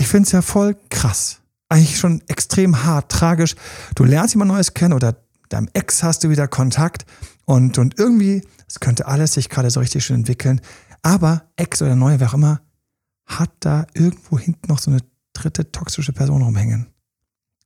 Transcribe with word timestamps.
ich 0.00 0.08
finde 0.08 0.26
es 0.26 0.32
ja 0.32 0.40
voll 0.40 0.76
krass. 0.88 1.42
Eigentlich 1.68 1.98
schon 1.98 2.22
extrem 2.26 2.84
hart, 2.84 3.12
tragisch. 3.12 3.54
Du 3.94 4.04
lernst 4.04 4.34
jemand 4.34 4.50
Neues 4.50 4.72
kennen 4.72 4.94
oder 4.94 5.22
deinem 5.50 5.68
Ex 5.74 6.02
hast 6.02 6.24
du 6.24 6.30
wieder 6.30 6.48
Kontakt 6.48 7.04
und, 7.44 7.76
und 7.76 7.98
irgendwie, 7.98 8.42
es 8.66 8.80
könnte 8.80 9.06
alles 9.06 9.34
sich 9.34 9.50
gerade 9.50 9.70
so 9.70 9.80
richtig 9.80 10.02
schön 10.02 10.16
entwickeln. 10.16 10.62
Aber 11.02 11.44
Ex 11.56 11.82
oder 11.82 11.96
Neue, 11.96 12.18
wer 12.18 12.30
auch 12.30 12.34
immer, 12.34 12.62
hat 13.26 13.50
da 13.60 13.86
irgendwo 13.92 14.38
hinten 14.38 14.68
noch 14.68 14.78
so 14.78 14.90
eine 14.90 15.02
dritte 15.34 15.70
toxische 15.70 16.14
Person 16.14 16.40
rumhängen. 16.40 16.86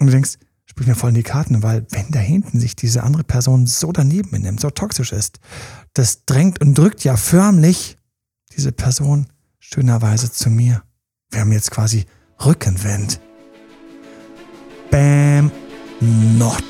Und 0.01 0.09
du 0.09 0.13
denkst, 0.13 0.39
sprich 0.67 0.89
mir 0.89 0.97
voll 0.97 1.11
in 1.11 1.15
die 1.15 1.23
Karten, 1.23 1.63
weil 1.63 1.87
wenn 1.91 2.11
da 2.11 2.19
hinten 2.19 2.59
sich 2.59 2.75
diese 2.75 3.05
andere 3.05 3.23
Person 3.23 3.69
so 3.69 3.93
daneben 3.93 4.33
benimmt, 4.33 4.61
so 4.61 4.71
toxisch 4.71 5.13
ist, 5.13 5.39
das 5.93 6.25
drängt 6.25 6.61
und 6.61 6.77
drückt 6.77 7.05
ja 7.05 7.17
förmlich 7.17 7.97
diese 8.57 8.73
Person 8.73 9.29
schönerweise 9.61 10.33
zu 10.33 10.51
mir. 10.51 10.83
Wir 11.31 11.41
haben 11.41 11.53
jetzt 11.53 11.71
quasi 11.71 12.07
Rückenwind. 12.43 13.21
Bam, 14.91 15.51
not. 16.01 16.63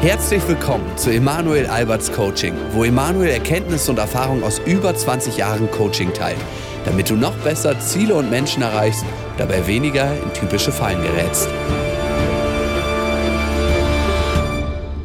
Herzlich 0.00 0.46
willkommen 0.48 0.96
zu 0.96 1.10
Emanuel 1.10 1.66
Alberts 1.66 2.10
Coaching, 2.12 2.54
wo 2.72 2.84
Emanuel 2.84 3.30
Erkenntnisse 3.30 3.90
und 3.90 3.98
Erfahrung 3.98 4.42
aus 4.42 4.60
über 4.60 4.94
20 4.94 5.36
Jahren 5.36 5.70
Coaching 5.70 6.12
teilt, 6.12 6.38
damit 6.84 7.10
du 7.10 7.14
noch 7.14 7.36
besser 7.38 7.78
Ziele 7.80 8.14
und 8.14 8.30
Menschen 8.30 8.62
erreichst, 8.62 9.04
dabei 9.36 9.66
weniger 9.66 10.12
in 10.22 10.32
typische 10.32 10.72
Fallen 10.72 11.02
gerätst. 11.02 11.48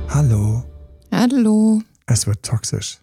Hallo. 0.09 0.63
Hallo. 1.11 1.81
Es 2.07 2.25
wird 2.27 2.43
toxisch. 2.43 2.99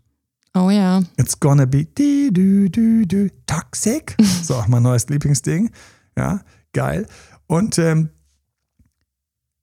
Oh 0.55 0.71
ja. 0.71 1.03
It's 1.17 1.39
gonna 1.39 1.65
be 1.65 1.85
di, 1.85 2.31
du, 2.33 2.69
du, 2.69 3.07
du, 3.07 3.29
toxic. 3.47 4.17
So, 4.43 4.57
auch 4.57 4.69
mein 4.69 4.83
neues 4.83 5.09
Lieblingsding. 5.09 5.71
Ja, 6.17 6.41
geil. 6.73 7.07
Und 7.47 7.79
ähm, 7.79 8.11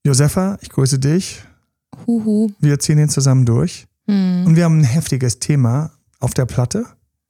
Josefa, 0.06 0.58
ich 0.62 0.70
grüße 0.70 1.00
dich. 1.00 1.44
Huhu. 2.06 2.50
Wir 2.60 2.80
ziehen 2.80 3.00
ihn 3.00 3.10
zusammen 3.10 3.46
durch. 3.46 3.88
Hm. 4.08 4.46
Und 4.46 4.56
wir 4.56 4.64
haben 4.64 4.80
ein 4.80 4.86
heftiges 4.86 5.40
Thema 5.40 5.92
auf 6.20 6.34
der 6.34 6.46
Platte. 6.46 6.86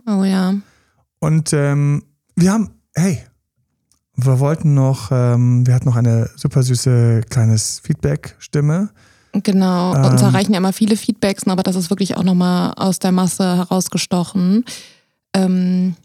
Oh 0.06 0.24
ja. 0.24 0.54
Und 1.20 1.54
ähm, 1.54 2.04
wir 2.36 2.54
haben, 2.54 2.70
hey, 2.96 3.24
wir 4.16 4.40
wollten 4.40 4.74
noch, 4.74 5.10
ähm, 5.12 5.66
wir 5.66 5.74
hatten 5.74 5.86
noch 5.86 5.96
eine 5.96 6.30
super 6.36 6.64
süße 6.64 7.22
kleines 7.30 7.80
Feedback-Stimme. 7.80 8.90
Genau. 9.44 9.96
Ähm. 9.96 10.06
Uns 10.06 10.22
erreichen 10.22 10.54
ja 10.54 10.58
immer 10.58 10.74
viele 10.74 10.98
Feedbacks, 10.98 11.48
aber 11.48 11.64
das 11.64 11.76
ist 11.76 11.90
wirklich 11.90 12.18
auch 12.18 12.24
nochmal 12.24 12.74
aus 12.76 13.00
der 13.00 13.12
Masse 13.12 13.58
herausgestochen. 13.58 14.66
Ähm, 15.34 15.96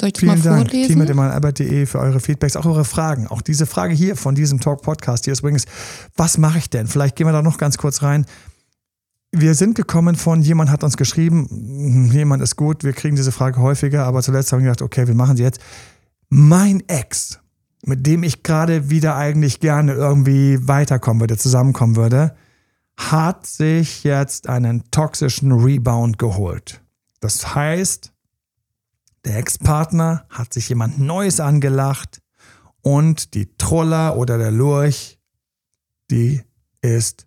soll 0.00 0.08
ich 0.08 0.12
das 0.12 0.20
Vielen 0.20 0.38
mal 0.38 0.42
Dank, 0.42 0.70
vorlesen? 0.70 1.06
team.albert.de 1.06 1.86
für 1.86 1.98
eure 1.98 2.20
Feedbacks, 2.20 2.56
auch 2.56 2.66
eure 2.66 2.84
Fragen. 2.84 3.26
Auch 3.26 3.42
diese 3.42 3.66
Frage 3.66 3.94
hier 3.94 4.16
von 4.16 4.34
diesem 4.34 4.60
Talk-Podcast 4.60 5.24
hier 5.24 5.32
ist 5.32 5.40
übrigens, 5.40 5.64
was 6.16 6.38
mache 6.38 6.58
ich 6.58 6.70
denn? 6.70 6.86
Vielleicht 6.86 7.16
gehen 7.16 7.26
wir 7.26 7.32
da 7.32 7.42
noch 7.42 7.58
ganz 7.58 7.78
kurz 7.78 8.02
rein. 8.02 8.24
Wir 9.32 9.54
sind 9.54 9.74
gekommen 9.74 10.16
von, 10.16 10.40
jemand 10.40 10.70
hat 10.70 10.84
uns 10.84 10.96
geschrieben, 10.96 12.10
jemand 12.12 12.42
ist 12.42 12.56
gut, 12.56 12.82
wir 12.84 12.92
kriegen 12.92 13.16
diese 13.16 13.32
Frage 13.32 13.60
häufiger, 13.60 14.06
aber 14.06 14.22
zuletzt 14.22 14.52
haben 14.52 14.60
wir 14.60 14.70
gedacht, 14.70 14.82
okay, 14.82 15.06
wir 15.06 15.14
machen 15.14 15.36
sie 15.36 15.42
jetzt. 15.42 15.60
Mein 16.30 16.82
Ex, 16.88 17.38
mit 17.84 18.06
dem 18.06 18.22
ich 18.22 18.42
gerade 18.42 18.90
wieder 18.90 19.16
eigentlich 19.16 19.60
gerne 19.60 19.92
irgendwie 19.92 20.66
weiterkommen 20.66 21.20
würde, 21.20 21.36
zusammenkommen 21.36 21.96
würde, 21.96 22.34
hat 22.96 23.46
sich 23.46 24.02
jetzt 24.04 24.48
einen 24.48 24.90
toxischen 24.90 25.52
Rebound 25.52 26.18
geholt. 26.18 26.82
Das 27.20 27.54
heißt, 27.54 28.12
der 29.24 29.38
Ex-Partner 29.38 30.26
hat 30.30 30.52
sich 30.52 30.68
jemand 30.68 30.98
Neues 30.98 31.40
angelacht 31.40 32.20
und 32.82 33.34
die 33.34 33.54
Troller 33.56 34.16
oder 34.16 34.38
der 34.38 34.50
Lurch, 34.50 35.18
die 36.10 36.42
ist 36.80 37.26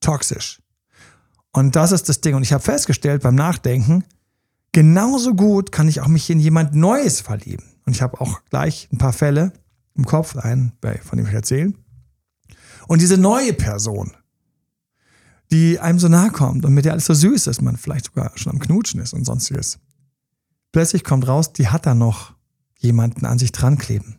toxisch. 0.00 0.60
Und 1.52 1.76
das 1.76 1.92
ist 1.92 2.08
das 2.08 2.20
Ding. 2.20 2.34
Und 2.34 2.42
ich 2.42 2.52
habe 2.52 2.62
festgestellt 2.62 3.22
beim 3.22 3.34
Nachdenken, 3.34 4.04
genauso 4.72 5.34
gut 5.34 5.72
kann 5.72 5.88
ich 5.88 6.00
auch 6.00 6.08
mich 6.08 6.30
in 6.30 6.38
jemand 6.38 6.74
Neues 6.74 7.20
verlieben. 7.20 7.64
Und 7.86 7.96
ich 7.96 8.02
habe 8.02 8.20
auch 8.20 8.44
gleich 8.50 8.88
ein 8.92 8.98
paar 8.98 9.12
Fälle 9.12 9.52
im 10.00 10.06
Kopf, 10.06 10.36
einen, 10.36 10.72
von 11.02 11.16
dem 11.16 11.26
ich 11.26 11.32
erzähle. 11.32 11.74
Und 12.88 13.00
diese 13.00 13.18
neue 13.18 13.52
Person, 13.52 14.12
die 15.52 15.78
einem 15.78 15.98
so 15.98 16.08
nahe 16.08 16.30
kommt 16.30 16.64
und 16.64 16.74
mit 16.74 16.84
der 16.84 16.92
alles 16.92 17.06
so 17.06 17.14
süß 17.14 17.46
ist, 17.46 17.62
man 17.62 17.76
vielleicht 17.76 18.06
sogar 18.06 18.32
schon 18.36 18.52
am 18.52 18.58
Knutschen 18.58 19.00
ist 19.00 19.12
und 19.12 19.24
sonstiges. 19.24 19.78
Plötzlich 20.72 21.04
kommt 21.04 21.26
raus, 21.26 21.52
die 21.52 21.68
hat 21.68 21.86
da 21.86 21.94
noch 21.94 22.34
jemanden 22.78 23.26
an 23.26 23.38
sich 23.38 23.52
dran 23.52 23.78
kleben. 23.78 24.16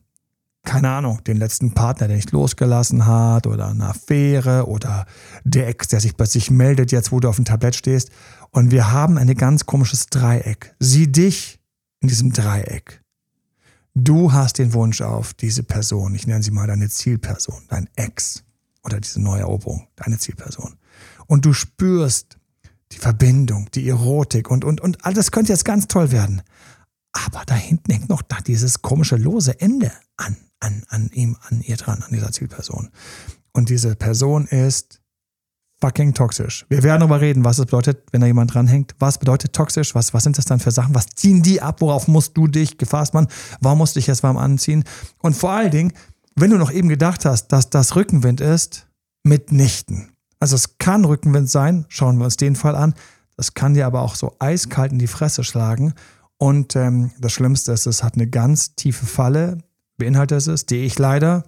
Keine 0.64 0.90
Ahnung, 0.92 1.24
den 1.24 1.38
letzten 1.38 1.74
Partner, 1.74 2.08
der 2.08 2.18
nicht 2.18 2.32
losgelassen 2.32 3.08
hat 3.08 3.48
oder 3.48 3.70
eine 3.70 3.88
Affäre 3.88 4.68
oder 4.68 5.08
der 5.44 5.68
Ex, 5.68 5.88
der 5.88 6.00
sich 6.00 6.16
plötzlich 6.16 6.52
meldet, 6.52 6.92
jetzt 6.92 7.12
wo 7.12 7.20
du 7.20 7.30
auf 7.30 7.38
dem 7.38 7.46
Tablett 7.46 7.76
stehst. 7.76 8.12
Und 8.52 8.70
wir 8.70 8.92
haben 8.92 9.18
ein 9.18 9.34
ganz 9.34 9.66
komisches 9.66 10.08
Dreieck. 10.08 10.76
Sieh 10.80 11.12
dich 11.12 11.60
in 12.00 12.10
diesem 12.10 12.32
Dreieck. 12.32 13.02
Du 13.94 14.32
hast 14.32 14.58
den 14.58 14.74
Wunsch 14.74 15.02
auf 15.02 15.34
diese 15.34 15.64
Person, 15.64 16.16
ich 16.16 16.26
nenne 16.26 16.44
sie 16.44 16.52
mal 16.52 16.68
deine 16.68 16.90
Zielperson, 16.90 17.64
dein 17.68 17.90
Ex 17.96 18.44
oder 18.84 19.00
diese 19.02 19.22
Neueroberung, 19.22 19.88
deine 19.98 20.18
Zielperson. 20.18 20.78
Und 21.28 21.46
du 21.46 21.54
spürst 21.54 22.38
die 22.94 22.98
Verbindung, 22.98 23.70
die 23.74 23.88
Erotik 23.88 24.50
und, 24.50 24.64
und, 24.64 24.80
und 24.82 25.06
alles 25.06 25.32
könnte 25.32 25.52
jetzt 25.52 25.66
ganz 25.66 25.88
toll 25.88 26.12
werden. 26.12 26.42
Aber 27.12 27.44
da 27.46 27.56
hinten 27.56 27.92
hängt 27.92 28.10
noch 28.10 28.22
da 28.22 28.40
dieses 28.40 28.82
komische 28.82 29.18
lose 29.18 29.60
Ende 29.60 29.92
an, 30.16 30.38
an, 30.62 30.84
an 30.88 31.10
ihm, 31.14 31.38
an 31.50 31.62
ihr 31.62 31.76
dran, 31.76 32.02
an 32.02 32.14
dieser 32.14 32.32
Zielperson. 32.32 32.90
Und 33.52 33.70
diese 33.70 33.96
Person 33.96 34.46
ist 34.48 35.01
fucking 35.82 36.14
toxisch. 36.14 36.66
Wir 36.70 36.84
werden 36.84 37.02
darüber 37.02 37.20
reden, 37.20 37.44
was 37.44 37.58
es 37.60 37.66
bedeutet, 37.66 38.04
wenn 38.12 38.22
da 38.22 38.28
jemand 38.28 38.54
dranhängt. 38.54 38.96
Was 39.00 39.18
bedeutet 39.18 39.54
toxisch? 39.54 39.96
Was, 39.96 40.14
was 40.14 40.24
sind 40.24 40.38
das 40.38 40.46
dann 40.46 40.60
für 40.60 40.72
Sachen? 40.72 40.96
Was 40.96 41.08
ziehen 41.08 41.42
die 41.42 41.62
ab? 41.62 41.82
Worauf 41.82 42.08
musst 42.08 42.38
du 42.38 42.48
dich 42.48 42.78
gefasst 42.78 43.14
machen? 43.14 43.28
Warum 43.60 43.80
musst 43.80 43.96
du 43.96 44.00
dich 44.00 44.08
jetzt 44.08 44.24
warm 44.24 44.38
anziehen? 44.38 44.84
Und 45.20 45.36
vor 45.36 45.52
allen 45.52 45.72
Dingen, 45.72 45.94
wenn 46.36 46.52
du 46.52 46.58
noch 46.58 46.72
eben 46.72 46.88
gedacht 46.88 47.26
hast, 47.26 47.48
dass 47.48 47.70
das 47.70 47.96
Rückenwind 47.96 48.40
ist, 48.40 48.88
mitnichten. 49.24 50.12
Also 50.40 50.56
es 50.56 50.78
kann 50.78 51.06
Rückenwind 51.06 51.50
sein, 51.50 51.86
schauen 51.90 52.18
wir 52.18 52.26
uns 52.26 52.38
den 52.38 52.56
Fall 52.56 52.76
an. 52.76 52.94
Das 53.36 53.54
kann 53.54 53.74
dir 53.74 53.86
aber 53.86 54.02
auch 54.02 54.16
so 54.16 54.36
eiskalt 54.40 54.92
in 54.92 55.00
die 55.00 55.08
Fresse 55.08 55.44
schlagen. 55.44 55.94
Und 56.38 56.76
ähm, 56.76 57.12
das 57.20 57.34
Schlimmste 57.34 57.72
ist, 57.72 57.86
es 57.86 58.04
hat 58.04 58.16
eine 58.16 58.28
ganz 58.28 58.76
tiefe 58.76 59.06
Falle, 59.06 59.60
beinhaltet 59.98 60.48
es, 60.48 60.66
die 60.66 60.78
ich 60.78 60.98
leider, 60.98 61.44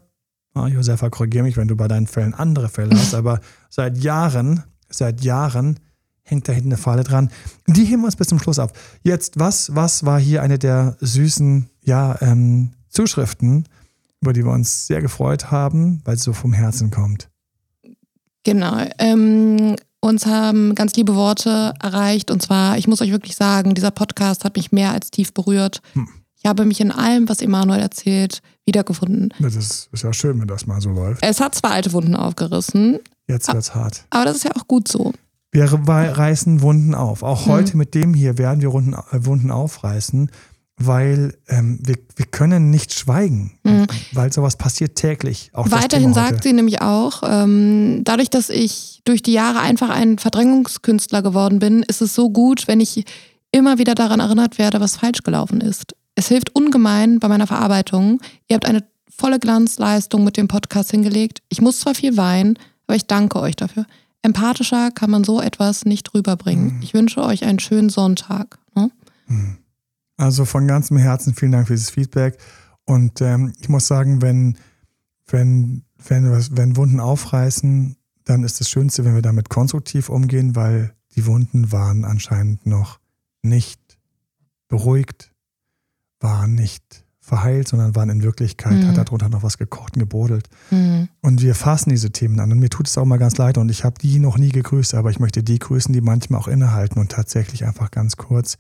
oh, 0.56 0.66
Josefa, 0.66 1.09
korrigiere 1.09 1.44
mich, 1.44 1.58
wenn 1.58 1.68
du 1.68 1.75
bei 1.75 1.88
deinen 1.88 2.08
Fällen 2.08 2.34
andere 2.34 2.69
Fälle 2.69 2.97
hast, 2.97 3.14
aber 3.16 3.40
seit 3.69 3.97
Jahren, 3.97 4.64
seit 4.90 5.22
Jahren 5.22 5.80
hängt 6.24 6.47
da 6.47 6.53
hinten 6.53 6.69
eine 6.69 6.78
Falle 6.78 7.03
dran. 7.03 7.30
Die 7.68 7.84
heben 7.86 8.02
wir 8.02 8.06
uns 8.06 8.16
bis 8.16 8.28
zum 8.28 8.40
Schluss 8.40 8.59
ab. 8.59 8.78
Jetzt, 9.02 9.40
was, 9.40 9.75
was 9.75 10.06
war 10.06 10.19
hier 10.19 10.41
eine 10.41 10.58
der 10.58 10.96
süßen, 11.02 11.69
ja, 11.84 12.18
ähm, 12.22 12.72
Zuschriften, 12.90 13.68
über 14.22 14.34
die 14.34 14.46
wir 14.46 14.52
uns 14.52 14.88
sehr 14.88 15.02
gefreut 15.02 15.52
haben, 15.52 16.02
weil 16.06 16.16
sie 16.16 16.24
so 16.24 16.34
vom 16.34 16.53
Herzen 16.53 16.91
kommt? 16.91 17.30
Genau. 18.44 18.85
Ähm, 19.00 19.75
uns 20.00 20.25
haben 20.25 20.75
ganz 20.75 20.96
liebe 20.96 21.16
Worte 21.16 21.74
erreicht. 21.81 22.30
Und 22.30 22.41
zwar, 22.41 22.78
ich 22.78 22.88
muss 22.88 23.02
euch 23.02 23.12
wirklich 23.12 23.35
sagen, 23.35 23.74
dieser 23.74 23.91
Podcast 23.91 24.44
hat 24.44 24.56
mich 24.56 24.72
mehr 24.72 24.91
als 24.91 25.12
tief 25.12 25.34
berührt. 25.34 25.81
Hm. 25.94 26.08
Ich 26.44 26.50
habe 26.50 26.66
mich 26.66 26.81
in 26.81 26.92
allem, 26.92 27.30
was 27.30 27.42
Emanuel 27.42 27.80
erzählt, 27.80 28.42
wiedergefunden. 28.66 29.34
Das 29.40 29.56
ist, 29.56 29.88
ist 29.94 30.04
ja 30.04 30.12
schön, 30.12 30.42
wenn 30.42 30.48
das 30.48 30.68
mal 30.68 30.81
so 30.81 30.90
läuft. 30.90 31.24
Es 31.24 31.40
hat 31.40 31.56
zwar 31.56 31.72
alte 31.72 31.94
Wunden 31.94 32.16
aufgerissen, 32.16 33.00
Jetzt 33.30 33.52
wird's 33.54 33.74
hart. 33.74 34.04
aber 34.09 34.26
das 34.26 34.38
ist 34.38 34.44
ja 34.44 34.52
auch 34.58 34.68
gut 34.68 34.90
so. 34.90 35.14
Wir 35.53 35.72
reißen 35.72 36.62
Wunden 36.62 36.96
auf. 36.96 37.24
Auch 37.24 37.46
heute 37.46 37.78
mit 37.78 37.96
dem 37.96 38.14
hier 38.14 38.38
werden 38.38 38.59
wir 38.59 38.74
Wunden, 38.74 38.94
äh, 38.94 39.26
Wunden 39.26 39.52
aufreißen, 39.52 40.32
weil 40.76 41.38
ähm, 41.48 41.80
wir, 41.82 41.96
wir 42.16 42.26
können 42.26 42.72
nicht 42.72 42.94
schweigen, 42.94 43.58
weil 44.12 44.34
sowas 44.34 44.58
passiert 44.58 44.96
täglich. 44.96 45.50
Auch 45.53 45.72
Weiterhin 45.72 46.14
sagt 46.14 46.44
sie 46.44 46.52
nämlich 46.52 46.82
auch, 46.82 47.22
ähm, 47.26 48.02
dadurch, 48.03 48.29
dass 48.29 48.50
ich 48.50 49.02
durch 49.06 49.22
die 49.22 49.34
Jahre 49.34 49.59
einfach 49.59 49.90
ein 49.91 50.17
Verdrängungskünstler 50.17 51.22
geworden 51.22 51.59
bin, 51.59 51.84
ist 51.84 52.02
es 52.02 52.14
so 52.14 52.32
gut, 52.32 52.67
wenn 52.67 52.82
ich 52.82 53.06
immer 53.52 53.78
wieder 53.78 53.96
daran 53.96 54.20
erinnert 54.20 54.58
werde, 54.58 54.82
was 54.82 54.97
falsch 54.97 55.22
gelaufen 55.23 55.62
ist. 55.62 55.96
Es 56.16 56.28
hilft 56.28 56.56
ungemein 56.56 57.20
bei 57.20 57.28
meiner 57.28 57.48
Verarbeitung. 57.48 58.22
Ihr 58.48 58.56
habt 58.56 58.66
eine 58.66 58.84
volle 59.10 59.40
Glanzleistung 59.40 60.24
mit 60.24 60.38
dem 60.38 60.48
Podcast 60.48 60.92
hingelegt. 60.92 61.42
Ich 61.50 61.62
muss 61.62 61.80
zwar 61.80 61.96
viel 61.96 62.18
weinen, 62.18 62.58
aber 62.88 62.96
ich 62.96 63.08
danke 63.08 63.40
euch 63.40 63.56
dafür. 63.56 63.86
Empathischer 64.22 64.92
kann 64.92 65.10
man 65.10 65.24
so 65.24 65.42
etwas 65.42 65.86
nicht 65.86 66.14
rüberbringen. 66.14 66.80
Ich 66.82 66.94
wünsche 66.94 67.22
euch 67.22 67.44
einen 67.44 67.60
schönen 67.60 67.90
Sonntag. 67.90 68.58
Ne? 68.76 68.90
Also 70.18 70.46
von 70.46 70.68
ganzem 70.68 70.98
Herzen 70.98 71.36
vielen 71.36 71.52
Dank 71.52 71.68
für 71.68 71.74
dieses 71.74 71.90
Feedback. 71.90 72.38
Und 72.86 73.22
ähm, 73.22 73.54
ich 73.60 73.70
muss 73.70 73.88
sagen, 73.88 74.22
wenn, 74.22 74.58
wenn, 75.28 75.84
wenn, 76.08 76.32
wenn 76.32 76.78
Wunden 76.78 77.00
aufreißen, 77.00 77.98
dann 78.24 78.44
ist 78.44 78.60
das 78.60 78.70
Schönste, 78.70 79.04
wenn 79.04 79.16
wir 79.16 79.22
damit 79.22 79.50
konstruktiv 79.50 80.10
umgehen, 80.10 80.56
weil 80.56 80.94
die 81.16 81.26
Wunden 81.26 81.72
waren 81.72 82.06
anscheinend 82.06 82.66
noch 82.66 83.00
nicht 83.42 83.80
beruhigt, 84.70 85.33
waren 86.23 86.55
nicht 86.55 87.05
verheilt, 87.20 87.67
sondern 87.70 87.96
waren 87.96 88.09
in 88.09 88.23
Wirklichkeit, 88.23 88.73
Mhm. 88.73 88.87
hat 88.87 88.97
darunter 88.97 89.29
noch 89.29 89.43
was 89.43 89.58
gekocht 89.58 89.96
und 89.96 89.99
gebrodelt. 90.02 90.49
Mhm. 90.72 91.08
Und 91.22 91.41
wir 91.41 91.55
fassen 91.55 91.90
diese 91.90 92.11
Themen 92.11 92.40
an. 92.40 92.52
Und 92.52 92.59
mir 92.59 92.70
tut 92.70 92.87
es 92.87 92.97
auch 92.97 93.05
mal 93.05 93.17
ganz 93.17 93.37
leid. 93.37 93.58
Und 93.58 93.70
ich 93.70 93.84
habe 93.85 93.96
die 94.02 94.20
noch 94.20 94.37
nie 94.37 94.49
gegrüßt, 94.49 94.93
aber 94.96 95.09
ich 95.09 95.20
möchte 95.20 95.41
die 95.43 95.59
grüßen, 95.59 95.93
die 95.93 96.02
manchmal 96.02 96.40
auch 96.41 96.47
innehalten 96.47 96.99
und 96.99 97.11
tatsächlich 97.11 97.66
einfach 97.66 97.91
ganz 97.91 98.17
kurz 98.17 98.58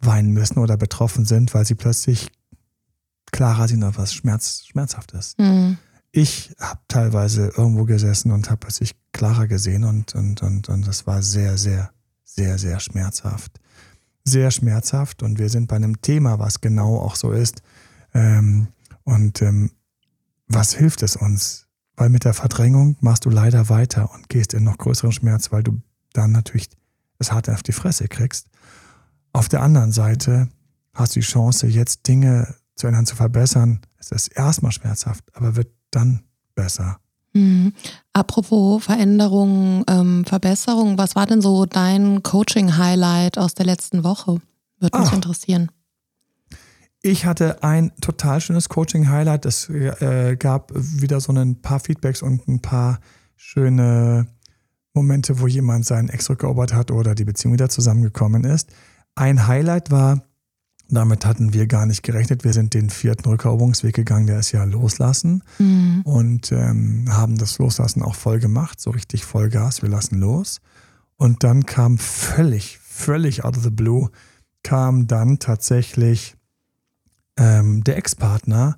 weinen 0.00 0.32
müssen 0.32 0.58
oder 0.58 0.76
betroffen 0.76 1.24
sind, 1.24 1.54
weil 1.54 1.64
sie 1.64 1.76
plötzlich 1.76 2.30
klarer 3.32 3.68
sehen, 3.68 3.84
auf 3.84 3.96
was 3.98 4.12
Schmerz, 4.12 4.64
Schmerzhaftes. 4.66 5.34
Mhm. 5.38 5.78
Ich 6.10 6.54
habe 6.60 6.80
teilweise 6.88 7.52
irgendwo 7.56 7.84
gesessen 7.84 8.30
und 8.32 8.50
habe 8.50 8.58
plötzlich 8.60 8.94
klarer 9.12 9.46
gesehen 9.46 9.84
und, 9.84 10.14
und, 10.14 10.42
und, 10.42 10.68
und 10.68 10.86
das 10.86 11.06
war 11.06 11.22
sehr, 11.22 11.58
sehr, 11.58 11.90
sehr, 12.24 12.58
sehr 12.58 12.80
schmerzhaft. 12.80 13.60
Sehr 14.24 14.50
schmerzhaft. 14.50 15.22
Und 15.22 15.38
wir 15.38 15.48
sind 15.48 15.68
bei 15.68 15.76
einem 15.76 16.00
Thema, 16.00 16.38
was 16.38 16.60
genau 16.60 16.98
auch 16.98 17.16
so 17.16 17.32
ist. 17.32 17.62
Ähm, 18.14 18.68
und 19.04 19.42
ähm, 19.42 19.70
was 20.48 20.74
hilft 20.74 21.02
es 21.02 21.16
uns? 21.16 21.66
Weil 21.96 22.08
mit 22.08 22.24
der 22.24 22.34
Verdrängung 22.34 22.96
machst 23.00 23.24
du 23.24 23.30
leider 23.30 23.68
weiter 23.68 24.12
und 24.12 24.28
gehst 24.28 24.54
in 24.54 24.64
noch 24.64 24.78
größeren 24.78 25.12
Schmerz, 25.12 25.52
weil 25.52 25.62
du 25.62 25.80
dann 26.12 26.32
natürlich 26.32 26.68
es 27.18 27.32
hart 27.32 27.48
auf 27.48 27.62
die 27.62 27.72
Fresse 27.72 28.08
kriegst. 28.08 28.48
Auf 29.32 29.48
der 29.48 29.62
anderen 29.62 29.92
Seite 29.92 30.48
hast 30.92 31.14
du 31.14 31.20
die 31.20 31.26
Chance, 31.26 31.66
jetzt 31.66 32.06
Dinge 32.06 32.54
zu 32.76 32.86
ändern, 32.86 33.06
zu 33.06 33.16
verbessern. 33.16 33.80
Es 33.98 34.10
ist 34.10 34.28
erstmal 34.28 34.72
schmerzhaft, 34.72 35.24
aber 35.34 35.56
wird 35.56 35.72
dann 35.90 36.24
besser. 36.54 36.98
Mhm. 37.32 37.72
Apropos 38.14 38.84
Veränderungen, 38.84 39.84
ähm, 39.90 40.24
Verbesserungen, 40.24 40.96
was 40.98 41.16
war 41.16 41.26
denn 41.26 41.42
so 41.42 41.66
dein 41.66 42.22
Coaching-Highlight 42.22 43.38
aus 43.38 43.54
der 43.54 43.66
letzten 43.66 44.04
Woche? 44.04 44.40
Würde 44.78 44.98
mich 45.00 45.10
Ah. 45.10 45.14
interessieren. 45.16 45.70
Ich 47.02 47.26
hatte 47.26 47.62
ein 47.64 47.90
total 48.00 48.40
schönes 48.40 48.68
Coaching-Highlight. 48.68 49.44
Es 49.46 49.68
äh, 49.68 50.36
gab 50.38 50.70
wieder 50.74 51.20
so 51.20 51.32
ein 51.32 51.60
paar 51.60 51.80
Feedbacks 51.80 52.22
und 52.22 52.46
ein 52.48 52.60
paar 52.62 53.00
schöne 53.36 54.26
Momente, 54.94 55.40
wo 55.40 55.48
jemand 55.48 55.84
seinen 55.84 56.08
Ex 56.08 56.30
rückerobert 56.30 56.72
hat 56.72 56.92
oder 56.92 57.14
die 57.16 57.24
Beziehung 57.24 57.52
wieder 57.52 57.68
zusammengekommen 57.68 58.44
ist. 58.44 58.70
Ein 59.16 59.46
Highlight 59.48 59.90
war, 59.90 60.22
damit 60.88 61.24
hatten 61.24 61.52
wir 61.54 61.66
gar 61.66 61.86
nicht 61.86 62.02
gerechnet, 62.02 62.44
wir 62.44 62.52
sind 62.52 62.74
den 62.74 62.90
vierten 62.90 63.28
Rückeroberungsweg 63.28 63.94
gegangen, 63.94 64.26
der 64.26 64.38
ist 64.38 64.52
ja 64.52 64.64
Loslassen 64.64 65.42
Mhm. 65.58 66.02
und 66.04 66.52
ähm, 66.52 67.06
haben 67.08 67.38
das 67.38 67.58
Loslassen 67.58 68.02
auch 68.02 68.14
voll 68.14 68.38
gemacht, 68.38 68.80
so 68.80 68.90
richtig 68.90 69.24
Vollgas, 69.24 69.82
wir 69.82 69.88
lassen 69.88 70.18
los. 70.18 70.60
Und 71.16 71.44
dann 71.44 71.64
kam 71.64 71.96
völlig, 71.98 72.78
völlig 72.80 73.44
out 73.44 73.56
of 73.56 73.62
the 73.62 73.70
blue, 73.70 74.10
kam 74.62 75.06
dann 75.06 75.38
tatsächlich 75.38 76.36
ähm, 77.36 77.82
der 77.84 77.96
Ex-Partner 77.96 78.76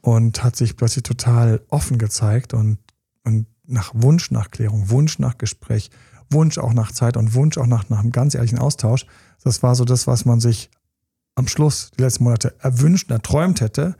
und 0.00 0.44
hat 0.44 0.56
sich 0.56 0.76
plötzlich 0.76 1.02
total 1.04 1.60
offen 1.68 1.98
gezeigt 1.98 2.54
und, 2.54 2.78
und 3.24 3.46
nach 3.66 3.92
Wunsch 3.94 4.30
nach 4.30 4.50
Klärung, 4.50 4.90
Wunsch 4.90 5.18
nach 5.18 5.38
Gespräch, 5.38 5.90
Wunsch 6.30 6.58
auch 6.58 6.72
nach 6.72 6.92
Zeit 6.92 7.16
und 7.16 7.34
Wunsch 7.34 7.58
auch 7.58 7.66
nach, 7.66 7.88
nach 7.88 8.00
einem 8.00 8.12
ganz 8.12 8.34
ehrlichen 8.34 8.58
Austausch. 8.58 9.06
Das 9.42 9.62
war 9.62 9.74
so 9.74 9.84
das, 9.84 10.06
was 10.06 10.24
man 10.24 10.40
sich 10.40 10.70
am 11.36 11.46
Schluss 11.46 11.90
die 11.96 12.02
letzten 12.02 12.24
Monate 12.24 12.54
erwünscht, 12.58 13.10
erträumt 13.10 13.60
hätte. 13.60 13.94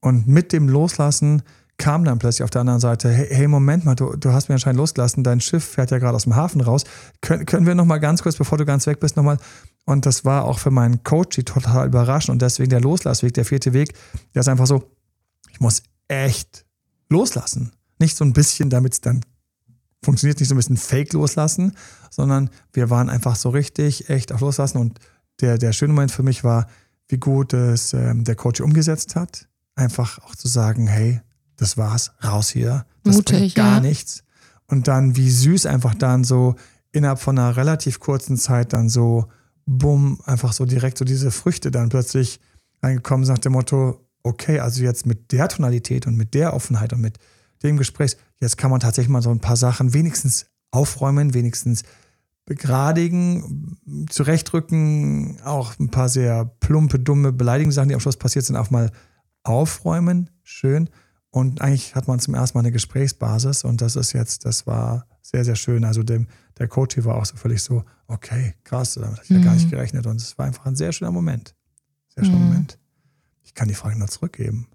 Und 0.00 0.26
mit 0.26 0.52
dem 0.52 0.68
Loslassen 0.68 1.42
kam 1.78 2.04
dann 2.04 2.18
plötzlich 2.18 2.44
auf 2.44 2.50
der 2.50 2.62
anderen 2.62 2.80
Seite, 2.80 3.10
hey, 3.10 3.28
hey 3.30 3.48
Moment 3.48 3.84
mal, 3.84 3.94
du, 3.94 4.16
du 4.16 4.32
hast 4.32 4.48
mir 4.48 4.54
anscheinend 4.54 4.78
losgelassen, 4.78 5.22
dein 5.24 5.40
Schiff 5.40 5.64
fährt 5.64 5.90
ja 5.90 5.98
gerade 5.98 6.16
aus 6.16 6.22
dem 6.22 6.36
Hafen 6.36 6.60
raus. 6.60 6.84
Können, 7.20 7.44
können 7.44 7.66
wir 7.66 7.74
noch 7.74 7.84
mal 7.84 7.98
ganz 7.98 8.22
kurz, 8.22 8.36
bevor 8.36 8.56
du 8.56 8.64
ganz 8.64 8.86
weg 8.86 9.00
bist, 9.00 9.16
noch 9.16 9.24
mal 9.24 9.36
und 9.84 10.04
das 10.04 10.24
war 10.24 10.44
auch 10.44 10.58
für 10.58 10.70
meinen 10.70 11.04
Coach 11.04 11.38
total 11.44 11.86
überraschend 11.86 12.32
und 12.32 12.42
deswegen 12.42 12.70
der 12.70 12.80
Loslassweg, 12.80 13.34
der 13.34 13.44
vierte 13.44 13.72
Weg, 13.72 13.94
der 14.34 14.40
ist 14.40 14.48
einfach 14.48 14.66
so, 14.66 14.90
ich 15.52 15.60
muss 15.60 15.82
echt 16.08 16.66
loslassen. 17.08 17.72
Nicht 17.98 18.16
so 18.16 18.24
ein 18.24 18.32
bisschen, 18.32 18.68
damit 18.68 18.94
es 18.94 19.00
dann 19.00 19.20
funktioniert, 20.02 20.40
nicht 20.40 20.48
so 20.48 20.54
ein 20.54 20.58
bisschen 20.58 20.76
fake 20.76 21.12
loslassen, 21.12 21.76
sondern 22.10 22.50
wir 22.72 22.90
waren 22.90 23.08
einfach 23.08 23.36
so 23.36 23.50
richtig, 23.50 24.10
echt 24.10 24.32
auf 24.32 24.40
loslassen 24.40 24.78
und 24.78 24.98
der, 25.40 25.58
der 25.58 25.72
schöne 25.72 25.92
Moment 25.92 26.12
für 26.12 26.22
mich 26.22 26.44
war, 26.44 26.66
wie 27.08 27.18
gut 27.18 27.52
es 27.52 27.92
ähm, 27.92 28.24
der 28.24 28.34
Coach 28.34 28.60
umgesetzt 28.60 29.16
hat. 29.16 29.48
Einfach 29.74 30.18
auch 30.24 30.34
zu 30.34 30.48
sagen, 30.48 30.86
hey, 30.86 31.20
das 31.56 31.76
war's, 31.76 32.12
raus 32.22 32.50
hier. 32.50 32.86
Das 33.04 33.16
Mutig, 33.16 33.38
bringt 33.38 33.54
gar 33.54 33.74
ja. 33.76 33.80
nichts. 33.80 34.24
Und 34.66 34.88
dann, 34.88 35.16
wie 35.16 35.30
süß 35.30 35.66
einfach 35.66 35.94
dann 35.94 36.24
so 36.24 36.56
innerhalb 36.92 37.20
von 37.20 37.38
einer 37.38 37.56
relativ 37.56 38.00
kurzen 38.00 38.36
Zeit 38.36 38.72
dann 38.72 38.88
so, 38.88 39.26
bumm, 39.66 40.20
einfach 40.24 40.52
so 40.52 40.64
direkt 40.64 40.98
so 40.98 41.04
diese 41.04 41.30
Früchte 41.30 41.70
dann 41.70 41.88
plötzlich 41.88 42.40
reingekommen 42.82 43.24
sind 43.24 43.34
nach 43.34 43.42
dem 43.42 43.52
Motto, 43.52 44.06
okay, 44.22 44.60
also 44.60 44.82
jetzt 44.82 45.06
mit 45.06 45.32
der 45.32 45.48
Tonalität 45.48 46.06
und 46.06 46.16
mit 46.16 46.34
der 46.34 46.54
Offenheit 46.54 46.92
und 46.92 47.00
mit 47.00 47.18
dem 47.62 47.76
Gespräch, 47.76 48.16
jetzt 48.40 48.58
kann 48.58 48.70
man 48.70 48.80
tatsächlich 48.80 49.10
mal 49.10 49.22
so 49.22 49.30
ein 49.30 49.40
paar 49.40 49.56
Sachen 49.56 49.92
wenigstens 49.92 50.46
aufräumen, 50.70 51.32
wenigstens 51.32 51.82
begradigen, 52.46 53.76
zurechtrücken, 54.08 55.38
auch 55.44 55.78
ein 55.78 55.90
paar 55.90 56.08
sehr 56.08 56.44
plumpe, 56.60 56.98
dumme, 56.98 57.32
beleidigende 57.32 57.74
Sachen, 57.74 57.88
die 57.88 57.94
am 57.94 58.00
Schluss 58.00 58.16
passiert 58.16 58.44
sind, 58.44 58.56
auch 58.56 58.70
mal 58.70 58.90
aufräumen, 59.42 60.30
schön. 60.42 60.88
Und 61.30 61.60
eigentlich 61.60 61.94
hat 61.94 62.08
man 62.08 62.20
zum 62.20 62.34
ersten 62.34 62.56
Mal 62.56 62.62
eine 62.62 62.72
Gesprächsbasis 62.72 63.64
und 63.64 63.82
das 63.82 63.96
ist 63.96 64.12
jetzt, 64.12 64.44
das 64.44 64.66
war 64.66 65.06
sehr, 65.22 65.44
sehr 65.44 65.56
schön. 65.56 65.84
Also 65.84 66.04
dem, 66.04 66.28
der 66.58 66.68
Coach 66.68 66.94
hier 66.94 67.04
war 67.04 67.16
auch 67.16 67.26
so 67.26 67.36
völlig 67.36 67.62
so, 67.62 67.84
okay, 68.06 68.54
krass, 68.62 68.94
damit 68.94 69.16
habe 69.16 69.24
ich 69.24 69.30
ja 69.30 69.38
gar 69.40 69.54
nicht 69.54 69.68
gerechnet. 69.68 70.06
Und 70.06 70.16
es 70.20 70.38
war 70.38 70.46
einfach 70.46 70.66
ein 70.66 70.76
sehr 70.76 70.92
schöner 70.92 71.10
Moment. 71.10 71.54
Sehr 72.14 72.24
schöner 72.24 72.38
Mhm. 72.38 72.44
Moment. 72.44 72.78
Ich 73.42 73.54
kann 73.54 73.68
die 73.68 73.74
Frage 73.74 73.98
nur 73.98 74.08
zurückgeben. 74.08 74.68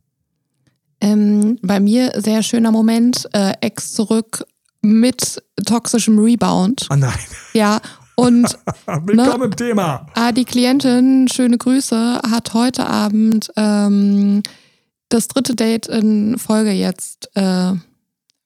Ähm, 1.00 1.58
bei 1.64 1.80
mir 1.80 2.12
sehr 2.22 2.44
schöner 2.44 2.72
Moment, 2.72 3.28
äh, 3.34 3.54
Ex 3.62 3.94
zurück 3.94 4.46
mit 4.82 5.42
toxischem 5.66 6.20
Rebound. 6.20 6.88
Ah 6.90 6.98
nein, 6.98 7.14
Ja, 7.54 7.80
und 8.16 8.58
willkommen 9.06 9.44
im 9.52 9.56
Thema. 9.56 10.08
Ah, 10.16 10.32
die 10.32 10.46
Klientin, 10.46 11.28
schöne 11.32 11.58
Grüße, 11.58 12.22
hat 12.30 12.54
heute 12.54 12.86
Abend 12.88 13.52
ähm, 13.56 14.44
das 15.10 15.28
dritte 15.28 15.56
Date 15.56 15.88
in 15.88 16.38
Folge 16.38 16.72
jetzt 16.72 17.30
äh, 17.36 17.72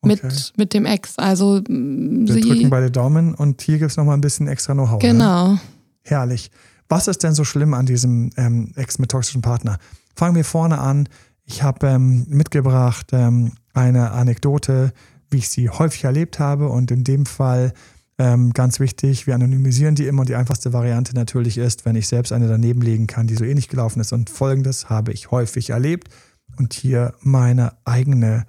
mit, 0.03 0.23
Okay. 0.23 0.33
mit 0.57 0.73
dem 0.73 0.85
Ex. 0.85 1.17
Also 1.17 1.61
Wir 1.67 2.41
drücken 2.41 2.57
sie. 2.59 2.67
beide 2.67 2.91
Daumen 2.91 3.33
und 3.33 3.61
hier 3.61 3.79
gibt 3.79 3.91
es 3.91 3.97
nochmal 3.97 4.15
ein 4.17 4.21
bisschen 4.21 4.47
extra 4.47 4.73
Know-how. 4.73 5.01
Ne? 5.01 5.09
Genau. 5.09 5.57
Herrlich. 6.03 6.51
Was 6.87 7.07
ist 7.07 7.23
denn 7.23 7.33
so 7.33 7.43
schlimm 7.43 7.73
an 7.73 7.85
diesem 7.87 8.29
ähm, 8.37 8.71
Ex 8.75 8.99
mit 8.99 9.09
toxischen 9.09 9.41
Partner? 9.41 9.77
Fangen 10.15 10.35
wir 10.35 10.45
vorne 10.45 10.77
an. 10.77 11.09
Ich 11.45 11.63
habe 11.63 11.87
ähm, 11.87 12.25
mitgebracht 12.29 13.07
ähm, 13.13 13.53
eine 13.73 14.11
Anekdote, 14.11 14.93
wie 15.29 15.37
ich 15.37 15.49
sie 15.49 15.69
häufig 15.69 16.03
erlebt 16.03 16.39
habe. 16.39 16.69
Und 16.69 16.91
in 16.91 17.03
dem 17.03 17.25
Fall 17.25 17.73
ähm, 18.17 18.53
ganz 18.53 18.79
wichtig, 18.79 19.27
wir 19.27 19.35
anonymisieren 19.35 19.95
die 19.95 20.07
immer. 20.07 20.21
Und 20.21 20.29
die 20.29 20.35
einfachste 20.35 20.73
Variante 20.73 21.13
natürlich 21.13 21.57
ist, 21.57 21.85
wenn 21.85 21.95
ich 21.95 22.07
selbst 22.07 22.31
eine 22.31 22.47
daneben 22.47 22.81
legen 22.81 23.07
kann, 23.07 23.27
die 23.27 23.35
so 23.35 23.43
ähnlich 23.43 23.67
gelaufen 23.67 23.99
ist. 23.99 24.13
Und 24.13 24.29
folgendes 24.29 24.89
habe 24.89 25.11
ich 25.11 25.31
häufig 25.31 25.71
erlebt. 25.71 26.09
Und 26.57 26.73
hier 26.73 27.13
meine 27.21 27.73
eigene, 27.83 28.45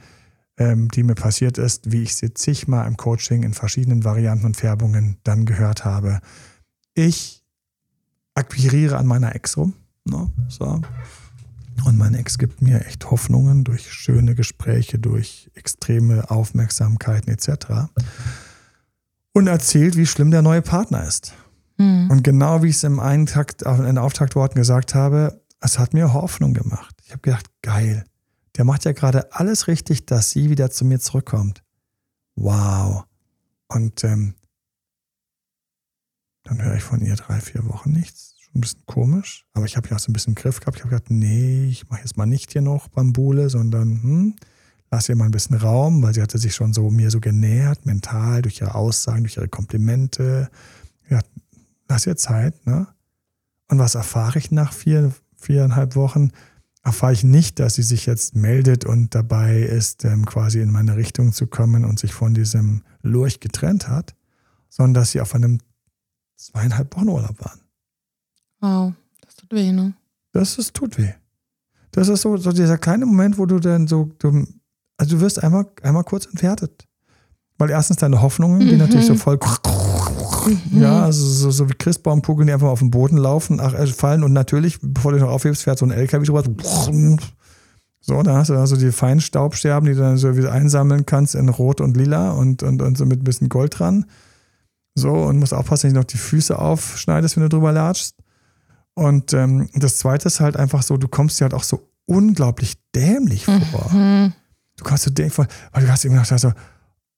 ähm, 0.57 0.89
die 0.89 1.03
mir 1.03 1.15
passiert 1.15 1.59
ist, 1.59 1.91
wie 1.91 2.03
ich 2.03 2.15
sie 2.15 2.33
zigmal 2.33 2.87
im 2.87 2.97
Coaching 2.97 3.43
in 3.43 3.55
verschiedenen 3.55 4.05
Varianten 4.05 4.47
und 4.47 4.57
Färbungen 4.57 5.17
dann 5.25 5.45
gehört 5.45 5.85
habe. 5.85 6.21
Ich 6.95 7.43
akquiriere 8.35 8.97
an 8.97 9.07
meiner 9.07 9.35
Ex 9.35 9.57
rum. 9.57 9.75
Ne? 10.05 10.31
So. 10.49 10.81
Und 11.85 11.99
mein 11.99 12.15
Ex 12.15 12.39
gibt 12.39 12.63
mir 12.63 12.85
echt 12.87 13.11
Hoffnungen 13.11 13.65
durch 13.65 13.93
schöne 13.93 14.35
Gespräche, 14.35 14.99
durch 14.99 15.51
extreme 15.55 16.31
Aufmerksamkeiten 16.31 17.31
etc. 17.31 17.91
Und 19.33 19.47
erzählt, 19.47 19.97
wie 19.97 20.07
schlimm 20.07 20.31
der 20.31 20.43
neue 20.43 20.63
Partner 20.63 21.07
ist. 21.07 21.35
Hm. 21.79 22.11
Und 22.11 22.23
genau 22.25 22.63
wie 22.63 22.69
ich 22.69 22.77
es 22.77 22.85
im 22.85 23.01
Eintakt, 23.01 23.63
in 23.63 23.85
den 23.85 23.99
Auftaktworten 23.99 24.57
gesagt 24.57 24.95
habe, 24.95 25.43
es 25.61 25.79
hat 25.79 25.95
mir 25.95 26.13
Hoffnung 26.13 26.55
gemacht. 26.55 26.95
Ich 27.05 27.11
habe 27.11 27.21
gedacht, 27.21 27.47
geil, 27.63 28.05
der 28.57 28.65
macht 28.65 28.85
ja 28.85 28.93
gerade 28.93 29.33
alles 29.33 29.69
richtig, 29.69 30.07
dass 30.07 30.31
sie 30.31 30.51
wieder 30.51 30.71
zu 30.71 30.85
mir 30.85 30.99
zurückkommt. 30.99 31.63
Wow. 32.35 33.05
Und 33.69 34.05
ähm, 34.05 34.35
dann 36.45 36.63
höre 36.63 36.77
ich 36.77 36.83
von 36.83 37.01
ihr 37.01 37.17
drei, 37.17 37.41
vier 37.41 37.67
Wochen 37.69 37.91
nichts. 37.91 38.36
Ein 38.55 38.61
bisschen 38.61 38.85
komisch. 38.87 39.45
Aber 39.53 39.67
ich 39.67 39.77
habe 39.77 39.89
ja 39.89 39.97
auch 39.97 40.01
so 40.01 40.11
ein 40.11 40.15
bisschen 40.15 40.35
Griff 40.35 40.61
gehabt. 40.61 40.79
Ich 40.79 40.85
habe 40.85 40.95
gedacht, 40.95 41.11
nee, 41.11 41.67
ich 41.67 41.89
mache 41.89 42.01
jetzt 42.01 42.17
mal 42.17 42.27
nicht 42.27 42.53
hier 42.53 42.63
noch 42.63 42.89
Bambule, 42.89 43.51
sondern 43.51 44.03
hm, 44.03 44.35
lass 44.91 45.09
ihr 45.09 45.17
mal 45.17 45.27
ein 45.27 45.31
bisschen 45.31 45.57
Raum, 45.57 46.03
weil 46.03 46.15
sie 46.15 46.23
hatte 46.23 46.39
sich 46.39 46.55
schon 46.55 46.73
so 46.73 46.91
mir 46.91 47.11
so 47.11 47.21
genähert, 47.21 47.87
mental, 47.87 48.43
durch 48.43 48.61
ihre 48.61 48.75
Aussagen, 48.75 49.25
durch 49.25 49.37
ihre 49.37 49.49
Komplimente. 49.49 50.51
Ja, 51.09 51.21
lass 51.89 52.07
ihr 52.07 52.17
Zeit, 52.17 52.67
ne? 52.67 52.87
Und 53.69 53.79
was 53.79 53.95
erfahre 53.95 54.39
ich 54.39 54.51
nach 54.51 54.73
vier, 54.73 55.13
viereinhalb 55.37 55.97
Wochen? 55.97 56.31
Erfahre 56.83 57.13
ich 57.13 57.25
nicht, 57.25 57.59
dass 57.59 57.75
sie 57.75 57.83
sich 57.83 58.07
jetzt 58.07 58.37
meldet 58.37 58.85
und 58.85 59.15
dabei 59.15 59.61
ist, 59.61 60.05
ähm, 60.05 60.25
quasi 60.25 60.61
in 60.61 60.71
meine 60.71 60.97
Richtung 60.97 61.33
zu 61.33 61.49
kommen 61.49 61.85
und 61.85 61.99
sich 61.99 62.15
von 62.15 62.33
diesem 62.33 62.83
Lurch 63.03 63.41
getrennt 63.41 63.89
hat, 63.89 64.15
sondern 64.69 64.95
dass 64.95 65.11
sie 65.11 65.21
auf 65.21 65.35
einem 65.35 65.59
zweieinhalb 66.37 66.95
Wochen 66.95 67.09
Urlaub 67.09 67.45
waren. 67.45 67.61
Wow, 68.61 68.93
das 69.21 69.37
tut 69.37 69.53
weh, 69.53 69.73
ne? 69.73 69.95
Das 70.33 70.59
ist, 70.59 70.75
tut 70.75 70.99
weh. 70.99 71.13
Das 71.93 72.09
ist 72.09 72.23
so, 72.23 72.37
so 72.37 72.53
dieser 72.53 72.79
kleine 72.79 73.07
Moment, 73.07 73.39
wo 73.39 73.47
du 73.47 73.59
dann 73.59 73.87
so, 73.87 74.11
du, 74.19 74.47
also 74.99 75.17
du 75.17 75.21
wirst 75.21 75.43
einmal, 75.43 75.67
einmal 75.83 76.05
kurz 76.05 76.27
entwertet. 76.27 76.87
Weil 77.59 77.71
erstens 77.71 77.97
deine 77.97 78.21
Hoffnungen, 78.21 78.61
die 78.61 78.77
natürlich 78.77 79.07
so 79.07 79.15
voll, 79.15 79.39
ja, 80.73 81.05
also 81.05 81.25
so, 81.25 81.51
so 81.51 81.71
wie 81.71 81.75
Christbaumkugeln, 81.75 82.47
die 82.47 82.53
einfach 82.53 82.69
auf 82.69 82.81
den 82.81 82.91
Boden 82.91 83.17
laufen, 83.17 83.61
ach, 83.61 83.73
äh, 83.73 83.87
fallen 83.87 84.23
und 84.25 84.35
natürlich, 84.35 84.79
bevor 84.83 85.13
du 85.13 85.17
dich 85.17 85.25
noch 85.25 85.33
aufhebst, 85.33 85.63
fährt 85.63 85.79
so 85.79 85.87
ein 85.87 85.91
LKW 85.91 86.27
drüber. 86.27 86.45
So, 88.01 88.23
da 88.23 88.37
hast 88.37 88.51
du 88.51 88.55
also 88.55 88.77
die 88.77 88.93
feinen 88.93 89.21
Staubscherben, 89.21 89.89
die 89.89 89.95
du 89.95 90.01
dann 90.01 90.17
so 90.17 90.37
wieder 90.37 90.53
einsammeln 90.53 91.07
kannst 91.07 91.35
in 91.35 91.49
Rot 91.49 91.81
und 91.81 91.97
Lila 91.97 92.33
und, 92.33 92.63
und, 92.63 92.81
und 92.83 92.97
so 92.97 93.05
mit 93.05 93.21
ein 93.23 93.25
bisschen 93.25 93.49
Gold 93.49 93.79
dran. 93.79 94.05
So, 94.95 95.13
und 95.13 95.39
musst 95.39 95.53
aufpassen, 95.53 95.89
dass 95.89 95.95
du 95.95 95.99
noch 95.99 96.05
die 96.05 96.19
Füße 96.19 96.57
aufschneidest, 96.57 97.37
wenn 97.37 97.43
du 97.43 97.49
drüber 97.49 97.73
latschst. 97.73 98.15
Und 98.99 99.35
ähm, 99.35 99.69
das 99.75 99.99
zweite 99.99 100.27
ist 100.29 100.41
halt 100.41 100.57
einfach 100.57 100.83
so, 100.83 100.97
du 100.97 101.07
kommst 101.07 101.39
dir 101.39 101.45
halt 101.45 101.55
auch 101.55 101.63
so 101.65 101.87
unglaublich 102.07 102.75
dämlich 102.95 103.45
vor. 103.45 103.93
Mhm. 103.93 104.33
Du 104.77 104.85
kommst 104.85 105.05
so 105.05 105.11
dämlich 105.11 105.35
vor, 105.35 105.47
weil 105.73 105.85
du 105.85 105.91
hast 105.91 106.05
eben 106.05 106.15
gedacht, 106.15 106.39
so, 106.41 106.53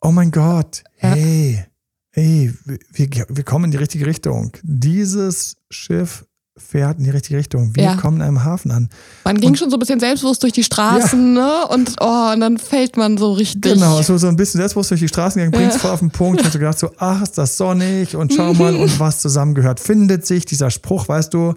oh 0.01 0.11
mein 0.11 0.31
Gott, 0.33 0.83
Ja. 1.01 1.11
hey, 1.11 1.65
hey, 2.11 2.53
wir, 2.93 3.09
wir 3.29 3.45
kommen 3.45 3.67
in 3.67 3.71
die 3.71 3.77
richtige 3.77 4.07
Richtung. 4.07 4.53
Dieses 4.63 5.57
Schiff 5.71 6.27
fährt 6.59 6.99
in 6.99 7.05
die 7.05 7.11
richtige 7.11 7.39
Richtung. 7.39 7.75
Wir 7.75 7.85
Ja. 7.85 7.95
kommen 7.97 8.19
in 8.19 8.23
einem 8.23 8.45
Hafen 8.45 8.71
an. 8.71 8.89
Man 9.25 9.41
ging 9.41 9.55
schon 9.55 9.71
so 9.71 9.77
ein 9.77 9.79
bisschen 9.81 10.01
selbstbewusst 10.01 10.43
durch 10.43 10.53
die 10.53 10.65
Straßen, 10.65 11.33
ne? 11.33 11.67
Und 11.69 11.97
oh, 12.01 12.31
und 12.33 12.41
dann 12.41 12.59
fällt 12.59 12.97
man 12.97 13.17
so 13.17 13.33
richtig. 13.33 13.75
Genau, 13.75 14.03
so, 14.03 14.19
so 14.19 14.27
ein 14.29 14.37
bisschen 14.37 14.59
selbstbewusst 14.59 14.91
durch 14.91 15.01
die 15.01 15.09
Straßen 15.09 15.41
gegangen, 15.43 15.53
bringt's 15.53 15.81
voll 15.81 15.91
auf 15.91 16.01
den 16.01 16.11
Punkt. 16.11 16.41
Ich 16.41 16.47
hatte 16.47 16.59
gedacht 16.59 16.79
so, 16.79 16.91
ach, 16.99 17.23
ist 17.23 17.39
das 17.39 17.57
sonnig 17.57 18.17
und 18.17 18.33
schau 18.35 18.53
mal, 18.55 18.75
und 18.77 18.99
was 19.01 19.21
zusammengehört, 19.21 19.81
findet 19.81 20.27
sich. 20.27 20.45
Dieser 20.45 20.71
Spruch, 20.71 21.09
weißt 21.09 21.33
du, 21.33 21.55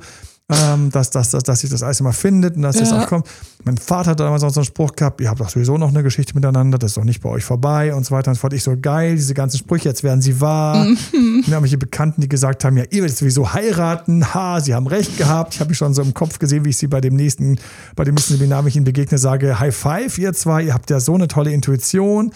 ähm, 0.51 0.89
dass, 0.91 1.09
dass, 1.09 1.31
dass, 1.31 1.43
dass 1.43 1.59
sich 1.61 1.69
das 1.69 1.81
alles 1.83 1.99
immer 1.99 2.13
findet 2.13 2.55
und 2.55 2.61
dass 2.63 2.75
das 2.77 2.89
Ja. 2.91 3.01
auch 3.03 3.07
kommt. 3.07 3.27
Mein 3.63 3.77
Vater 3.77 4.11
hat 4.11 4.19
damals 4.19 4.43
auch 4.43 4.49
so 4.49 4.59
einen 4.59 4.65
Spruch 4.65 4.93
gehabt, 4.95 5.21
ihr 5.21 5.29
habt 5.29 5.39
doch 5.39 5.49
sowieso 5.49 5.77
noch 5.77 5.89
eine 5.89 6.03
Geschichte 6.03 6.33
miteinander, 6.33 6.77
das 6.77 6.91
ist 6.91 6.97
doch 6.97 7.03
nicht 7.03 7.21
bei 7.21 7.29
euch 7.29 7.43
vorbei 7.43 7.93
und 7.93 8.05
so 8.05 8.11
weiter. 8.15 8.29
Und 8.31 8.35
das 8.35 8.41
fand 8.41 8.53
ich 8.53 8.63
so 8.63 8.75
geil, 8.79 9.15
diese 9.15 9.33
ganzen 9.33 9.57
Sprüche, 9.59 9.87
jetzt 9.89 10.03
werden 10.03 10.21
sie 10.21 10.41
wahr. 10.41 10.83
Mhm. 10.85 11.43
Dann 11.45 11.55
habe 11.55 11.67
ich 11.67 11.77
Bekannten, 11.79 12.21
die 12.21 12.29
gesagt 12.29 12.65
haben, 12.65 12.75
ja, 12.77 12.83
ihr 12.89 13.01
werdet 13.01 13.17
sowieso 13.17 13.53
heiraten. 13.53 14.33
Ha, 14.33 14.59
sie 14.61 14.73
haben 14.75 14.87
recht 14.87 15.17
gehabt. 15.17 15.53
Ich 15.53 15.59
habe 15.59 15.69
mich 15.69 15.77
schon 15.77 15.93
so 15.93 16.01
im 16.01 16.13
Kopf 16.13 16.39
gesehen, 16.39 16.65
wie 16.65 16.69
ich 16.69 16.77
sie 16.77 16.87
bei 16.87 17.01
dem 17.01 17.15
nächsten, 17.15 17.57
bei 17.95 18.03
dem 18.03 18.15
nächsten 18.15 18.35
Seminar, 18.35 18.61
wenn 18.63 18.67
ich 18.69 18.75
ihnen 18.75 18.85
begegne, 18.85 19.17
sage, 19.17 19.59
High 19.59 19.75
Five, 19.75 20.17
ihr 20.17 20.33
zwei, 20.33 20.63
ihr 20.63 20.73
habt 20.73 20.89
ja 20.89 20.99
so 20.99 21.15
eine 21.15 21.27
tolle 21.27 21.51
Intuition. 21.51 22.33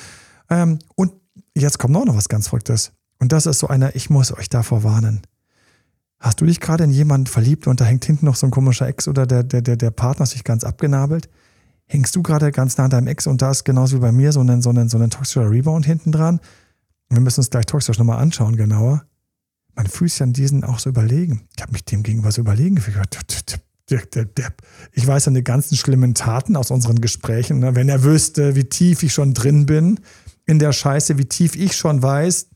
Ähm, 0.50 0.79
und 0.95 1.12
jetzt 1.55 1.79
kommt 1.79 1.93
noch 1.93 2.05
was 2.15 2.29
ganz 2.29 2.48
Verrücktes. 2.48 2.91
Und 3.19 3.31
das 3.31 3.45
ist 3.45 3.60
so 3.60 3.67
einer, 3.67 3.95
ich 3.95 4.10
muss 4.10 4.31
euch 4.38 4.50
davor 4.50 4.84
warnen. 4.84 5.22
Hast 6.25 6.41
du 6.41 6.46
dich 6.48 6.60
gerade 6.60 6.86
in 6.86 6.89
jemanden 6.89 7.27
verliebt 7.27 7.67
und 7.67 7.79
da 7.79 7.86
hängt 7.86 8.03
hinten 8.03 8.25
noch 8.25 8.36
so 8.36 8.48
ein 8.48 8.51
komischer 8.51 8.88
Ex 8.88 9.08
oder 9.08 9.27
der, 9.27 9.44
der, 9.44 9.62
der, 9.62 9.75
der 9.75 9.91
Partner 9.91 10.24
ist 10.24 10.32
sich 10.32 10.44
ganz 10.44 10.63
abgenabelt? 10.63 11.29
Hängst 11.86 12.15
du 12.15 12.24
gerade 12.24 12.51
ganz 12.51 12.79
nah 12.79 12.86
an 12.86 12.89
deinem 12.89 13.05
Ex 13.05 13.27
und 13.27 13.44
da 13.44 13.51
ist 13.51 13.63
genauso 13.63 13.98
wie 13.98 14.01
bei 14.01 14.12
mir 14.12 14.32
so 14.32 14.41
ein, 14.41 14.60
so 14.63 14.72
ein, 14.72 14.89
so 14.89 14.98
ein 14.98 15.12
toxischer 15.12 15.51
Rebound 15.51 15.86
hinten 15.86 16.12
dran? 16.12 16.39
Wir 17.10 17.20
müssen 17.20 17.41
uns 17.41 17.51
gleich 17.51 17.67
toxisch 17.67 18.00
nochmal 18.00 18.17
anschauen, 18.17 18.55
genauer. 18.55 19.05
Man 19.75 19.86
fühlt 19.86 20.10
sich 20.10 20.24
an 20.24 20.34
diesen 20.34 20.63
auch 20.63 20.79
so 20.79 20.89
überlegen. 20.89 21.48
Ich 21.55 21.62
habe 21.62 21.74
mich 21.74 21.86
dem 21.86 22.01
gegenüber 22.01 22.32
so 22.32 22.41
überlegen 22.41 22.77
gefühlt. 22.77 22.98
Ich 24.94 25.05
weiß 25.05 25.27
an 25.27 25.36
die 25.36 25.44
ganzen 25.44 25.77
schlimmen 25.77 26.15
Taten 26.15 26.55
aus 26.55 26.72
unseren 26.72 27.01
Gesprächen. 27.01 27.60
Ne? 27.60 27.75
Wenn 27.75 27.88
er 27.88 28.03
wüsste, 28.03 28.55
wie 28.55 28.63
tief 28.63 29.03
ich 29.03 29.13
schon 29.13 29.36
drin 29.36 29.67
bin 29.67 30.00
in 30.48 30.58
der 30.58 30.74
Scheiße, 30.74 31.20
wie 31.20 31.25
tief 31.25 31.55
ich 31.55 31.75
schon 31.75 32.01
weiß, 32.01 32.48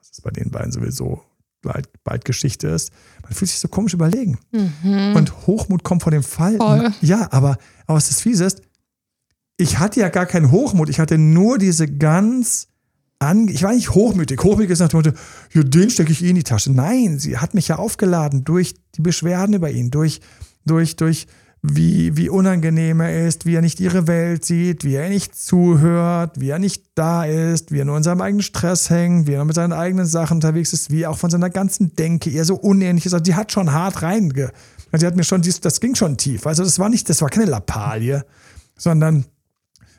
dass 0.00 0.10
es 0.10 0.20
bei 0.22 0.30
den 0.30 0.50
beiden 0.50 0.72
sowieso 0.72 1.22
bald, 1.62 1.88
bald 2.04 2.24
Geschichte 2.24 2.68
ist. 2.68 2.90
Man 3.22 3.32
fühlt 3.32 3.50
sich 3.50 3.60
so 3.60 3.68
komisch 3.68 3.94
überlegen. 3.94 4.38
Und 5.16 5.46
Hochmut 5.46 5.84
kommt 5.84 6.02
vor 6.02 6.12
dem 6.12 6.22
Fall. 6.22 6.56
Voll. 6.56 6.92
Ja, 7.00 7.28
aber, 7.32 7.56
aber 7.86 7.96
was 7.96 8.08
das 8.08 8.20
Fiese 8.20 8.44
ist, 8.44 8.62
ich 9.56 9.78
hatte 9.78 10.00
ja 10.00 10.08
gar 10.08 10.26
keinen 10.26 10.50
Hochmut. 10.50 10.88
Ich 10.88 10.98
hatte 10.98 11.18
nur 11.18 11.58
diese 11.58 11.86
ganz 11.86 12.68
an, 13.18 13.48
ich 13.48 13.62
war 13.62 13.72
nicht 13.72 13.90
hochmütig. 13.90 14.42
Hochmütig 14.42 14.72
ist 14.72 14.80
nach 14.80 14.88
dem 14.88 14.98
Motto, 14.98 15.12
ja, 15.52 15.62
den 15.62 15.90
stecke 15.90 16.12
ich 16.12 16.24
eh 16.24 16.30
in 16.30 16.36
die 16.36 16.42
Tasche. 16.42 16.72
Nein, 16.72 17.18
sie 17.18 17.38
hat 17.38 17.54
mich 17.54 17.68
ja 17.68 17.76
aufgeladen 17.76 18.44
durch 18.44 18.74
die 18.96 19.02
Beschwerden 19.02 19.54
über 19.54 19.70
ihn, 19.70 19.90
durch, 19.90 20.20
durch, 20.66 20.96
durch 20.96 21.26
wie, 21.64 22.16
wie 22.16 22.28
unangenehm 22.28 23.00
er 23.00 23.26
ist, 23.26 23.46
wie 23.46 23.54
er 23.54 23.60
nicht 23.60 23.78
ihre 23.78 24.08
Welt 24.08 24.44
sieht, 24.44 24.82
wie 24.82 24.96
er 24.96 25.08
nicht 25.08 25.36
zuhört, 25.36 26.40
wie 26.40 26.50
er 26.50 26.58
nicht 26.58 26.82
da 26.96 27.24
ist, 27.24 27.70
wie 27.70 27.78
er 27.78 27.84
nur 27.84 27.96
in 27.96 28.02
seinem 28.02 28.20
eigenen 28.20 28.42
Stress 28.42 28.90
hängt, 28.90 29.28
wie 29.28 29.34
er 29.34 29.44
mit 29.44 29.54
seinen 29.54 29.72
eigenen 29.72 30.06
Sachen 30.06 30.38
unterwegs 30.38 30.72
ist, 30.72 30.90
wie 30.90 31.02
er 31.02 31.10
auch 31.10 31.18
von 31.18 31.30
seiner 31.30 31.50
ganzen 31.50 31.94
Denke 31.94 32.30
ihr 32.30 32.44
so 32.44 32.56
unähnlich 32.56 33.06
ist. 33.06 33.14
Also 33.14 33.22
die 33.22 33.36
hat 33.36 33.52
schon 33.52 33.72
hart 33.72 34.02
reinge. 34.02 34.50
Also 34.90 35.04
die 35.04 35.06
hat 35.06 35.16
mir 35.16 35.22
schon, 35.22 35.42
das 35.42 35.80
ging 35.80 35.94
schon 35.94 36.16
tief. 36.16 36.48
Also 36.48 36.64
das 36.64 36.80
war 36.80 36.88
nicht, 36.88 37.08
das 37.08 37.22
war 37.22 37.28
keine 37.28 37.46
Lappalie, 37.46 38.24
sondern 38.76 39.24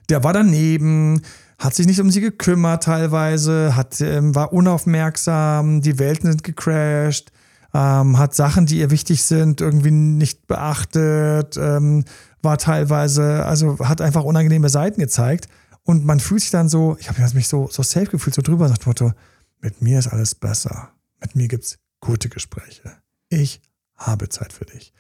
der 0.10 0.22
war 0.26 0.34
daneben, 0.34 1.22
hat 1.60 1.76
sich 1.76 1.88
nicht 1.88 2.02
um 2.02 2.12
sie 2.12 2.20
gekümmert 2.20 2.84
teilweise, 2.84 3.74
hat, 3.74 4.02
ähm, 4.02 4.36
war 4.36 4.52
unaufmerksam, 4.52 5.80
die 5.80 5.98
Welten 5.98 6.30
sind 6.30 6.44
gecrashed, 6.44 7.32
ähm, 7.74 8.18
hat 8.18 8.36
Sachen, 8.36 8.66
die 8.66 8.80
ihr 8.80 8.92
wichtig 8.92 9.24
sind, 9.24 9.62
irgendwie 9.62 9.92
nicht 9.92 10.48
beachtet, 10.48 11.58
ähm, 11.58 12.06
war 12.42 12.58
teilweise, 12.58 13.46
also 13.46 13.80
hat 13.80 14.02
einfach 14.02 14.24
unangenehme 14.24 14.70
Seiten 14.70 15.00
gezeigt. 15.00 15.48
Und 15.84 16.06
man 16.06 16.20
fühlt 16.20 16.42
sich 16.42 16.52
dann 16.52 16.70
so, 16.70 16.98
ich 17.00 17.10
habe 17.10 17.22
mich 17.34 17.48
so, 17.48 17.68
so 17.70 17.84
safe 17.84 18.06
gefühlt, 18.06 18.36
so 18.36 18.42
drüber, 18.42 18.68
dem 18.68 18.78
Motto, 18.86 19.12
mit 19.60 19.82
mir 19.82 20.00
ist 20.00 20.08
alles 20.08 20.36
besser. 20.36 20.92
Mit 21.20 21.36
mir 21.36 21.48
gibt's 21.48 21.78
gute 22.00 22.30
Gespräche. 22.30 22.98
Ich 23.30 23.62
habe 23.96 24.30
Zeit 24.30 24.54
für 24.54 24.66
dich. 24.66 24.94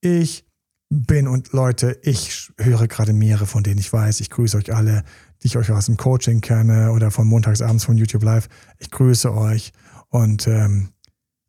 Ich 0.00 0.46
bin 0.88 1.28
und 1.28 1.52
Leute, 1.52 1.98
ich 2.02 2.52
höre 2.58 2.86
gerade 2.88 3.12
mehrere, 3.12 3.46
von 3.46 3.62
denen 3.62 3.78
ich 3.78 3.92
weiß. 3.92 4.20
Ich 4.20 4.30
grüße 4.30 4.56
euch 4.56 4.74
alle, 4.74 5.04
die 5.42 5.46
ich 5.46 5.56
euch 5.56 5.70
aus 5.70 5.86
dem 5.86 5.96
Coaching 5.96 6.40
kenne 6.40 6.92
oder 6.92 7.10
von 7.10 7.26
montagsabends 7.26 7.84
von 7.84 7.96
YouTube 7.96 8.22
Live. 8.22 8.48
Ich 8.78 8.90
grüße 8.90 9.32
euch 9.32 9.72
und, 10.08 10.46
ähm, 10.46 10.90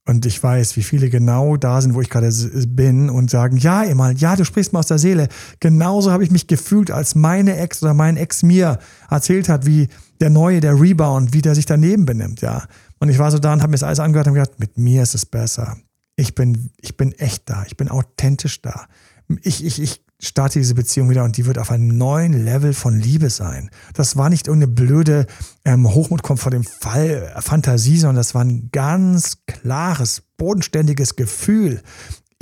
und 0.08 0.26
ich 0.26 0.42
weiß, 0.42 0.78
wie 0.78 0.84
viele 0.84 1.10
genau 1.10 1.58
da 1.58 1.80
sind, 1.80 1.94
wo 1.94 2.02
ich 2.02 2.10
gerade 2.10 2.32
bin 2.68 3.10
und 3.10 3.30
sagen, 3.30 3.58
ja, 3.58 3.84
Emal, 3.84 4.18
ja, 4.18 4.36
du 4.36 4.44
sprichst 4.44 4.74
mir 4.74 4.80
aus 4.80 4.88
der 4.88 4.98
Seele. 4.98 5.28
Genauso 5.60 6.12
habe 6.12 6.24
ich 6.24 6.32
mich 6.32 6.48
gefühlt, 6.48 6.90
als 6.90 7.14
meine 7.14 7.58
Ex 7.58 7.84
oder 7.84 7.94
mein 7.94 8.18
Ex 8.18 8.42
mir 8.42 8.80
erzählt 9.10 9.48
hat, 9.48 9.66
wie 9.68 9.90
der 10.20 10.32
Neue, 10.32 10.60
der 10.60 10.80
Rebound, 10.80 11.34
wie 11.34 11.42
der 11.42 11.54
sich 11.54 11.68
daneben 11.68 12.06
benimmt, 12.06 12.42
ja. 12.42 12.64
Und 13.00 13.10
ich 13.10 13.20
war 13.20 13.32
so 13.32 13.38
da 13.38 13.54
und 13.54 13.62
habe 13.62 13.70
mir 13.72 13.76
das 13.76 13.84
alles 13.84 14.00
angehört 14.00 14.28
und 14.28 14.34
gedacht, 14.34 14.60
mit 14.60 14.78
mir 14.78 15.04
ist 15.04 15.16
es 15.16 15.26
besser. 15.26 15.78
Ich 16.16 16.36
bin, 16.36 16.72
ich 16.82 16.98
bin 16.98 17.12
echt 17.14 17.50
da, 17.50 17.64
ich 17.68 17.78
bin 17.78 17.90
authentisch 17.90 18.62
da. 18.62 18.88
Ich, 19.44 19.64
ich, 19.64 19.82
ich 19.82 20.04
starte 20.22 20.60
diese 20.60 20.76
Beziehung 20.76 21.10
wieder 21.10 21.24
und 21.24 21.36
die 21.36 21.46
wird 21.46 21.58
auf 21.58 21.72
einem 21.72 21.98
neuen 21.98 22.34
Level 22.46 22.74
von 22.74 22.98
Liebe 22.98 23.30
sein. 23.30 23.70
Das 23.94 24.16
war 24.16 24.30
nicht 24.30 24.48
irgendeine 24.48 24.72
blöde 24.72 25.26
ähm, 25.66 25.88
Hochmut 25.94 26.24
kommt 26.24 26.40
vor 26.40 26.52
dem 26.52 26.64
Fall 26.64 27.34
äh, 27.36 27.42
Fantasie, 27.42 27.98
sondern 27.98 28.18
das 28.18 28.34
war 28.36 28.44
ein 28.44 28.70
ganz 28.72 29.46
klares, 29.48 30.22
bodenständiges 30.38 31.16
Gefühl. 31.16 31.82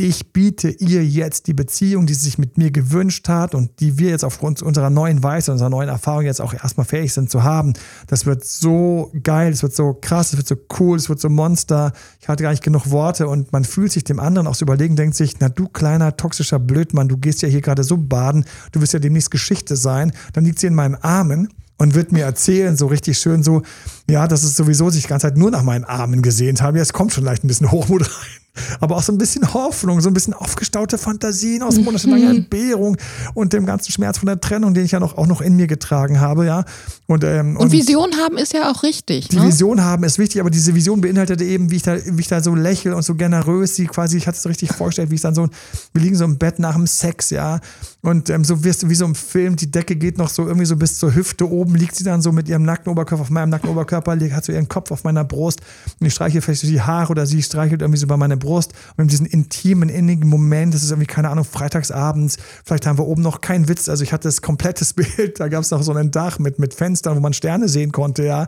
Ich 0.01 0.31
biete 0.31 0.69
ihr 0.69 1.05
jetzt 1.05 1.47
die 1.47 1.53
Beziehung, 1.53 2.05
die 2.05 2.13
sie 2.13 2.23
sich 2.23 2.37
mit 2.37 2.57
mir 2.57 2.71
gewünscht 2.71 3.27
hat 3.27 3.53
und 3.53 3.81
die 3.81 3.97
wir 3.97 4.11
jetzt 4.11 4.23
aufgrund 4.23 4.61
unserer 4.61 4.89
neuen 4.89 5.23
Weise, 5.23 5.51
unserer 5.51 5.69
neuen 5.69 5.89
Erfahrung 5.89 6.23
jetzt 6.23 6.39
auch 6.39 6.53
erstmal 6.53 6.85
fähig 6.85 7.11
sind 7.11 7.29
zu 7.29 7.43
haben. 7.43 7.73
Das 8.07 8.25
wird 8.25 8.45
so 8.45 9.11
geil, 9.23 9.51
es 9.51 9.61
wird 9.61 9.75
so 9.75 9.93
krass, 9.93 10.31
es 10.31 10.37
wird 10.37 10.47
so 10.47 10.55
cool, 10.79 10.95
es 10.95 11.09
wird 11.09 11.19
so 11.19 11.27
Monster. 11.27 11.91
Ich 12.21 12.29
hatte 12.29 12.43
gar 12.43 12.51
nicht 12.51 12.63
genug 12.63 12.89
Worte 12.91 13.27
und 13.27 13.51
man 13.51 13.65
fühlt 13.65 13.91
sich 13.91 14.05
dem 14.05 14.21
anderen 14.21 14.47
auch 14.47 14.55
so 14.55 14.63
überlegen, 14.63 14.95
denkt 14.95 15.17
sich, 15.17 15.37
na 15.41 15.49
du 15.49 15.67
kleiner 15.67 16.15
toxischer 16.15 16.59
Blödmann, 16.59 17.09
du 17.09 17.17
gehst 17.17 17.41
ja 17.41 17.49
hier 17.49 17.59
gerade 17.59 17.83
so 17.83 17.97
baden, 17.97 18.45
du 18.71 18.79
wirst 18.79 18.93
ja 18.93 18.99
demnächst 18.99 19.31
Geschichte 19.31 19.75
sein. 19.75 20.13
Dann 20.31 20.45
liegt 20.45 20.59
sie 20.59 20.67
in 20.67 20.75
meinen 20.75 20.95
Armen 20.95 21.49
und 21.77 21.93
wird 21.93 22.13
mir 22.13 22.23
erzählen, 22.23 22.77
so 22.77 22.87
richtig 22.87 23.17
schön 23.17 23.43
so, 23.43 23.63
ja, 24.09 24.29
dass 24.29 24.43
es 24.43 24.55
sowieso 24.55 24.91
sich 24.91 25.03
die 25.03 25.09
ganze 25.09 25.27
Zeit 25.27 25.35
nur 25.35 25.51
nach 25.51 25.63
meinen 25.63 25.83
Armen 25.83 26.21
gesehnt 26.21 26.61
haben. 26.61 26.77
Jetzt 26.77 26.93
kommt 26.93 27.11
schon 27.11 27.25
leicht 27.25 27.43
ein 27.43 27.49
bisschen 27.49 27.69
Hochmut 27.69 28.03
rein. 28.03 28.38
Aber 28.79 28.97
auch 28.97 29.01
so 29.03 29.11
ein 29.11 29.17
bisschen 29.17 29.53
Hoffnung, 29.53 30.01
so 30.01 30.09
ein 30.09 30.13
bisschen 30.13 30.33
aufgestaute 30.33 30.97
Fantasien 30.97 31.63
aus 31.63 31.77
monatelanger 31.77 32.29
Entbehrung 32.29 32.97
und 33.33 33.53
dem 33.53 33.65
ganzen 33.65 33.91
Schmerz 33.91 34.17
von 34.17 34.27
der 34.27 34.39
Trennung, 34.39 34.73
den 34.73 34.85
ich 34.85 34.91
ja 34.91 34.99
noch, 34.99 35.17
auch 35.17 35.27
noch 35.27 35.41
in 35.41 35.55
mir 35.55 35.67
getragen 35.67 36.19
habe, 36.19 36.45
ja. 36.45 36.65
Und, 37.07 37.23
ähm, 37.23 37.57
Und 37.57 37.71
Vision 37.71 38.15
haben 38.17 38.37
ist 38.37 38.53
ja 38.53 38.71
auch 38.71 38.83
richtig. 38.83 39.29
die 39.29 39.37
ne? 39.37 39.47
Vision 39.47 39.83
haben 39.83 40.03
ist 40.03 40.19
wichtig, 40.19 40.41
aber 40.41 40.49
diese 40.49 40.75
Vision 40.75 41.01
beinhaltete 41.01 41.43
eben, 41.43 41.71
wie 41.71 41.77
ich 41.77 41.83
da, 41.83 41.97
wie 42.03 42.21
ich 42.21 42.27
da 42.27 42.41
so 42.41 42.55
lächle 42.55 42.95
und 42.95 43.03
so 43.03 43.15
generös 43.15 43.75
sie 43.75 43.87
quasi, 43.87 44.17
ich 44.17 44.27
hatte 44.27 44.37
es 44.37 44.45
richtig 44.45 44.73
vorgestellt, 44.73 45.09
wie 45.11 45.15
ich 45.15 45.21
dann 45.21 45.35
so, 45.35 45.47
wir 45.93 46.01
liegen 46.01 46.15
so 46.15 46.25
im 46.25 46.37
Bett 46.37 46.59
nach 46.59 46.75
dem 46.75 46.87
Sex, 46.87 47.29
ja. 47.29 47.59
Und 48.01 48.29
ähm, 48.29 48.45
so 48.45 48.63
wirst 48.63 48.83
du 48.83 48.89
wie 48.89 48.95
so 48.95 49.03
im 49.03 49.15
Film, 49.15 49.57
die 49.57 49.69
Decke 49.69 49.95
geht 49.97 50.17
noch 50.17 50.29
so 50.29 50.45
irgendwie 50.47 50.65
so 50.65 50.77
bis 50.77 50.97
zur 50.97 51.13
Hüfte 51.13 51.49
oben, 51.49 51.75
liegt 51.75 51.95
sie 51.95 52.05
dann 52.05 52.21
so 52.21 52.31
mit 52.31 52.47
ihrem 52.47 52.63
nackten 52.63 52.91
Oberkörper 52.91 53.23
auf 53.23 53.29
meinem 53.29 53.49
nackten 53.49 53.69
Oberkörper, 53.69 54.17
hat 54.31 54.45
so 54.45 54.53
ihren 54.53 54.69
Kopf 54.69 54.91
auf 54.91 55.03
meiner 55.03 55.25
Brust. 55.25 55.59
Und 55.99 56.07
ich 56.07 56.13
streiche 56.13 56.41
vielleicht 56.41 56.61
so 56.61 56.67
die 56.67 56.81
Haare 56.81 57.11
oder 57.11 57.25
sie 57.25 57.43
streichelt 57.43 57.81
irgendwie 57.81 57.99
so 57.99 58.07
bei 58.07 58.15
meiner 58.15 58.37
Brust. 58.37 58.73
Und 58.91 59.03
haben 59.03 59.07
diesen 59.09 59.25
intimen, 59.25 59.89
innigen 59.89 60.29
Moment, 60.29 60.73
das 60.73 60.83
ist 60.83 60.91
irgendwie, 60.91 61.07
keine 61.07 61.29
Ahnung, 61.29 61.43
freitagsabends, 61.43 62.37
vielleicht 62.63 62.85
haben 62.85 62.97
wir 62.97 63.05
oben 63.05 63.21
noch 63.21 63.41
keinen 63.41 63.67
Witz, 63.67 63.89
also 63.89 64.03
ich 64.03 64.13
hatte 64.13 64.27
das 64.27 64.41
komplettes 64.41 64.93
Bild, 64.99 65.39
da 65.39 65.49
gab 65.49 65.63
es 65.63 65.71
noch 65.71 65.83
so 65.83 65.93
ein 65.93 66.11
Dach 66.11 66.39
mit, 66.39 66.57
mit 66.57 66.73
Fenstern, 66.73 67.17
wo 67.17 67.19
man 67.19 67.33
Sterne 67.33 67.67
sehen 67.67 67.91
konnte, 67.91 68.23
ja. 68.23 68.47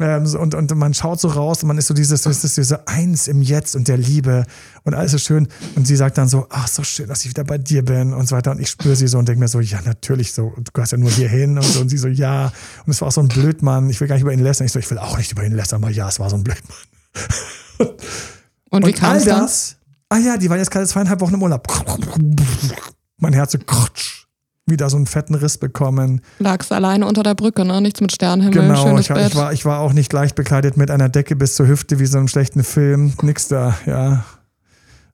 Ähm, 0.00 0.26
und, 0.34 0.54
und 0.54 0.74
man 0.76 0.92
schaut 0.92 1.18
so 1.18 1.28
raus 1.28 1.62
und 1.62 1.68
man 1.68 1.78
ist 1.78 1.86
so 1.86 1.94
dieses, 1.94 2.22
das 2.22 2.42
diese 2.42 2.86
Eins 2.88 3.26
im 3.28 3.40
Jetzt 3.40 3.74
und 3.74 3.88
der 3.88 3.96
Liebe 3.96 4.44
und 4.84 4.94
alles 4.94 5.14
ist 5.14 5.24
schön. 5.24 5.48
Und 5.76 5.86
sie 5.86 5.96
sagt 5.96 6.18
dann 6.18 6.28
so, 6.28 6.46
ach, 6.50 6.66
so 6.68 6.82
schön, 6.82 7.08
dass 7.08 7.22
ich 7.24 7.30
wieder 7.30 7.44
bei 7.44 7.58
dir 7.58 7.84
bin 7.84 8.12
und 8.12 8.28
so 8.28 8.36
weiter. 8.36 8.50
Und 8.50 8.60
ich 8.60 8.68
spüre 8.70 8.96
sie 8.96 9.06
so 9.08 9.18
und 9.18 9.28
denke 9.28 9.40
mir 9.40 9.48
so, 9.48 9.60
ja, 9.60 9.80
natürlich 9.84 10.32
so, 10.32 10.52
du 10.56 10.72
gehst 10.72 10.92
ja 10.92 10.98
nur 10.98 11.10
hier 11.10 11.28
hin 11.28 11.56
und 11.56 11.64
so. 11.64 11.80
Und 11.80 11.88
sie 11.88 11.98
so, 11.98 12.08
ja. 12.08 12.52
Und 12.86 12.90
es 12.92 13.00
war 13.00 13.08
auch 13.08 13.12
so 13.12 13.20
ein 13.20 13.28
Blödmann. 13.28 13.88
Ich 13.90 14.00
will 14.00 14.08
gar 14.08 14.14
nicht 14.16 14.22
über 14.22 14.32
ihn 14.32 14.40
lästern. 14.40 14.66
Ich 14.66 14.72
so, 14.72 14.78
ich 14.78 14.90
will 14.90 14.98
auch 14.98 15.16
nicht 15.18 15.30
über 15.32 15.44
ihn 15.44 15.52
lästern, 15.52 15.82
aber 15.82 15.92
ja, 15.92 16.08
es 16.08 16.18
war 16.18 16.28
so 16.30 16.36
ein 16.36 16.44
Blödmann. 16.44 16.78
Und 18.70 18.86
wie 18.86 18.92
kam 18.92 19.16
es 19.16 19.24
dann? 19.24 19.48
Ah 20.08 20.18
ja, 20.18 20.36
die 20.36 20.48
waren 20.50 20.58
jetzt 20.58 20.70
gerade 20.70 20.86
zweieinhalb 20.86 21.20
Wochen 21.20 21.34
im 21.34 21.42
Urlaub. 21.42 21.66
Mein 23.18 23.32
Herz 23.32 23.52
so, 23.52 23.58
krutsch, 23.58 24.26
wieder 24.66 24.90
so 24.90 24.96
einen 24.96 25.06
fetten 25.06 25.34
Riss 25.34 25.58
bekommen. 25.58 26.20
Lagst 26.38 26.72
alleine 26.72 27.06
unter 27.06 27.22
der 27.22 27.34
Brücke, 27.34 27.64
ne? 27.64 27.80
Nichts 27.80 28.00
mit 28.00 28.12
Sternenhimmel, 28.12 28.68
Genau, 28.68 28.82
schönes 28.82 29.02
ich, 29.02 29.10
war- 29.10 29.16
Bett. 29.16 29.28
ich, 29.30 29.36
war, 29.36 29.52
ich 29.52 29.64
war 29.64 29.80
auch 29.80 29.92
nicht 29.92 30.12
leicht 30.12 30.34
bekleidet 30.34 30.76
mit 30.76 30.90
einer 30.90 31.08
Decke 31.08 31.36
bis 31.36 31.54
zur 31.54 31.66
Hüfte 31.66 31.98
wie 31.98 32.06
so 32.06 32.18
einem 32.18 32.28
schlechten 32.28 32.62
Film. 32.64 33.12
Nix 33.22 33.48
da, 33.48 33.76
ja. 33.86 34.24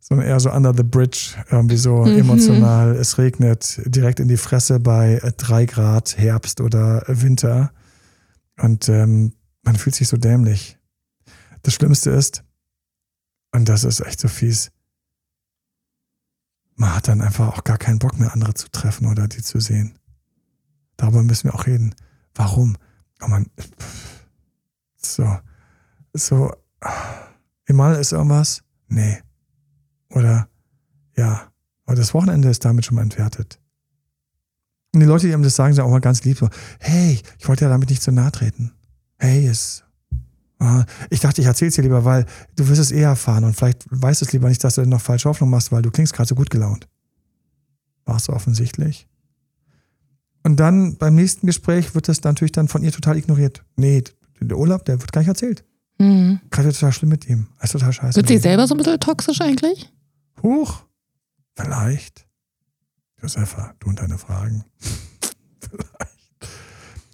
Sondern 0.08 0.26
eher 0.26 0.40
so 0.40 0.50
under 0.50 0.72
the 0.74 0.82
bridge, 0.82 1.34
irgendwie 1.50 1.76
so 1.76 2.04
Mhm. 2.04 2.18
emotional. 2.18 2.96
Es 2.96 3.18
regnet 3.18 3.80
direkt 3.84 4.20
in 4.20 4.28
die 4.28 4.38
Fresse 4.38 4.80
bei 4.80 5.20
drei 5.36 5.66
Grad 5.66 6.16
Herbst 6.16 6.60
oder 6.62 7.02
Winter. 7.06 7.72
Und 8.58 8.88
ähm, 8.88 9.34
man 9.62 9.76
fühlt 9.76 9.94
sich 9.94 10.08
so 10.08 10.16
dämlich. 10.16 10.78
Das 11.62 11.74
Schlimmste 11.74 12.10
ist, 12.10 12.42
und 13.52 13.68
das 13.68 13.84
ist 13.84 14.00
echt 14.00 14.20
so 14.20 14.28
fies, 14.28 14.70
man 16.76 16.94
hat 16.94 17.08
dann 17.08 17.20
einfach 17.20 17.48
auch 17.48 17.64
gar 17.64 17.76
keinen 17.78 17.98
Bock 17.98 18.18
mehr, 18.18 18.32
andere 18.32 18.54
zu 18.54 18.68
treffen 18.70 19.06
oder 19.08 19.26
die 19.28 19.42
zu 19.42 19.60
sehen. 19.60 19.98
Darüber 20.96 21.22
müssen 21.22 21.44
wir 21.44 21.54
auch 21.54 21.66
reden. 21.66 21.94
Warum? 22.34 22.76
Oh 23.20 23.26
man, 23.28 23.46
so, 24.96 25.38
so, 26.12 26.52
Emal 27.66 27.96
ist 27.96 28.12
irgendwas? 28.12 28.62
Nee. 28.88 29.18
Oder, 30.10 30.48
ja. 31.16 31.50
Aber 31.86 31.96
das 31.96 32.14
Wochenende 32.14 32.48
ist 32.48 32.64
damit 32.64 32.84
schon 32.84 32.96
mal 32.96 33.02
entwertet. 33.02 33.58
Und 34.92 35.00
die 35.00 35.06
Leute, 35.06 35.26
die 35.26 35.34
einem 35.34 35.42
das 35.42 35.56
sagen, 35.56 35.74
sind 35.74 35.84
auch 35.84 35.90
mal 35.90 36.00
ganz 36.00 36.24
lieb 36.24 36.38
so, 36.38 36.48
hey, 36.80 37.20
ich 37.38 37.48
wollte 37.48 37.64
ja 37.64 37.70
damit 37.70 37.90
nicht 37.90 38.02
zu 38.02 38.12
nahe 38.12 38.32
treten. 38.32 38.72
Hey, 39.18 39.46
ist, 39.46 39.84
ah, 40.58 40.84
ich 41.10 41.20
dachte, 41.20 41.40
ich 41.40 41.46
erzähl's 41.46 41.74
dir 41.74 41.82
lieber, 41.82 42.04
weil 42.04 42.26
du 42.56 42.68
wirst 42.68 42.80
es 42.80 42.90
eher 42.90 43.08
erfahren 43.08 43.44
und 43.44 43.54
vielleicht 43.54 43.86
weißt 43.90 44.20
du 44.20 44.24
es 44.26 44.32
lieber 44.32 44.48
nicht, 44.48 44.62
dass 44.64 44.76
du 44.76 44.86
noch 44.86 45.00
falsche 45.00 45.28
Hoffnung 45.28 45.50
machst, 45.50 45.72
weil 45.72 45.82
du 45.82 45.90
klingst 45.90 46.14
gerade 46.14 46.28
so 46.28 46.34
gut 46.34 46.50
gelaunt. 46.50 46.88
Warst 48.04 48.28
du 48.28 48.32
offensichtlich? 48.32 49.06
Und 50.42 50.56
dann 50.56 50.96
beim 50.96 51.14
nächsten 51.14 51.46
Gespräch 51.46 51.94
wird 51.94 52.08
das 52.08 52.22
natürlich 52.22 52.52
dann 52.52 52.68
von 52.68 52.82
ihr 52.82 52.92
total 52.92 53.18
ignoriert. 53.18 53.64
Nee, 53.76 54.04
der 54.40 54.56
Urlaub, 54.56 54.84
der 54.84 55.00
wird 55.00 55.12
gar 55.12 55.20
nicht 55.20 55.28
erzählt. 55.28 55.64
Mhm. 55.98 56.40
Gerade 56.50 56.72
total 56.72 56.92
schlimm 56.92 57.10
mit 57.10 57.28
ihm. 57.28 57.48
Ist 57.60 57.72
total 57.72 57.92
scheiße. 57.92 58.16
Wird 58.16 58.28
sie 58.28 58.38
selber 58.38 58.66
so 58.66 58.74
ein 58.74 58.78
bisschen 58.78 59.00
toxisch 59.00 59.40
eigentlich? 59.40 59.92
Huch. 60.42 60.82
Vielleicht. 61.56 62.26
Josefa, 63.20 63.74
du 63.80 63.88
und 63.88 63.98
deine 64.00 64.18
Fragen. 64.18 64.64
Vielleicht. 65.60 66.52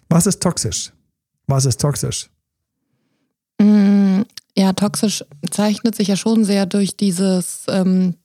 Was 0.09 0.27
ist 0.27 0.41
toxisch? 0.41 0.91
Was 1.47 1.65
ist 1.65 1.81
toxisch? 1.81 2.29
Mm, 3.59 4.21
Ja, 4.57 4.73
toxisch 4.73 5.23
zeichnet 5.49 5.95
sich 5.95 6.07
ja 6.09 6.15
schon 6.15 6.45
sehr 6.45 6.65
durch 6.65 6.95
dieses 6.95 7.65
ähm, 7.67 8.15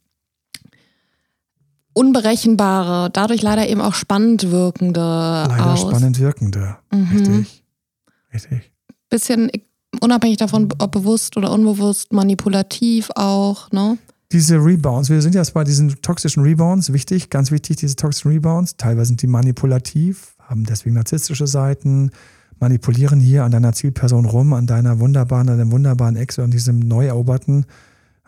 unberechenbare, 1.94 3.10
dadurch 3.10 3.42
leider 3.42 3.68
eben 3.68 3.80
auch 3.80 3.94
spannend 3.94 4.50
wirkende 4.50 5.00
Leider 5.48 5.72
aus. 5.72 5.80
spannend 5.80 6.18
wirkende. 6.18 6.76
Mhm. 6.92 7.08
Richtig. 7.12 7.64
Richtig. 8.32 8.72
Bisschen 9.08 9.50
unabhängig 10.00 10.36
davon, 10.36 10.68
ob 10.78 10.92
bewusst 10.92 11.36
oder 11.36 11.50
unbewusst, 11.50 12.12
manipulativ 12.12 13.10
auch, 13.16 13.70
ne? 13.72 13.98
Diese 14.32 14.56
Rebounds, 14.56 15.10
wir 15.10 15.20
sind 15.22 15.34
jetzt 15.34 15.54
bei 15.54 15.64
diesen 15.64 16.00
toxischen 16.02 16.44
Rebounds, 16.44 16.92
wichtig, 16.92 17.30
ganz 17.30 17.50
wichtig, 17.50 17.78
diese 17.78 17.96
toxischen 17.96 18.30
Rebounds. 18.30 18.76
Teilweise 18.76 19.08
sind 19.08 19.22
die 19.22 19.26
manipulativ, 19.26 20.36
haben 20.38 20.64
deswegen 20.64 20.94
narzisstische 20.94 21.48
Seiten, 21.48 22.12
manipulieren 22.60 23.18
hier 23.18 23.42
an 23.44 23.50
deiner 23.50 23.72
Zielperson 23.72 24.26
rum, 24.26 24.52
an 24.52 24.66
deiner 24.66 25.00
wunderbaren, 25.00 25.48
an 25.48 25.58
deinem 25.58 25.72
wunderbaren 25.72 26.14
Ex 26.14 26.38
und 26.38 26.52
diesem 26.52 26.78
neu 26.78 27.06
eroberten. 27.06 27.66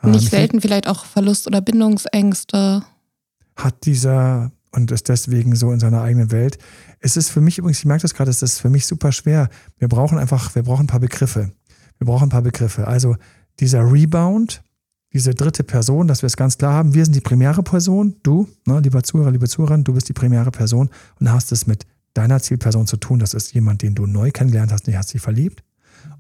Ähm, 0.03 0.11
Nicht 0.11 0.31
selten 0.31 0.61
vielleicht 0.61 0.89
auch 0.89 1.05
Verlust- 1.05 1.47
oder 1.47 1.61
Bindungsängste. 1.61 2.83
hat 3.55 3.85
dieser 3.85 4.51
und 4.73 4.91
ist 4.91 5.09
deswegen 5.09 5.55
so 5.55 5.71
in 5.71 5.79
seiner 5.79 6.01
eigenen 6.01 6.33
Welt. 6.33 6.59
Es 6.99 7.17
ist 7.17 7.29
für 7.29 7.43
mich 7.43 7.59
übrigens, 7.59 7.79
ich 7.81 7.85
merke 7.85 8.03
das 8.03 8.15
gerade, 8.15 8.31
es 8.31 8.43
ist 8.43 8.59
für 8.59 8.71
mich 8.71 8.87
super 8.87 9.13
schwer. 9.13 9.51
Wir 9.79 9.89
brauchen 9.89 10.19
einfach, 10.19 10.55
wir 10.55 10.63
brauchen 10.63 10.85
ein 10.85 10.87
paar 10.89 11.01
Begriffe. 11.01 11.53
Wir 11.99 12.07
brauchen 12.07 12.25
ein 12.25 12.31
paar 12.31 12.43
Begriffe. 12.43 12.89
Also 12.89 13.17
dieser 13.61 13.93
Rebound, 13.93 14.63
diese 15.13 15.35
dritte 15.35 15.65
Person, 15.65 16.09
dass 16.09 16.23
wir 16.23 16.27
es 16.27 16.37
ganz 16.37 16.59
klar 16.59 16.75
haben, 16.75 16.95
wir 16.95 17.05
sind 17.05 17.15
die 17.15 17.21
primäre 17.21 17.63
Person, 17.63 18.17
du, 18.23 18.49
ne, 18.67 18.81
lieber 18.81 19.03
Zuhörer, 19.03 19.31
liebe 19.31 19.49
Zuhörerin, 19.49 19.85
du 19.85 19.93
bist 19.93 20.09
die 20.09 20.13
primäre 20.13 20.51
Person 20.51 20.91
und 21.21 21.31
hast 21.31 21.53
es 21.53 21.67
mit 21.67 21.87
deiner 22.15 22.41
Zielperson 22.41 22.87
zu 22.87 22.97
tun. 22.97 23.19
Das 23.19 23.35
ist 23.35 23.53
jemand, 23.53 23.83
den 23.83 23.95
du 23.95 24.07
neu 24.07 24.31
kennengelernt 24.31 24.73
hast, 24.73 24.89
und 24.89 24.97
hast 24.97 25.13
dich 25.13 25.21
verliebt. 25.21 25.63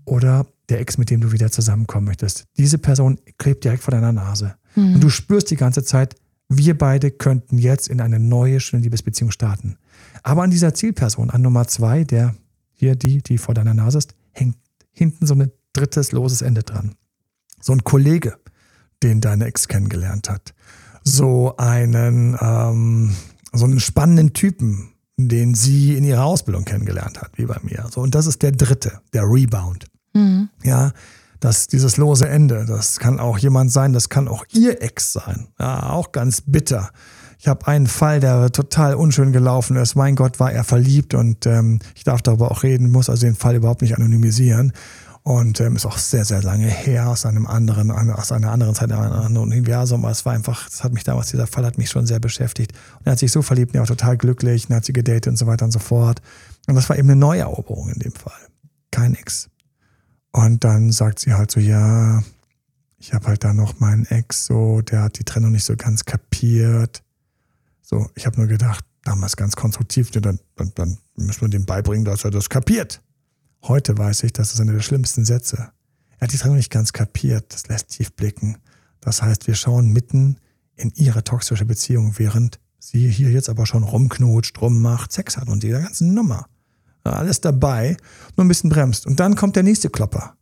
Oder 0.04 0.46
der 0.68 0.80
Ex, 0.80 0.98
mit 0.98 1.10
dem 1.10 1.20
du 1.20 1.32
wieder 1.32 1.50
zusammenkommen 1.50 2.06
möchtest. 2.06 2.44
Diese 2.56 2.78
Person 2.78 3.18
klebt 3.38 3.64
direkt 3.64 3.82
vor 3.82 3.92
deiner 3.92 4.12
Nase. 4.12 4.54
Und 4.74 5.00
du 5.00 5.10
spürst 5.10 5.50
die 5.50 5.56
ganze 5.56 5.84
Zeit, 5.84 6.16
wir 6.48 6.76
beide 6.76 7.10
könnten 7.10 7.58
jetzt 7.58 7.88
in 7.88 8.00
eine 8.00 8.18
neue, 8.18 8.60
schöne 8.60 8.82
Liebesbeziehung 8.82 9.30
starten. 9.30 9.76
Aber 10.22 10.42
an 10.42 10.50
dieser 10.50 10.74
Zielperson, 10.74 11.30
an 11.30 11.42
Nummer 11.42 11.66
zwei, 11.66 12.04
der 12.04 12.34
hier 12.72 12.96
die, 12.96 13.22
die 13.22 13.38
vor 13.38 13.54
deiner 13.54 13.74
Nase 13.74 13.98
ist, 13.98 14.14
hängt 14.30 14.56
hinten 14.92 15.26
so 15.26 15.34
ein 15.34 15.50
drittes 15.72 16.12
loses 16.12 16.42
Ende 16.42 16.62
dran. 16.62 16.94
So 17.60 17.72
ein 17.72 17.84
Kollege, 17.84 18.36
den 19.02 19.20
deine 19.20 19.46
Ex 19.46 19.68
kennengelernt 19.68 20.28
hat. 20.30 20.54
So 21.04 21.56
einen, 21.56 22.36
ähm, 22.40 23.14
so 23.52 23.64
einen 23.64 23.80
spannenden 23.80 24.32
Typen, 24.32 24.92
den 25.16 25.54
sie 25.54 25.96
in 25.96 26.04
ihrer 26.04 26.24
Ausbildung 26.24 26.64
kennengelernt 26.64 27.20
hat, 27.20 27.32
wie 27.36 27.46
bei 27.46 27.58
mir. 27.62 27.86
So, 27.92 28.00
und 28.00 28.14
das 28.14 28.26
ist 28.26 28.42
der 28.42 28.52
dritte, 28.52 29.00
der 29.12 29.24
Rebound. 29.24 29.86
Mhm. 30.14 30.48
Ja, 30.62 30.92
das, 31.40 31.66
dieses 31.66 31.96
lose 31.96 32.28
Ende, 32.28 32.64
das 32.66 33.00
kann 33.00 33.18
auch 33.18 33.36
jemand 33.36 33.72
sein, 33.72 33.92
das 33.92 34.08
kann 34.08 34.28
auch 34.28 34.44
ihr 34.52 34.80
Ex 34.80 35.12
sein. 35.12 35.48
Ja, 35.58 35.90
auch 35.90 36.12
ganz 36.12 36.40
bitter. 36.40 36.90
Ich 37.38 37.48
habe 37.48 37.66
einen 37.66 37.88
Fall, 37.88 38.20
der 38.20 38.52
total 38.52 38.94
unschön 38.94 39.32
gelaufen 39.32 39.76
ist. 39.76 39.96
Mein 39.96 40.14
Gott, 40.14 40.38
war 40.38 40.52
er 40.52 40.62
verliebt 40.62 41.12
und 41.14 41.44
ähm, 41.44 41.80
ich 41.96 42.04
darf 42.04 42.22
darüber 42.22 42.52
auch 42.52 42.62
reden, 42.62 42.92
muss 42.92 43.10
also 43.10 43.26
den 43.26 43.34
Fall 43.34 43.56
überhaupt 43.56 43.82
nicht 43.82 43.96
anonymisieren. 43.96 44.72
Und 45.24 45.60
ähm, 45.60 45.76
ist 45.76 45.86
auch 45.86 45.98
sehr, 45.98 46.24
sehr 46.24 46.42
lange 46.42 46.66
her 46.66 47.08
aus 47.08 47.26
einem 47.26 47.46
anderen, 47.46 47.92
aus 47.92 48.32
einer 48.32 48.50
anderen 48.50 48.74
Zeit, 48.74 48.90
einem 48.90 49.12
anderen 49.12 49.36
Universum. 49.36 50.04
Aber 50.04 50.10
es 50.10 50.24
war 50.24 50.32
einfach, 50.32 50.68
das 50.68 50.82
hat 50.82 50.92
mich 50.92 51.04
damals, 51.04 51.30
dieser 51.30 51.46
Fall 51.46 51.64
hat 51.64 51.78
mich 51.78 51.90
schon 51.90 52.06
sehr 52.06 52.18
beschäftigt. 52.18 52.72
Und 52.98 53.06
er 53.06 53.12
hat 53.12 53.20
sich 53.20 53.30
so 53.30 53.40
verliebt, 53.40 53.74
er 53.74 53.80
war 53.80 53.86
total 53.86 54.16
glücklich, 54.16 54.64
und 54.64 54.72
er 54.72 54.78
hat 54.78 54.84
sie 54.84 54.92
gedatet 54.92 55.28
und 55.28 55.36
so 55.36 55.46
weiter 55.46 55.64
und 55.64 55.70
so 55.70 55.78
fort. 55.78 56.20
Und 56.66 56.74
das 56.74 56.88
war 56.88 56.98
eben 56.98 57.08
eine 57.08 57.20
Neueroberung 57.20 57.90
in 57.90 58.00
dem 58.00 58.12
Fall. 58.12 58.48
Kein 58.90 59.14
Ex. 59.14 59.48
Und 60.32 60.64
dann 60.64 60.90
sagt 60.90 61.20
sie 61.20 61.34
halt 61.34 61.52
so, 61.52 61.60
ja, 61.60 62.22
ich 62.98 63.14
habe 63.14 63.26
halt 63.28 63.44
da 63.44 63.52
noch 63.52 63.78
meinen 63.78 64.06
Ex, 64.06 64.46
so, 64.46 64.80
der 64.80 65.02
hat 65.02 65.18
die 65.18 65.24
Trennung 65.24 65.52
nicht 65.52 65.64
so 65.64 65.76
ganz 65.76 66.04
kapiert. 66.04 67.02
So, 67.82 68.08
ich 68.14 68.26
habe 68.26 68.38
nur 68.38 68.48
gedacht, 68.48 68.84
damals 69.04 69.36
ganz 69.36 69.54
konstruktiv, 69.54 70.10
ja, 70.14 70.20
dann, 70.20 70.40
dann, 70.56 70.72
dann 70.74 70.98
müssen 71.16 71.42
wir 71.42 71.48
dem 71.48 71.66
beibringen, 71.66 72.04
dass 72.04 72.24
er 72.24 72.30
das 72.30 72.48
kapiert. 72.48 73.00
Heute 73.64 73.96
weiß 73.96 74.24
ich, 74.24 74.32
das 74.32 74.52
ist 74.52 74.60
einer 74.60 74.72
der 74.72 74.80
schlimmsten 74.80 75.24
Sätze. 75.24 75.70
Er 76.18 76.26
hat 76.26 76.32
die 76.32 76.38
Trennung 76.38 76.56
nicht 76.56 76.70
ganz 76.70 76.92
kapiert, 76.92 77.54
das 77.54 77.68
lässt 77.68 77.88
tief 77.88 78.12
blicken. 78.12 78.58
Das 79.00 79.22
heißt, 79.22 79.46
wir 79.46 79.54
schauen 79.54 79.92
mitten 79.92 80.38
in 80.74 80.92
ihre 80.94 81.22
toxische 81.22 81.64
Beziehung, 81.64 82.18
während 82.18 82.58
sie 82.78 83.08
hier 83.08 83.30
jetzt 83.30 83.48
aber 83.48 83.66
schon 83.66 83.84
rumknutscht, 83.84 84.60
rummacht, 84.60 85.12
Sex 85.12 85.36
hat 85.36 85.48
und 85.48 85.62
die 85.62 85.68
ganzen 85.68 86.14
Nummer. 86.14 86.46
Alles 87.04 87.40
dabei, 87.40 87.96
nur 88.36 88.44
ein 88.44 88.48
bisschen 88.48 88.70
bremst. 88.70 89.06
Und 89.06 89.20
dann 89.20 89.34
kommt 89.36 89.56
der 89.56 89.62
nächste 89.62 89.90
Klopper. 89.90 90.36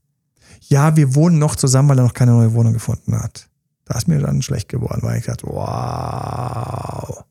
Ja, 0.69 0.97
wir 0.97 1.15
wohnen 1.15 1.39
noch 1.39 1.57
zusammen, 1.57 1.89
weil 1.89 1.99
er 1.99 2.05
noch 2.05 2.15
keine 2.15 2.33
neue 2.33 2.53
Wohnung 2.53 2.73
gefunden 2.75 3.19
hat. 3.19 3.49
Da 3.85 3.97
ist 3.97 4.09
mir 4.09 4.21
dann 4.21 4.43
schlecht 4.43 4.69
geworden, 4.69 5.01
weil 5.03 5.19
ich 5.19 5.27
dachte, 5.27 5.47
wow. 5.47 7.25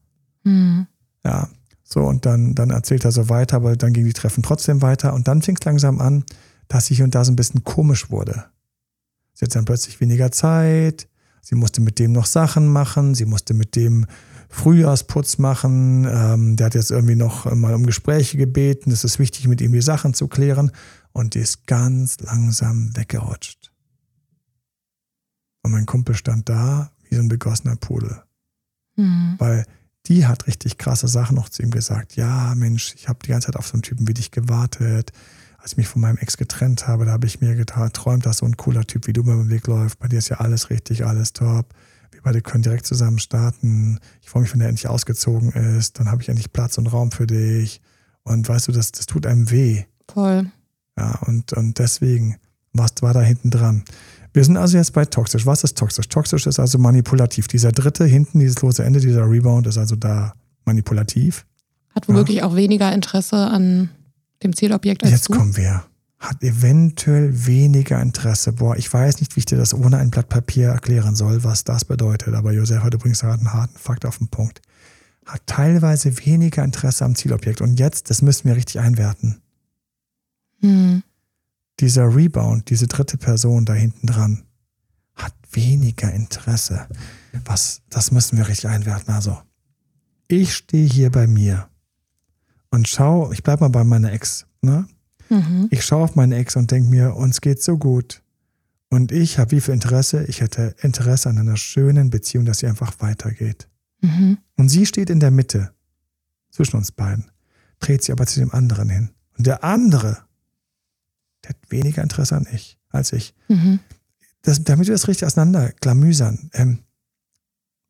Mhm. 0.43 0.87
Ja, 1.23 1.47
so 1.91 2.01
und 2.01 2.25
dann, 2.25 2.53
dann 2.53 2.69
erzählt 2.69 3.03
er 3.03 3.11
so 3.11 3.29
weiter, 3.29 3.57
aber 3.57 3.75
dann 3.75 3.93
ging 3.93 4.05
die 4.05 4.13
Treffen 4.13 4.43
trotzdem 4.43 4.81
weiter. 4.81 5.13
Und 5.13 5.27
dann 5.27 5.41
fing 5.41 5.57
es 5.59 5.65
langsam 5.65 5.99
an, 5.99 6.23
dass 6.67 6.85
sie 6.85 6.95
hier 6.95 7.05
und 7.05 7.15
da 7.15 7.25
so 7.25 7.31
ein 7.31 7.35
bisschen 7.35 7.63
komisch 7.63 8.11
wurde. 8.11 8.45
Sie 9.33 9.45
hat 9.45 9.55
dann 9.55 9.65
plötzlich 9.65 9.99
weniger 9.99 10.31
Zeit, 10.31 11.07
sie 11.41 11.55
musste 11.55 11.81
mit 11.81 11.97
dem 11.97 12.11
noch 12.11 12.27
Sachen 12.27 12.67
machen, 12.67 13.15
sie 13.15 13.25
musste 13.25 13.53
mit 13.53 13.75
dem 13.75 14.05
Frühjahrsputz 14.49 15.37
machen, 15.37 16.07
ähm, 16.09 16.55
der 16.55 16.67
hat 16.67 16.75
jetzt 16.75 16.91
irgendwie 16.91 17.15
noch 17.15 17.51
mal 17.53 17.73
um 17.73 17.85
Gespräche 17.85 18.37
gebeten, 18.37 18.91
es 18.91 19.03
ist 19.03 19.17
wichtig, 19.19 19.47
mit 19.47 19.61
ihm 19.61 19.71
die 19.71 19.81
Sachen 19.81 20.13
zu 20.13 20.27
klären. 20.27 20.71
Und 21.11 21.33
die 21.33 21.39
ist 21.39 21.65
ganz 21.65 22.19
langsam 22.19 22.95
weggerutscht. 22.95 23.71
Und 25.63 25.71
mein 25.71 25.87
Kumpel 25.87 26.15
stand 26.15 26.47
da 26.49 26.91
wie 27.09 27.15
so 27.15 27.21
ein 27.21 27.29
begossener 27.29 27.75
Pudel. 27.75 28.21
Mhm. 28.99 29.35
weil 29.37 29.65
die 30.07 30.25
hat 30.25 30.47
richtig 30.47 30.77
krasse 30.77 31.07
Sachen 31.07 31.35
noch 31.35 31.49
zu 31.49 31.61
ihm 31.61 31.71
gesagt. 31.71 32.15
Ja, 32.15 32.53
Mensch, 32.55 32.93
ich 32.95 33.07
habe 33.07 33.19
die 33.23 33.29
ganze 33.29 33.47
Zeit 33.47 33.55
auf 33.55 33.67
so 33.67 33.73
einen 33.73 33.83
Typen 33.83 34.07
wie 34.07 34.13
dich 34.13 34.31
gewartet. 34.31 35.11
Als 35.57 35.73
ich 35.73 35.77
mich 35.77 35.87
von 35.87 36.01
meinem 36.01 36.17
Ex 36.17 36.37
getrennt 36.37 36.87
habe, 36.87 37.05
da 37.05 37.11
habe 37.11 37.27
ich 37.27 37.41
mir 37.41 37.55
geträumt, 37.55 38.25
dass 38.25 38.37
so 38.37 38.45
ein 38.45 38.55
cooler 38.57 38.85
Typ 38.85 39.07
wie 39.07 39.13
du 39.13 39.23
mir 39.23 39.33
im 39.33 39.49
Weg 39.49 39.67
läuft. 39.67 39.99
Bei 39.99 40.07
dir 40.07 40.19
ist 40.19 40.29
ja 40.29 40.37
alles 40.37 40.69
richtig, 40.69 41.05
alles 41.05 41.33
top. 41.33 41.73
Wir 42.11 42.21
beide 42.21 42.41
können 42.41 42.63
direkt 42.63 42.85
zusammen 42.85 43.19
starten. 43.19 43.99
Ich 44.21 44.29
freue 44.29 44.43
mich, 44.43 44.53
wenn 44.53 44.61
er 44.61 44.69
endlich 44.69 44.87
ausgezogen 44.87 45.51
ist. 45.51 45.99
Dann 45.99 46.09
habe 46.09 46.21
ich 46.21 46.29
endlich 46.29 46.51
Platz 46.53 46.77
und 46.77 46.87
Raum 46.87 47.11
für 47.11 47.27
dich. 47.27 47.81
Und 48.23 48.47
weißt 48.47 48.69
du, 48.69 48.71
das, 48.71 48.91
das 48.91 49.05
tut 49.05 49.25
einem 49.25 49.51
weh. 49.51 49.83
Voll. 50.11 50.49
Ja, 50.97 51.19
und, 51.25 51.53
und 51.53 51.79
deswegen, 51.79 52.37
was 52.73 52.91
war 53.01 53.13
da 53.13 53.21
hinten 53.21 53.51
dran? 53.51 53.83
Wir 54.33 54.43
sind 54.43 54.57
also 54.57 54.77
jetzt 54.77 54.93
bei 54.93 55.05
toxisch. 55.05 55.45
Was 55.45 55.63
ist 55.63 55.77
toxisch? 55.77 56.07
Toxisch 56.07 56.45
ist 56.45 56.59
also 56.59 56.77
manipulativ. 56.77 57.47
Dieser 57.47 57.71
dritte 57.71 58.05
hinten, 58.05 58.39
dieses 58.39 58.61
lose 58.61 58.83
Ende, 58.83 58.99
dieser 58.99 59.29
Rebound 59.29 59.67
ist 59.67 59.77
also 59.77 59.95
da 59.95 60.33
manipulativ. 60.65 61.45
Hat 61.95 62.07
womöglich 62.07 62.43
auch 62.43 62.55
weniger 62.55 62.93
Interesse 62.93 63.37
an 63.37 63.89
dem 64.43 64.55
Zielobjekt 64.55 65.03
als 65.03 65.11
Jetzt 65.11 65.29
du. 65.29 65.33
kommen 65.33 65.57
wir. 65.57 65.83
Hat 66.19 66.43
eventuell 66.43 67.47
weniger 67.47 68.01
Interesse. 68.01 68.53
Boah, 68.53 68.75
ich 68.75 68.91
weiß 68.91 69.19
nicht, 69.21 69.35
wie 69.35 69.39
ich 69.39 69.45
dir 69.45 69.57
das 69.57 69.73
ohne 69.73 69.97
ein 69.97 70.11
Blatt 70.11 70.29
Papier 70.29 70.67
erklären 70.67 71.15
soll, 71.15 71.43
was 71.43 71.63
das 71.63 71.85
bedeutet. 71.85 72.35
Aber 72.35 72.51
Josef 72.51 72.83
hat 72.83 72.93
übrigens 72.93 73.21
gerade 73.21 73.39
einen 73.39 73.53
harten 73.53 73.77
Fakt 73.77 74.05
auf 74.05 74.17
den 74.17 74.27
Punkt. 74.27 74.61
Hat 75.25 75.41
teilweise 75.45 76.25
weniger 76.25 76.63
Interesse 76.63 77.05
am 77.05 77.15
Zielobjekt. 77.15 77.61
Und 77.61 77.79
jetzt, 77.79 78.09
das 78.09 78.21
müssen 78.21 78.47
wir 78.47 78.55
richtig 78.55 78.79
einwerten. 78.79 79.41
Hm. 80.61 81.03
Dieser 81.79 82.13
Rebound, 82.15 82.69
diese 82.69 82.87
dritte 82.87 83.17
Person 83.17 83.65
da 83.65 83.73
hinten 83.73 84.07
dran, 84.07 84.43
hat 85.15 85.33
weniger 85.51 86.11
Interesse. 86.11 86.87
Was, 87.45 87.81
das 87.89 88.11
müssen 88.11 88.37
wir 88.37 88.47
richtig 88.47 88.69
einwerten. 88.69 89.13
Also, 89.13 89.37
ich 90.27 90.53
stehe 90.53 90.87
hier 90.87 91.11
bei 91.11 91.27
mir 91.27 91.69
und 92.69 92.87
schau, 92.87 93.31
ich 93.31 93.43
bleib 93.43 93.61
mal 93.61 93.69
bei 93.69 93.83
meiner 93.83 94.11
Ex, 94.11 94.45
ne? 94.61 94.87
Mhm. 95.29 95.67
Ich 95.69 95.85
schaue 95.85 96.03
auf 96.03 96.15
meine 96.15 96.35
Ex 96.35 96.55
und 96.55 96.71
denke 96.71 96.89
mir, 96.89 97.15
uns 97.15 97.41
geht 97.41 97.61
so 97.61 97.77
gut. 97.77 98.23
Und 98.89 99.11
ich 99.11 99.37
habe 99.37 99.51
wie 99.51 99.61
viel 99.61 99.75
Interesse? 99.75 100.23
Ich 100.25 100.41
hätte 100.41 100.75
Interesse 100.81 101.29
an 101.29 101.37
einer 101.37 101.57
schönen 101.57 102.09
Beziehung, 102.09 102.45
dass 102.45 102.59
sie 102.59 102.67
einfach 102.67 102.93
weitergeht. 102.99 103.69
Mhm. 104.01 104.39
Und 104.57 104.69
sie 104.69 104.85
steht 104.85 105.09
in 105.09 105.19
der 105.19 105.31
Mitte 105.31 105.71
zwischen 106.49 106.77
uns 106.77 106.91
beiden, 106.91 107.31
dreht 107.79 108.03
sie 108.03 108.11
aber 108.11 108.25
zu 108.25 108.39
dem 108.39 108.51
anderen 108.51 108.89
hin. 108.89 109.09
Und 109.37 109.45
der 109.45 109.63
andere, 109.63 110.17
der 111.43 111.49
hat 111.49 111.57
weniger 111.69 112.03
Interesse 112.03 112.35
an 112.35 112.47
ich, 112.51 112.77
als 112.89 113.13
ich. 113.13 113.33
Mhm. 113.47 113.79
Das, 114.41 114.63
damit 114.63 114.87
wir 114.87 114.93
das 114.93 115.07
richtig 115.07 115.25
auseinanderklamüsern, 115.25 116.49
ähm, 116.53 116.79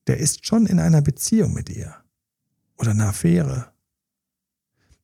der 0.08 0.18
ist 0.18 0.46
schon 0.46 0.66
in 0.66 0.80
einer 0.80 1.02
Beziehung 1.02 1.54
mit 1.54 1.70
ihr. 1.70 1.96
Oder 2.78 2.92
einer 2.92 3.10
Affäre. 3.10 3.72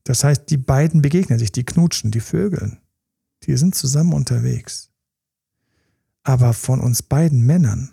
Das 0.04 0.24
heißt, 0.24 0.50
die 0.50 0.58
beiden 0.58 1.02
begegnen 1.02 1.40
sich, 1.40 1.52
die 1.52 1.66
knutschen, 1.66 2.12
die 2.12 2.22
vögeln. 2.22 2.80
Die 3.44 3.58
sind 3.58 3.76
zusammen 3.76 4.14
unterwegs. 4.14 4.90
Aber 6.24 6.54
von 6.54 6.80
uns 6.80 7.04
beiden 7.04 7.46
Männern, 7.46 7.92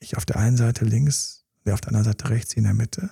ich 0.00 0.16
auf 0.16 0.24
der 0.24 0.36
einen 0.36 0.56
Seite 0.56 0.84
links, 0.84 1.44
der 1.64 1.74
auf 1.74 1.80
der 1.80 1.88
anderen 1.88 2.06
Seite 2.06 2.30
rechts, 2.30 2.54
in 2.54 2.64
der 2.64 2.74
Mitte, 2.74 3.10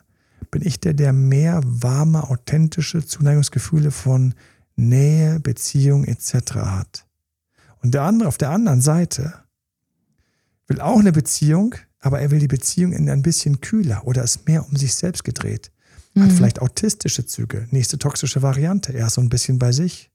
bin 0.51 0.62
ich 0.62 0.81
der, 0.81 0.95
der 0.95 1.12
mehr 1.12 1.61
warme, 1.64 2.29
authentische 2.29 3.05
Zuneigungsgefühle 3.05 3.90
von 3.90 4.35
Nähe, 4.76 5.40
Beziehung 5.40 6.04
etc. 6.04 6.54
hat. 6.56 7.06
Und 7.82 7.94
der 7.94 8.02
andere 8.02 8.28
auf 8.28 8.38
der 8.38 8.50
anderen 8.50 8.80
Seite 8.80 9.34
will 10.66 10.80
auch 10.80 10.98
eine 10.98 11.12
Beziehung, 11.12 11.74
aber 12.00 12.20
er 12.20 12.30
will 12.30 12.38
die 12.38 12.48
Beziehung 12.48 12.92
in 12.92 13.08
ein 13.10 13.22
bisschen 13.22 13.60
kühler 13.60 14.06
oder 14.06 14.22
ist 14.22 14.46
mehr 14.46 14.66
um 14.66 14.76
sich 14.76 14.94
selbst 14.94 15.24
gedreht. 15.24 15.70
Hat 16.16 16.30
Mhm. 16.30 16.37
vielleicht 16.37 16.60
autistische 16.60 17.26
Züge, 17.26 17.66
nächste 17.70 17.98
toxische 17.98 18.40
Variante. 18.42 18.92
Er 18.92 19.08
ist 19.08 19.14
so 19.14 19.20
ein 19.20 19.28
bisschen 19.28 19.58
bei 19.58 19.72
sich. 19.72 20.10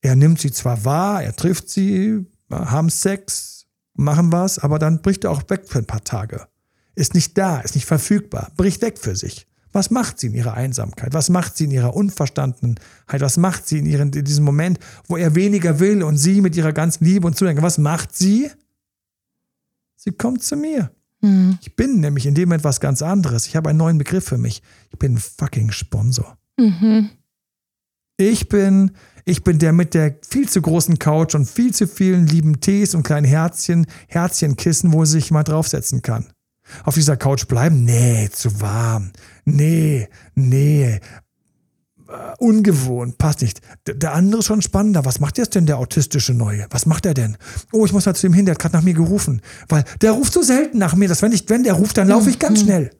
Er 0.00 0.14
nimmt 0.16 0.40
sie 0.40 0.52
zwar 0.52 0.84
wahr, 0.84 1.22
er 1.22 1.34
trifft 1.34 1.68
sie, 1.70 2.26
haben 2.50 2.90
Sex, 2.90 3.66
machen 3.94 4.32
was, 4.32 4.58
aber 4.58 4.78
dann 4.78 5.00
bricht 5.00 5.24
er 5.24 5.30
auch 5.30 5.48
weg 5.48 5.64
für 5.66 5.78
ein 5.78 5.86
paar 5.86 6.04
Tage. 6.04 6.46
Ist 6.94 7.14
nicht 7.14 7.38
da, 7.38 7.60
ist 7.60 7.74
nicht 7.74 7.86
verfügbar, 7.86 8.52
bricht 8.56 8.82
weg 8.82 8.98
für 8.98 9.16
sich. 9.16 9.46
Was 9.72 9.90
macht 9.90 10.20
sie 10.20 10.28
in 10.28 10.34
ihrer 10.34 10.54
Einsamkeit? 10.54 11.14
Was 11.14 11.30
macht 11.30 11.56
sie 11.56 11.64
in 11.64 11.70
ihrer 11.70 11.96
Unverstandenheit? 11.96 13.20
Was 13.20 13.38
macht 13.38 13.66
sie 13.66 13.78
in, 13.78 13.86
ihren, 13.86 14.12
in 14.12 14.24
diesem 14.24 14.44
Moment, 14.44 14.78
wo 15.08 15.16
er 15.16 15.34
weniger 15.34 15.80
will 15.80 16.02
und 16.02 16.18
sie 16.18 16.40
mit 16.40 16.56
ihrer 16.56 16.72
ganzen 16.72 17.04
Liebe 17.04 17.26
und 17.26 17.36
Zuneigung? 17.36 17.62
Was 17.62 17.78
macht 17.78 18.14
sie? 18.14 18.50
Sie 19.96 20.12
kommt 20.12 20.42
zu 20.42 20.56
mir. 20.56 20.90
Mhm. 21.22 21.58
Ich 21.62 21.74
bin 21.74 22.00
nämlich 22.00 22.26
in 22.26 22.34
dem 22.34 22.48
Moment 22.48 22.64
was 22.64 22.80
ganz 22.80 23.00
anderes. 23.00 23.46
Ich 23.46 23.56
habe 23.56 23.70
einen 23.70 23.78
neuen 23.78 23.98
Begriff 23.98 24.24
für 24.24 24.38
mich. 24.38 24.62
Ich 24.90 24.98
bin 24.98 25.14
ein 25.14 25.18
fucking 25.18 25.70
Sponsor. 25.70 26.36
Mhm. 26.58 27.10
Ich 28.18 28.48
bin, 28.48 28.92
ich 29.24 29.42
bin 29.42 29.58
der 29.58 29.72
mit 29.72 29.94
der 29.94 30.18
viel 30.28 30.48
zu 30.48 30.60
großen 30.60 30.98
Couch 30.98 31.34
und 31.34 31.48
viel 31.48 31.72
zu 31.72 31.86
vielen 31.86 32.26
lieben 32.26 32.60
Tees 32.60 32.94
und 32.94 33.04
kleinen 33.04 33.26
Herzchen, 33.26 33.86
Herzchenkissen, 34.08 34.92
wo 34.92 35.04
sie 35.04 35.12
sich 35.12 35.30
mal 35.30 35.44
draufsetzen 35.44 36.02
kann. 36.02 36.26
Auf 36.84 36.94
dieser 36.94 37.16
Couch 37.16 37.46
bleiben? 37.46 37.84
Nee, 37.84 38.28
zu 38.32 38.60
warm. 38.60 39.12
Nee, 39.44 40.08
nee. 40.34 41.00
Äh, 42.08 42.34
ungewohnt, 42.38 43.16
passt 43.18 43.40
nicht. 43.40 43.60
D 43.86 43.94
der 43.94 44.14
andere 44.14 44.40
ist 44.40 44.46
schon 44.46 44.60
spannender. 44.60 45.04
Was 45.04 45.20
macht 45.20 45.38
jetzt 45.38 45.54
denn 45.54 45.66
der 45.66 45.78
autistische 45.78 46.34
Neue? 46.34 46.66
Was 46.70 46.84
macht 46.84 47.06
er 47.06 47.14
denn? 47.14 47.38
Oh, 47.72 47.86
ich 47.86 47.92
muss 47.92 48.04
mal 48.04 48.14
zu 48.14 48.26
ihm 48.26 48.34
hin, 48.34 48.44
der 48.44 48.54
hat 48.54 48.60
gerade 48.60 48.76
nach 48.76 48.82
mir 48.82 48.94
gerufen. 48.94 49.40
Weil 49.68 49.84
der 50.00 50.12
ruft 50.12 50.32
so 50.32 50.42
selten 50.42 50.78
nach 50.78 50.94
mir, 50.94 51.08
dass 51.08 51.22
wenn, 51.22 51.32
ich, 51.32 51.48
wenn 51.48 51.62
der 51.62 51.74
ruft, 51.74 51.96
dann 51.96 52.08
laufe 52.08 52.28
ich 52.28 52.38
ganz 52.38 52.60
schnell. 52.60 52.90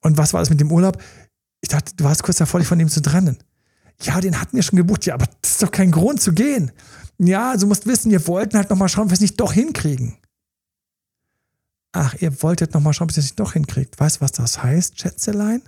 Und 0.00 0.16
was 0.16 0.32
war 0.32 0.40
das 0.40 0.50
mit 0.50 0.60
dem 0.60 0.70
Urlaub? 0.70 1.02
Ich 1.60 1.68
dachte, 1.68 1.92
du 1.96 2.04
warst 2.04 2.22
kurz 2.22 2.36
davor, 2.36 2.60
dich 2.60 2.68
von 2.68 2.78
ihm 2.78 2.88
zu 2.88 3.02
trennen. 3.02 3.38
Ja, 4.02 4.20
den 4.20 4.40
hatten 4.40 4.54
wir 4.54 4.62
schon 4.62 4.76
gebucht. 4.76 5.06
Ja, 5.06 5.14
aber 5.14 5.26
das 5.42 5.52
ist 5.52 5.62
doch 5.62 5.70
kein 5.70 5.90
Grund 5.90 6.20
zu 6.20 6.32
gehen. 6.32 6.70
Ja, 7.18 7.56
du 7.56 7.66
musst 7.66 7.86
wissen, 7.86 8.10
wir 8.10 8.26
wollten 8.26 8.56
halt 8.56 8.70
nochmal 8.70 8.88
schauen, 8.88 9.04
ob 9.04 9.10
wir 9.10 9.14
es 9.14 9.20
nicht 9.20 9.40
doch 9.40 9.52
hinkriegen. 9.52 10.16
Ach, 11.92 12.14
ihr 12.14 12.42
wolltet 12.42 12.74
nochmal 12.74 12.92
schauen, 12.92 13.08
ob 13.08 13.12
ihr 13.12 13.18
es 13.18 13.24
nicht 13.24 13.40
doch 13.40 13.54
hinkriegt. 13.54 13.98
Weißt 13.98 14.16
du, 14.16 14.20
was 14.20 14.32
das 14.32 14.62
heißt, 14.62 15.00
Schätzelein? 15.00 15.62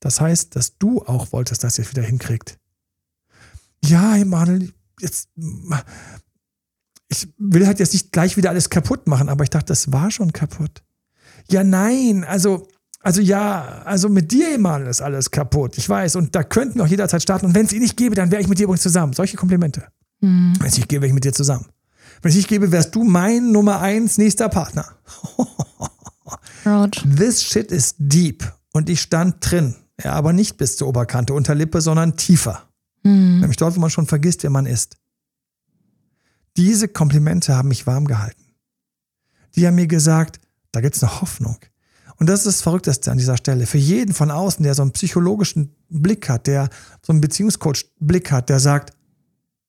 Das 0.00 0.20
heißt, 0.20 0.56
dass 0.56 0.78
du 0.78 1.02
auch 1.02 1.32
wolltest, 1.32 1.62
dass 1.64 1.78
ihr 1.78 1.84
es 1.84 1.90
wieder 1.90 2.02
hinkriegt. 2.02 2.58
Ja, 3.84 4.16
Emanuel, 4.16 4.72
jetzt. 5.00 5.28
Ich 7.08 7.28
will 7.38 7.66
halt 7.66 7.80
jetzt 7.80 7.92
nicht 7.92 8.12
gleich 8.12 8.36
wieder 8.36 8.50
alles 8.50 8.70
kaputt 8.70 9.06
machen, 9.06 9.28
aber 9.28 9.44
ich 9.44 9.50
dachte, 9.50 9.66
das 9.66 9.92
war 9.92 10.10
schon 10.10 10.32
kaputt. 10.32 10.82
Ja, 11.48 11.64
nein, 11.64 12.24
also, 12.24 12.68
also 13.00 13.20
ja, 13.20 13.82
also 13.84 14.08
mit 14.08 14.30
dir, 14.30 14.54
Emanuel, 14.54 14.88
ist 14.88 15.00
alles 15.00 15.30
kaputt. 15.30 15.76
Ich 15.76 15.88
weiß, 15.88 16.16
und 16.16 16.34
da 16.34 16.44
könnten 16.44 16.76
wir 16.76 16.84
auch 16.84 16.88
jederzeit 16.88 17.22
starten. 17.22 17.46
Und 17.46 17.54
wenn 17.54 17.66
es 17.66 17.72
ihn 17.72 17.82
nicht 17.82 17.96
gäbe, 17.96 18.14
dann 18.14 18.30
wäre 18.30 18.40
ich 18.40 18.48
mit 18.48 18.58
dir 18.58 18.64
übrigens 18.64 18.82
zusammen. 18.82 19.12
Solche 19.12 19.36
Komplimente. 19.36 19.88
Mhm. 20.20 20.54
Wenn 20.58 20.68
es 20.68 20.76
nicht 20.76 20.88
gäbe, 20.88 21.02
wäre 21.02 21.08
ich 21.08 21.14
mit 21.14 21.24
dir 21.24 21.32
zusammen. 21.32 21.66
Wenn 22.22 22.30
es 22.30 22.36
nicht 22.36 22.48
gäbe, 22.48 22.70
wärst 22.70 22.94
du 22.94 23.04
mein 23.04 23.52
Nummer 23.52 23.80
eins 23.80 24.18
nächster 24.18 24.48
Partner. 24.48 24.86
This 27.16 27.42
shit 27.42 27.72
is 27.72 27.94
deep. 27.98 28.44
Und 28.72 28.88
ich 28.88 29.00
stand 29.00 29.36
drin. 29.40 29.74
Ja, 30.02 30.12
aber 30.12 30.32
nicht 30.32 30.56
bis 30.56 30.76
zur 30.76 30.88
Oberkante, 30.88 31.34
Unterlippe, 31.34 31.80
sondern 31.80 32.16
tiefer. 32.16 32.68
Mhm. 33.02 33.40
Nämlich 33.40 33.56
dort, 33.56 33.76
wo 33.76 33.80
man 33.80 33.90
schon 33.90 34.06
vergisst, 34.06 34.42
wer 34.42 34.50
man 34.50 34.66
ist. 34.66 34.96
Diese 36.56 36.88
Komplimente 36.88 37.56
haben 37.56 37.68
mich 37.68 37.86
warm 37.86 38.06
gehalten. 38.06 38.42
Die 39.56 39.66
haben 39.66 39.74
mir 39.74 39.86
gesagt, 39.86 40.40
da 40.72 40.80
gibt's 40.80 41.02
eine 41.02 41.20
Hoffnung. 41.20 41.58
Und 42.16 42.28
das 42.28 42.40
ist 42.40 42.46
das 42.46 42.62
Verrückteste 42.62 43.10
an 43.10 43.18
dieser 43.18 43.36
Stelle. 43.36 43.66
Für 43.66 43.78
jeden 43.78 44.12
von 44.12 44.30
außen, 44.30 44.62
der 44.62 44.74
so 44.74 44.82
einen 44.82 44.92
psychologischen 44.92 45.74
Blick 45.88 46.28
hat, 46.28 46.46
der 46.46 46.68
so 47.02 47.12
einen 47.12 47.20
Beziehungscoach-Blick 47.22 48.30
hat, 48.30 48.50
der 48.50 48.60
sagt, 48.60 48.92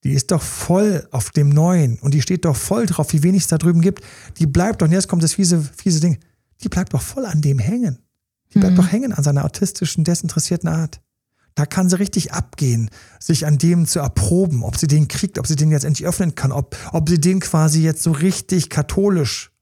die 0.04 0.12
ist 0.12 0.30
doch 0.30 0.42
voll 0.42 1.06
auf 1.10 1.30
dem 1.30 1.48
Neuen 1.48 1.98
und 2.00 2.14
die 2.14 2.22
steht 2.22 2.44
doch 2.44 2.56
voll 2.56 2.86
drauf, 2.86 3.12
wie 3.12 3.22
wenig 3.22 3.42
es 3.42 3.48
da 3.48 3.58
drüben 3.58 3.80
gibt. 3.80 4.02
Die 4.38 4.46
bleibt 4.46 4.82
doch, 4.82 4.86
und 4.86 4.92
jetzt 4.92 5.08
kommt 5.08 5.22
das 5.22 5.34
fiese, 5.34 5.62
fiese 5.62 6.00
Ding, 6.00 6.18
die 6.62 6.68
bleibt 6.68 6.92
doch 6.92 7.02
voll 7.02 7.24
an 7.24 7.40
dem 7.40 7.58
hängen. 7.58 7.98
Die 8.52 8.58
bleibt 8.58 8.76
doch 8.76 8.90
hängen 8.90 9.12
an 9.12 9.24
seiner 9.24 9.44
autistischen, 9.44 10.04
desinteressierten 10.04 10.68
Art. 10.68 11.00
Da 11.54 11.66
kann 11.66 11.88
sie 11.88 11.98
richtig 11.98 12.32
abgehen, 12.32 12.90
sich 13.20 13.46
an 13.46 13.58
dem 13.58 13.86
zu 13.86 13.98
erproben, 13.98 14.62
ob 14.62 14.76
sie 14.76 14.86
den 14.86 15.08
kriegt, 15.08 15.38
ob 15.38 15.46
sie 15.46 15.56
den 15.56 15.70
jetzt 15.70 15.84
endlich 15.84 16.06
öffnen 16.06 16.34
kann, 16.34 16.52
ob, 16.52 16.76
ob 16.92 17.08
sie 17.08 17.20
den 17.20 17.40
quasi 17.40 17.82
jetzt 17.82 18.02
so 18.02 18.12
richtig 18.12 18.70
katholisch 18.70 19.52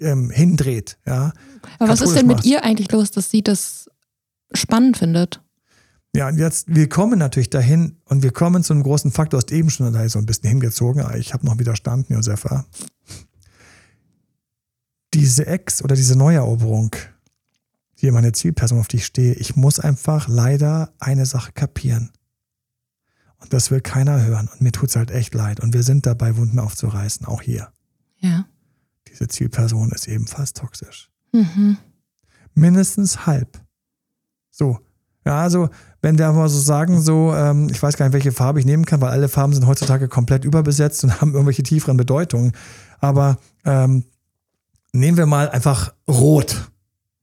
ähm, 0.00 0.30
hindreht. 0.30 0.98
Ja? 1.06 1.32
Aber 1.78 1.90
was 1.90 2.00
ist 2.00 2.08
katholisch 2.08 2.18
denn 2.18 2.26
mit 2.26 2.36
macht. 2.38 2.46
ihr 2.46 2.64
eigentlich 2.64 2.90
los, 2.90 3.10
dass 3.10 3.30
sie 3.30 3.42
das 3.42 3.88
spannend 4.52 4.96
findet? 4.96 5.40
Ja, 6.14 6.28
und 6.28 6.38
jetzt, 6.38 6.74
wir 6.74 6.88
kommen 6.88 7.18
natürlich 7.18 7.50
dahin 7.50 7.96
und 8.04 8.22
wir 8.22 8.32
kommen 8.32 8.64
zu 8.64 8.72
einem 8.72 8.82
großen 8.82 9.10
Faktor, 9.10 9.40
du 9.40 9.44
hast 9.44 9.52
eben 9.52 9.70
schon 9.70 9.92
da 9.92 10.08
so 10.08 10.18
ein 10.18 10.26
bisschen 10.26 10.48
hingezogen, 10.48 11.02
aber 11.02 11.16
ich 11.16 11.34
habe 11.34 11.44
noch 11.44 11.58
widerstanden, 11.58 12.14
Josefa. 12.14 12.64
Diese 15.14 15.46
Ex- 15.46 15.82
oder 15.82 15.94
diese 15.94 16.16
Neueroberung, 16.16 16.94
die 18.00 18.10
meine 18.10 18.32
Zielperson, 18.32 18.78
auf 18.78 18.88
die 18.88 18.98
ich 18.98 19.06
stehe, 19.06 19.34
ich 19.34 19.56
muss 19.56 19.80
einfach 19.80 20.28
leider 20.28 20.92
eine 20.98 21.26
Sache 21.26 21.52
kapieren. 21.52 22.10
Und 23.40 23.52
das 23.52 23.70
will 23.70 23.80
keiner 23.80 24.24
hören. 24.24 24.48
Und 24.48 24.60
mir 24.60 24.72
tut's 24.72 24.96
halt 24.96 25.10
echt 25.10 25.34
leid. 25.34 25.60
Und 25.60 25.72
wir 25.72 25.82
sind 25.82 26.06
dabei, 26.06 26.36
Wunden 26.36 26.58
aufzureißen, 26.58 27.26
auch 27.26 27.42
hier. 27.42 27.72
Ja. 28.18 28.46
Diese 29.08 29.28
Zielperson 29.28 29.90
ist 29.92 30.08
ebenfalls 30.08 30.52
toxisch. 30.52 31.10
Mhm. 31.32 31.76
mindestens 32.54 33.26
halb. 33.26 33.62
So. 34.50 34.80
Ja, 35.28 35.42
also, 35.42 35.68
wenn 36.00 36.16
wir 36.16 36.32
mal 36.32 36.48
so 36.48 36.58
sagen, 36.58 37.02
so, 37.02 37.34
ähm, 37.34 37.68
ich 37.68 37.82
weiß 37.82 37.98
gar 37.98 38.06
nicht, 38.06 38.14
welche 38.14 38.32
Farbe 38.32 38.60
ich 38.60 38.64
nehmen 38.64 38.86
kann, 38.86 39.02
weil 39.02 39.10
alle 39.10 39.28
Farben 39.28 39.52
sind 39.52 39.66
heutzutage 39.66 40.08
komplett 40.08 40.46
überbesetzt 40.46 41.04
und 41.04 41.10
haben 41.20 41.34
irgendwelche 41.34 41.62
tieferen 41.62 41.98
Bedeutungen. 41.98 42.52
Aber 42.98 43.36
ähm, 43.66 44.04
nehmen 44.94 45.18
wir 45.18 45.26
mal 45.26 45.50
einfach 45.50 45.92
rot. 46.08 46.70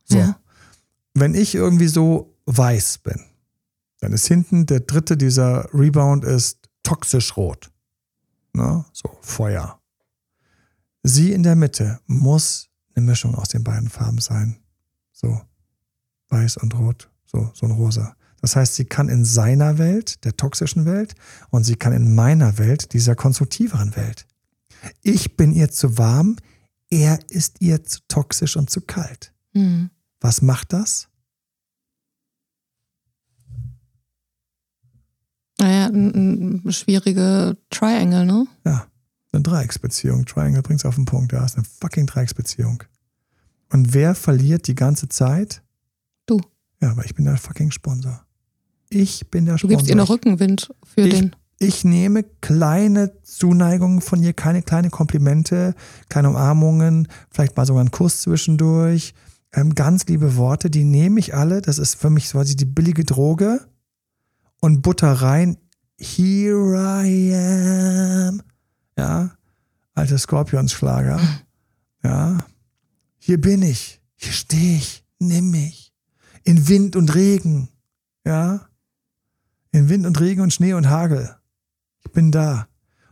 So. 0.04 0.20
Ja. 0.20 0.39
Wenn 1.15 1.34
ich 1.34 1.56
irgendwie 1.56 1.88
so 1.88 2.38
weiß 2.46 3.00
bin, 3.00 3.20
dann 4.02 4.13
ist 4.13 4.28
hinten 4.28 4.68
der 4.68 4.82
dritte 4.82 5.18
dieser 5.18 5.68
Rebound 5.74 6.26
ist 6.26 6.60
toxisch 6.84 7.36
rot. 7.36 7.72
Ne? 8.54 8.86
So, 8.94 9.18
Feuer. 9.22 9.80
Sie 11.02 11.32
in 11.32 11.41
der 11.41 11.56
Mitte 11.56 12.00
muss 12.06 12.70
eine 12.94 13.04
Mischung 13.04 13.34
aus 13.34 13.48
den 13.48 13.63
beiden 13.63 13.89
Farben 13.89 14.20
sein. 14.20 14.60
So, 15.12 15.41
weiß 16.30 16.58
und 16.58 16.78
rot, 16.78 17.10
so, 17.36 17.52
so 17.54 17.65
ein 17.65 17.71
rosa. 17.71 18.15
Das 18.41 18.56
heißt, 18.56 18.76
sie 18.76 18.86
kann 18.86 19.10
in 19.10 19.26
seiner 19.26 19.78
Welt, 19.78 20.24
der 20.24 20.38
toxischen 20.38 20.86
Welt, 20.86 21.15
und 21.50 21.63
sie 21.63 21.76
kann 21.76 21.93
in 21.93 22.13
meiner 22.13 22.58
Welt, 22.58 22.93
dieser 22.93 23.15
konstruktiveren 23.15 23.95
Welt. 23.95 24.26
Ich 25.02 25.36
bin 25.36 25.52
ihr 25.52 25.71
zu 25.71 25.98
warm, 25.98 26.38
er 26.89 27.19
ist 27.30 27.58
ihr 27.60 27.84
zu 27.84 28.00
toxisch 28.08 28.56
und 28.56 28.69
zu 28.69 28.82
kalt. 28.82 29.34
Mhm. 29.54 29.89
Was 30.21 30.41
macht 30.41 30.74
das? 30.74 31.08
Naja, 35.60 35.88
ein, 35.88 36.62
ein 36.65 36.71
schwierige 36.71 37.58
Triangle, 37.69 38.26
ne? 38.26 38.45
Ja, 38.65 38.86
eine 39.32 39.41
Dreiecksbeziehung. 39.41 40.26
Triangle 40.26 40.62
bringt 40.62 40.82
es 40.82 40.86
auf 40.86 40.95
den 40.95 41.06
Punkt. 41.06 41.32
Ja, 41.32 41.43
ist 41.43 41.56
eine 41.56 41.65
fucking 41.65 42.06
Dreiecksbeziehung. 42.06 42.84
Und 43.71 43.93
wer 43.93 44.13
verliert 44.13 44.67
die 44.67 44.76
ganze 44.76 45.10
Zeit? 45.10 45.63
Du. 46.28 46.39
Ja, 46.82 46.92
aber 46.92 47.06
ich 47.06 47.16
bin 47.16 47.26
der 47.26 47.38
fucking 47.38 47.72
Sponsor. 47.72 48.26
Ich 48.90 49.30
bin 49.32 49.46
der 49.46 49.56
Du 49.56 49.60
Sponsor. 49.60 49.78
gibst 49.78 49.90
ihr 49.90 49.96
noch 49.96 50.10
Rückenwind 50.10 50.74
für 50.84 51.02
Ich- 51.02 51.14
den. 51.20 51.36
ich 51.60 51.84
nehme 51.86 52.24
kleine 52.42 53.22
Zuneigungen 53.24 54.02
von 54.02 54.22
ihr, 54.22 54.34
keine 54.34 54.62
kleine 54.62 54.90
Komplimente, 54.90 55.74
kleine 56.10 56.30
Umarmungen, 56.30 57.08
vielleicht 57.32 57.58
mal 57.58 57.66
sogar 57.66 57.82
einen 57.82 57.92
Kuss 57.92 58.22
zwischendurch, 58.22 59.14
ähm, 59.54 59.74
ganz 59.74 60.06
liebe 60.08 60.36
Worte, 60.36 60.70
die 60.70 60.84
nehme 60.84 61.20
ich 61.20 61.34
alle. 61.34 61.62
Das 61.62 61.80
ist 61.80 61.96
für 61.96 62.10
mich 62.10 62.30
quasi 62.30 62.56
die 62.56 62.66
billige 62.66 63.04
Droge 63.06 63.62
und 64.62 64.82
Butter 64.82 65.12
rein. 65.14 65.58
Here 65.98 67.04
I 67.06 67.34
am. 67.34 68.42
Ja, 68.98 69.32
alter 69.94 70.18
Scorpions-Schlager. 70.18 71.20
Ja, 72.04 72.38
hier 73.18 73.42
bin 73.42 73.64
ich, 73.64 74.00
hier 74.16 74.32
stehe 74.32 74.78
ich, 74.78 75.04
nimm 75.18 75.50
mich. 75.50 75.85
In 76.45 76.69
Wind 76.69 76.95
und 76.95 77.13
Regen. 77.13 77.67
Ja, 78.25 78.69
in 79.75 79.89
Wind 79.89 80.05
und 80.05 80.19
Regen 80.19 80.41
und 80.41 80.53
Schnee 80.53 80.73
und 80.73 80.89
Hagel. 80.89 81.36
Ich 82.03 82.12
bin 82.12 82.31
da. 82.31 82.67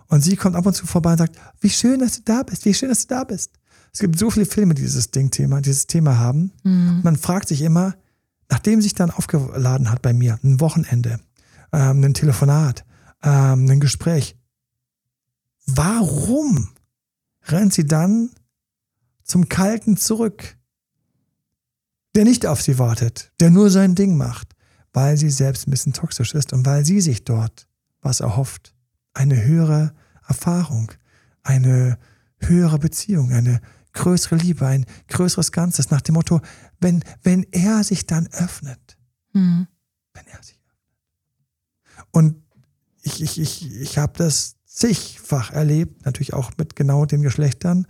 Und 0.07 0.21
sie 0.21 0.35
kommt 0.35 0.55
ab 0.55 0.65
und 0.65 0.73
zu 0.73 0.85
vorbei 0.85 1.11
und 1.11 1.17
sagt, 1.17 1.37
wie 1.59 1.69
schön, 1.69 1.99
dass 1.99 2.15
du 2.17 2.21
da 2.23 2.43
bist, 2.43 2.65
wie 2.65 2.73
schön, 2.73 2.89
dass 2.89 3.05
du 3.05 3.13
da 3.13 3.23
bist. 3.23 3.51
Es 3.91 3.99
gibt 3.99 4.17
so 4.17 4.29
viele 4.31 4.45
Filme, 4.45 4.73
die 4.73 4.81
dieses 4.81 5.11
Ding-Thema, 5.11 5.61
dieses 5.61 5.87
Thema 5.87 6.17
haben. 6.17 6.51
Mhm. 6.63 7.01
Man 7.03 7.15
fragt 7.15 7.47
sich 7.47 7.61
immer, 7.61 7.95
nachdem 8.49 8.81
sich 8.81 8.95
dann 8.95 9.11
aufgeladen 9.11 9.91
hat 9.91 10.01
bei 10.01 10.13
mir, 10.13 10.39
ein 10.43 10.59
Wochenende, 10.59 11.19
ähm, 11.71 12.03
ein 12.03 12.13
Telefonat, 12.13 12.85
ähm, 13.23 13.69
ein 13.69 13.79
Gespräch, 13.79 14.35
warum 15.65 16.69
rennt 17.47 17.73
sie 17.73 17.85
dann 17.85 18.29
zum 19.23 19.49
Kalten 19.49 19.97
zurück, 19.97 20.57
der 22.15 22.23
nicht 22.23 22.45
auf 22.45 22.61
sie 22.61 22.77
wartet, 22.79 23.31
der 23.39 23.49
nur 23.49 23.69
sein 23.69 23.95
Ding 23.95 24.15
macht, 24.17 24.53
weil 24.93 25.17
sie 25.17 25.29
selbst 25.29 25.67
ein 25.67 25.71
bisschen 25.71 25.93
toxisch 25.93 26.33
ist 26.33 26.53
und 26.53 26.65
weil 26.65 26.85
sie 26.85 27.01
sich 27.01 27.23
dort 27.25 27.67
was 28.01 28.19
erhofft. 28.19 28.75
Eine 29.13 29.43
höhere 29.43 29.93
Erfahrung, 30.27 30.91
eine 31.41 31.97
höhere 32.39 32.79
Beziehung, 32.79 33.31
eine 33.31 33.61
größere 33.93 34.35
Liebe, 34.35 34.65
ein 34.65 34.85
größeres 35.07 35.51
Ganzes 35.51 35.91
nach 35.91 36.01
dem 36.01 36.15
Motto, 36.15 36.41
wenn, 36.79 37.03
wenn 37.21 37.43
er 37.51 37.83
sich 37.83 38.05
dann 38.05 38.27
öffnet, 38.27 38.97
Mhm. 39.33 39.67
wenn 40.13 40.27
er 40.27 40.43
sich 40.43 40.59
öffnet. 40.67 42.07
Und 42.11 42.35
ich, 43.01 43.21
ich, 43.21 43.39
ich, 43.39 43.75
ich 43.81 43.97
habe 43.97 44.13
das 44.17 44.55
zigfach 44.65 45.51
erlebt, 45.51 46.05
natürlich 46.05 46.33
auch 46.33 46.51
mit 46.57 46.75
genau 46.75 47.05
den 47.05 47.21
Geschlechtern. 47.21 47.87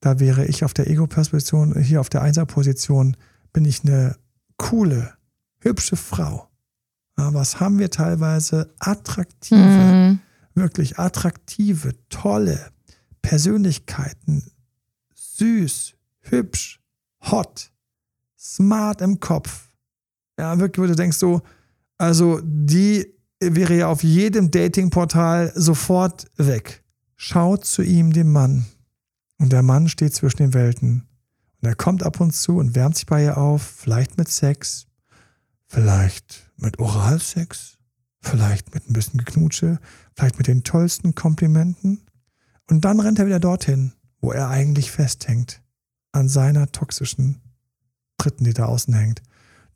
Da 0.00 0.18
wäre 0.20 0.46
ich 0.46 0.64
auf 0.64 0.74
der 0.74 0.88
Ego-Position, 0.88 1.78
hier 1.82 2.00
auf 2.00 2.08
der 2.08 2.22
Einser-Position 2.22 3.16
bin 3.52 3.64
ich 3.64 3.84
eine 3.84 4.16
coole, 4.56 5.14
hübsche 5.60 5.96
Frau. 5.96 6.48
Ja, 7.18 7.32
was 7.34 7.60
haben 7.60 7.78
wir 7.78 7.90
teilweise? 7.90 8.74
Attraktive, 8.78 9.58
Mhm. 9.58 10.20
wirklich 10.54 10.98
attraktive, 10.98 11.94
tolle 12.08 12.70
Persönlichkeiten. 13.22 14.44
Süß, 15.14 15.94
hübsch, 16.20 16.80
hot, 17.22 17.72
smart 18.38 19.00
im 19.00 19.20
Kopf. 19.20 19.68
Ja, 20.38 20.58
wirklich, 20.58 20.82
wo 20.82 20.88
du 20.88 20.96
denkst 20.96 21.18
so, 21.18 21.42
also 21.98 22.40
die 22.42 23.06
wäre 23.40 23.76
ja 23.76 23.88
auf 23.88 24.02
jedem 24.02 24.50
Datingportal 24.50 25.52
sofort 25.54 26.26
weg. 26.36 26.82
Schaut 27.16 27.64
zu 27.64 27.82
ihm, 27.82 28.12
dem 28.12 28.32
Mann. 28.32 28.66
Und 29.38 29.52
der 29.52 29.62
Mann 29.62 29.88
steht 29.88 30.14
zwischen 30.14 30.38
den 30.38 30.54
Welten. 30.54 31.06
Und 31.60 31.68
er 31.68 31.74
kommt 31.74 32.02
ab 32.02 32.20
und 32.20 32.32
zu 32.32 32.56
und 32.56 32.74
wärmt 32.74 32.96
sich 32.96 33.06
bei 33.06 33.24
ihr 33.24 33.36
auf, 33.36 33.62
vielleicht 33.62 34.16
mit 34.16 34.28
Sex, 34.28 34.86
vielleicht 35.66 36.50
mit 36.56 36.78
Oralsex, 36.78 37.78
vielleicht 38.20 38.74
mit 38.74 38.88
ein 38.88 38.92
bisschen 38.92 39.18
Geknutsche, 39.18 39.78
vielleicht 40.16 40.38
mit 40.38 40.46
den 40.46 40.64
tollsten 40.64 41.14
Komplimenten. 41.14 42.06
Und 42.68 42.84
dann 42.84 43.00
rennt 43.00 43.18
er 43.18 43.26
wieder 43.26 43.40
dorthin, 43.40 43.92
wo 44.20 44.32
er 44.32 44.48
eigentlich 44.48 44.90
festhängt. 44.90 45.62
An 46.12 46.28
seiner 46.28 46.72
toxischen 46.72 47.40
Dritten, 48.18 48.44
die 48.44 48.54
da 48.54 48.66
außen 48.66 48.94
hängt. 48.94 49.22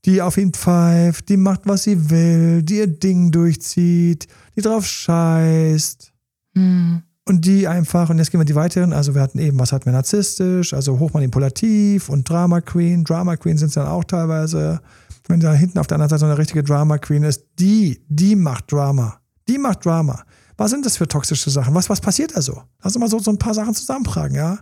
Die 0.05 0.21
auf 0.21 0.37
ihn 0.37 0.53
pfeift, 0.53 1.29
die 1.29 1.37
macht, 1.37 1.63
was 1.65 1.85
sie 1.85 2.11
will, 2.11 2.63
die 2.63 2.79
ihr 2.79 2.87
Ding 2.87 3.31
durchzieht, 3.31 4.27
die 4.57 4.61
drauf 4.61 4.87
scheißt. 4.87 6.13
Mhm. 6.55 7.03
Und 7.27 7.47
die 7.47 7.67
einfach, 7.67 8.11
und 8.11 8.19
jetzt 8.19 8.31
gehen 8.31 8.41
wir 8.41 8.45
die 8.45 8.55
weiteren, 8.55 8.93
also 8.93 9.15
wir 9.15 9.23
hatten 9.23 9.39
eben, 9.39 9.59
was 9.59 9.73
hatten 9.73 9.87
wir 9.87 9.93
narzisstisch, 9.93 10.75
also 10.75 10.99
hochmanipulativ 10.99 12.11
und 12.11 12.29
Drama 12.29 12.61
Queen. 12.61 13.03
Drama 13.03 13.37
Queen 13.37 13.57
sind 13.57 13.69
es 13.69 13.75
dann 13.75 13.87
auch 13.87 14.05
teilweise. 14.05 14.81
Wenn 15.27 15.41
da 15.41 15.55
hinten 15.55 15.79
auf 15.79 15.87
der 15.87 15.95
anderen 15.95 16.11
Seite 16.11 16.21
so 16.21 16.27
eine 16.27 16.37
richtige 16.37 16.63
Drama 16.63 16.99
Queen 16.99 17.23
ist, 17.23 17.47
die, 17.59 18.05
die 18.09 18.37
macht 18.37 18.71
Drama. 18.71 19.21
Die 19.49 19.57
macht 19.57 19.87
Drama. 19.87 20.23
Was 20.59 20.71
sind 20.71 20.85
das 20.85 20.99
für 20.99 21.09
toxische 21.09 21.49
Sachen? 21.49 21.75
Was, 21.75 21.89
was 21.89 22.01
passiert 22.01 22.37
da 22.37 22.43
so? 22.43 22.63
Lass 22.83 22.95
uns 22.95 23.01
mal 23.01 23.09
so, 23.09 23.19
so 23.19 23.31
ein 23.31 23.39
paar 23.39 23.55
Sachen 23.55 23.75
zusammentragen, 23.75 24.37
ja? 24.37 24.59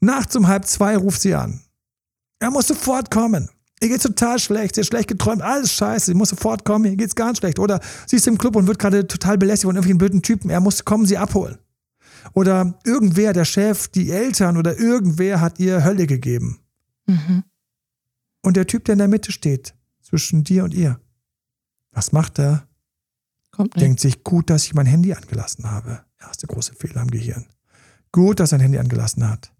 Nachts 0.00 0.34
um 0.34 0.48
halb 0.48 0.66
zwei 0.66 0.96
ruft 0.96 1.20
sie 1.20 1.36
an. 1.36 1.60
Er 2.40 2.50
muss 2.50 2.66
sofort 2.66 3.12
kommen. 3.12 3.48
Ihr 3.80 3.88
geht's 3.88 4.02
total 4.02 4.40
schlecht, 4.40 4.74
sie 4.74 4.80
hat 4.80 4.86
schlecht 4.86 5.08
geträumt, 5.08 5.42
alles 5.42 5.72
scheiße, 5.72 6.06
sie 6.06 6.14
muss 6.14 6.30
sofort 6.30 6.64
kommen, 6.64 6.84
ihr 6.84 6.96
geht's 6.96 7.14
ganz 7.14 7.38
schlecht. 7.38 7.60
Oder 7.60 7.80
sie 8.06 8.16
ist 8.16 8.26
im 8.26 8.38
Club 8.38 8.56
und 8.56 8.66
wird 8.66 8.80
gerade 8.80 9.06
total 9.06 9.38
belästigt 9.38 9.66
von 9.66 9.76
irgendwelchen 9.76 9.98
blöden 9.98 10.22
Typen, 10.22 10.50
er 10.50 10.60
muss 10.60 10.84
kommen, 10.84 11.06
sie 11.06 11.18
abholen. 11.18 11.58
Oder 12.32 12.78
irgendwer, 12.84 13.32
der 13.32 13.44
Chef, 13.44 13.88
die 13.88 14.10
Eltern 14.10 14.56
oder 14.56 14.78
irgendwer 14.78 15.40
hat 15.40 15.58
ihr 15.58 15.84
Hölle 15.84 16.06
gegeben. 16.06 16.60
Mhm. 17.06 17.44
Und 18.42 18.56
der 18.56 18.66
Typ, 18.66 18.84
der 18.84 18.94
in 18.94 18.98
der 18.98 19.08
Mitte 19.08 19.32
steht, 19.32 19.74
zwischen 20.02 20.44
dir 20.44 20.64
und 20.64 20.74
ihr, 20.74 21.00
was 21.92 22.12
macht 22.12 22.38
er? 22.38 22.66
Kommt 23.50 23.76
nicht. 23.76 23.84
Denkt 23.84 24.00
sich, 24.00 24.24
gut, 24.24 24.50
dass 24.50 24.64
ich 24.64 24.74
mein 24.74 24.86
Handy 24.86 25.12
angelassen 25.12 25.70
habe. 25.70 26.04
Erste 26.18 26.46
große 26.46 26.74
Fehler 26.74 27.02
im 27.02 27.10
Gehirn. 27.10 27.46
Gut, 28.10 28.40
dass 28.40 28.52
er 28.52 28.58
ein 28.58 28.62
Handy 28.62 28.78
angelassen 28.78 29.28
hat. 29.28 29.52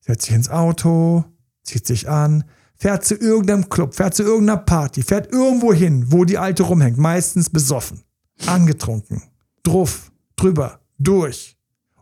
Setzt 0.00 0.26
sich 0.26 0.34
ins 0.34 0.48
Auto, 0.48 1.24
zieht 1.62 1.86
sich 1.86 2.08
an, 2.08 2.44
fährt 2.76 3.04
zu 3.04 3.14
irgendeinem 3.14 3.68
Club, 3.68 3.94
fährt 3.94 4.14
zu 4.14 4.22
irgendeiner 4.22 4.58
Party, 4.58 5.02
fährt 5.02 5.32
irgendwo 5.32 5.72
hin, 5.72 6.12
wo 6.12 6.24
die 6.24 6.38
Alte 6.38 6.62
rumhängt, 6.62 6.98
meistens 6.98 7.50
besoffen, 7.50 8.02
angetrunken, 8.46 9.22
druff, 9.62 10.12
drüber, 10.36 10.80
durch. 10.98 11.55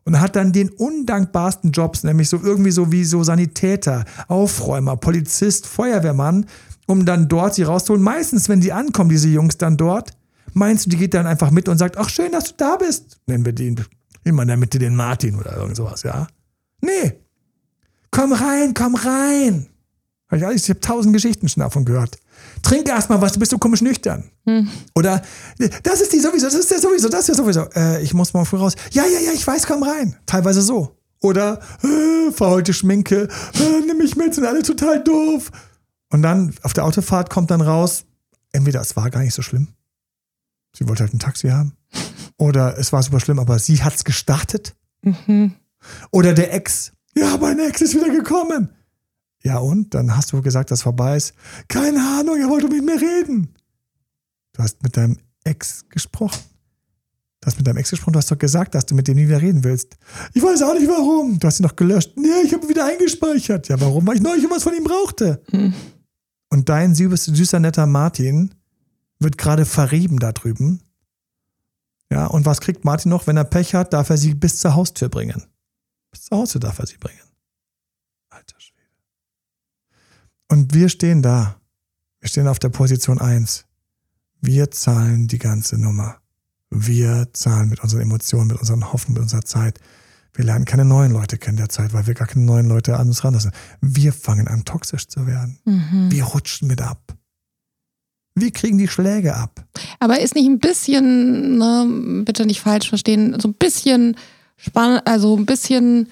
Und 0.04 0.20
hat 0.20 0.36
dann 0.36 0.52
den 0.52 0.68
undankbarsten 0.68 1.72
Jobs, 1.72 2.04
nämlich 2.04 2.28
so 2.28 2.38
irgendwie 2.42 2.72
so 2.72 2.92
wie 2.92 3.04
so 3.04 3.24
Sanitäter, 3.24 4.04
Aufräumer, 4.28 4.96
Polizist, 4.96 5.66
Feuerwehrmann, 5.66 6.46
um 6.86 7.06
dann 7.06 7.28
dort 7.28 7.54
sie 7.54 7.62
rauszuholen. 7.62 8.02
Meistens, 8.02 8.48
wenn 8.50 8.60
die 8.60 8.72
ankommen, 8.72 9.08
diese 9.08 9.28
Jungs 9.28 9.56
dann 9.56 9.78
dort, 9.78 10.10
meinst 10.52 10.86
du, 10.86 10.90
die 10.90 10.98
geht 10.98 11.14
dann 11.14 11.26
einfach 11.26 11.50
mit 11.50 11.68
und 11.68 11.78
sagt, 11.78 11.96
ach 11.96 12.10
schön, 12.10 12.32
dass 12.32 12.44
du 12.44 12.54
da 12.58 12.76
bist. 12.76 13.18
Nennen 13.26 13.46
wir 13.46 13.54
den 13.54 13.82
immer 14.24 14.42
in 14.42 14.48
der 14.48 14.56
Mitte 14.56 14.78
den 14.78 14.96
Martin 14.96 15.36
oder 15.36 15.56
irgend 15.56 15.76
sowas, 15.76 16.02
ja? 16.02 16.26
Nee. 16.80 17.14
Komm 18.10 18.32
rein, 18.32 18.74
komm 18.74 18.94
rein. 18.94 19.68
Ich 20.32 20.42
ich 20.42 20.68
habe 20.70 20.80
tausend 20.80 21.12
Geschichten 21.12 21.48
schon 21.48 21.62
davon 21.62 21.84
gehört. 21.84 22.18
Trink 22.62 22.88
erst 22.88 23.10
mal 23.10 23.20
was, 23.20 23.32
du 23.32 23.38
bist 23.38 23.50
so 23.50 23.58
komisch 23.58 23.82
nüchtern. 23.82 24.30
Oder 24.94 25.22
das 25.82 26.00
ist 26.00 26.12
die 26.12 26.20
sowieso, 26.20 26.46
das 26.46 26.54
ist 26.54 26.70
der 26.70 26.80
sowieso, 26.80 27.08
das 27.08 27.20
ist 27.20 27.28
der 27.28 27.34
sowieso. 27.36 27.68
Äh, 27.74 28.02
ich 28.02 28.14
muss 28.14 28.32
mal 28.32 28.44
früh 28.44 28.56
raus. 28.56 28.74
Ja, 28.92 29.04
ja, 29.04 29.20
ja, 29.20 29.32
ich 29.32 29.46
weiß, 29.46 29.66
komm 29.66 29.82
rein. 29.82 30.16
Teilweise 30.26 30.62
so. 30.62 30.96
Oder 31.20 31.60
äh, 31.82 32.32
verheulte 32.32 32.74
Schminke, 32.74 33.28
äh, 33.54 33.86
nimm 33.86 33.98
mich 33.98 34.16
mit, 34.16 34.34
sind 34.34 34.44
alle 34.44 34.62
total 34.62 35.02
doof. 35.02 35.50
Und 36.10 36.22
dann 36.22 36.54
auf 36.62 36.72
der 36.72 36.84
Autofahrt 36.84 37.30
kommt 37.30 37.50
dann 37.50 37.60
raus, 37.60 38.04
entweder 38.52 38.80
es 38.80 38.94
war 38.96 39.10
gar 39.10 39.20
nicht 39.20 39.34
so 39.34 39.42
schlimm. 39.42 39.68
Sie 40.76 40.88
wollte 40.88 41.02
halt 41.04 41.14
ein 41.14 41.18
Taxi 41.18 41.48
haben. 41.48 41.76
Oder 42.36 42.78
es 42.78 42.92
war 42.92 43.02
super 43.02 43.20
schlimm, 43.20 43.38
aber 43.38 43.58
sie 43.58 43.82
hat's 43.82 44.04
gestartet. 44.04 44.74
Mhm. 45.02 45.54
Oder 46.10 46.34
der 46.34 46.52
Ex 46.52 46.92
Ja, 47.16 47.36
mein 47.38 47.58
Ex 47.58 47.80
ist 47.80 47.94
wieder 47.94 48.10
gekommen. 48.10 48.70
Ja, 49.44 49.58
und? 49.58 49.94
Dann 49.94 50.16
hast 50.16 50.32
du 50.32 50.40
gesagt, 50.40 50.70
dass 50.70 50.82
vorbei 50.82 51.16
ist. 51.16 51.34
Keine 51.68 52.00
Ahnung, 52.00 52.40
er 52.40 52.48
wollte 52.48 52.68
mit 52.68 52.84
mir 52.84 53.00
reden. 53.00 53.54
Du 54.52 54.62
hast 54.62 54.82
mit 54.82 54.96
deinem 54.96 55.18
Ex 55.44 55.86
gesprochen. 55.88 56.40
Du 57.40 57.46
hast 57.46 57.58
mit 57.58 57.66
deinem 57.66 57.76
Ex 57.76 57.90
gesprochen, 57.90 58.14
du 58.14 58.18
hast 58.18 58.30
doch 58.30 58.38
gesagt, 58.38 58.74
dass 58.74 58.86
du 58.86 58.94
mit 58.94 59.06
dem 59.06 59.16
nie 59.16 59.26
wieder 59.26 59.42
reden 59.42 59.64
willst. 59.64 59.98
Ich 60.32 60.42
weiß 60.42 60.62
auch 60.62 60.72
nicht 60.72 60.88
warum. 60.88 61.38
Du 61.38 61.46
hast 61.46 61.60
ihn 61.60 61.64
noch 61.64 61.76
gelöscht. 61.76 62.12
Nee, 62.16 62.28
ich 62.42 62.54
habe 62.54 62.64
ihn 62.64 62.70
wieder 62.70 62.86
eingespeichert. 62.86 63.68
Ja, 63.68 63.78
warum? 63.80 64.06
Weil 64.06 64.16
ich 64.16 64.22
neulich 64.22 64.48
was 64.48 64.62
von 64.62 64.74
ihm 64.74 64.84
brauchte. 64.84 65.42
Hm. 65.50 65.74
Und 66.48 66.68
dein 66.70 66.94
süßer, 66.94 67.34
süßer, 67.34 67.60
netter 67.60 67.84
Martin 67.84 68.54
wird 69.18 69.36
gerade 69.36 69.66
verrieben 69.66 70.18
da 70.18 70.32
drüben. 70.32 70.80
Ja, 72.10 72.26
und 72.26 72.46
was 72.46 72.62
kriegt 72.62 72.84
Martin 72.84 73.10
noch? 73.10 73.26
Wenn 73.26 73.36
er 73.36 73.44
Pech 73.44 73.74
hat, 73.74 73.92
darf 73.92 74.08
er 74.08 74.16
sie 74.16 74.34
bis 74.34 74.60
zur 74.60 74.74
Haustür 74.74 75.10
bringen. 75.10 75.42
Bis 76.10 76.24
zur 76.24 76.38
Haustür 76.38 76.60
darf 76.60 76.78
er 76.78 76.86
sie 76.86 76.96
bringen. 76.96 77.23
Und 80.48 80.74
wir 80.74 80.88
stehen 80.88 81.22
da. 81.22 81.56
Wir 82.20 82.28
stehen 82.28 82.48
auf 82.48 82.58
der 82.58 82.68
Position 82.68 83.20
1. 83.20 83.66
Wir 84.40 84.70
zahlen 84.70 85.28
die 85.28 85.38
ganze 85.38 85.78
Nummer. 85.78 86.18
Wir 86.70 87.28
zahlen 87.32 87.68
mit 87.68 87.80
unseren 87.80 88.02
Emotionen, 88.02 88.48
mit 88.48 88.58
unseren 88.58 88.92
Hoffnungen, 88.92 89.14
mit 89.14 89.22
unserer 89.22 89.44
Zeit. 89.44 89.80
Wir 90.34 90.44
lernen 90.44 90.64
keine 90.64 90.84
neuen 90.84 91.12
Leute 91.12 91.38
kennen 91.38 91.56
derzeit, 91.56 91.92
weil 91.92 92.06
wir 92.06 92.14
gar 92.14 92.26
keine 92.26 92.44
neuen 92.44 92.66
Leute 92.66 92.96
an 92.96 93.06
uns 93.06 93.22
ranlassen. 93.22 93.52
Wir 93.80 94.12
fangen 94.12 94.48
an, 94.48 94.64
toxisch 94.64 95.06
zu 95.06 95.26
werden. 95.26 95.58
Mhm. 95.64 96.10
Wir 96.10 96.24
rutschen 96.24 96.66
mit 96.66 96.82
ab. 96.82 97.14
Wir 98.34 98.50
kriegen 98.50 98.78
die 98.78 98.88
Schläge 98.88 99.36
ab. 99.36 99.64
Aber 100.00 100.20
ist 100.20 100.34
nicht 100.34 100.46
ein 100.46 100.58
bisschen, 100.58 101.58
ne, 101.58 102.22
bitte 102.24 102.46
nicht 102.46 102.60
falsch 102.60 102.88
verstehen, 102.88 103.38
so 103.38 103.48
ein 103.48 103.54
bisschen 103.54 104.16
spannend, 104.56 105.06
also 105.06 105.36
ein 105.36 105.46
bisschen 105.46 106.08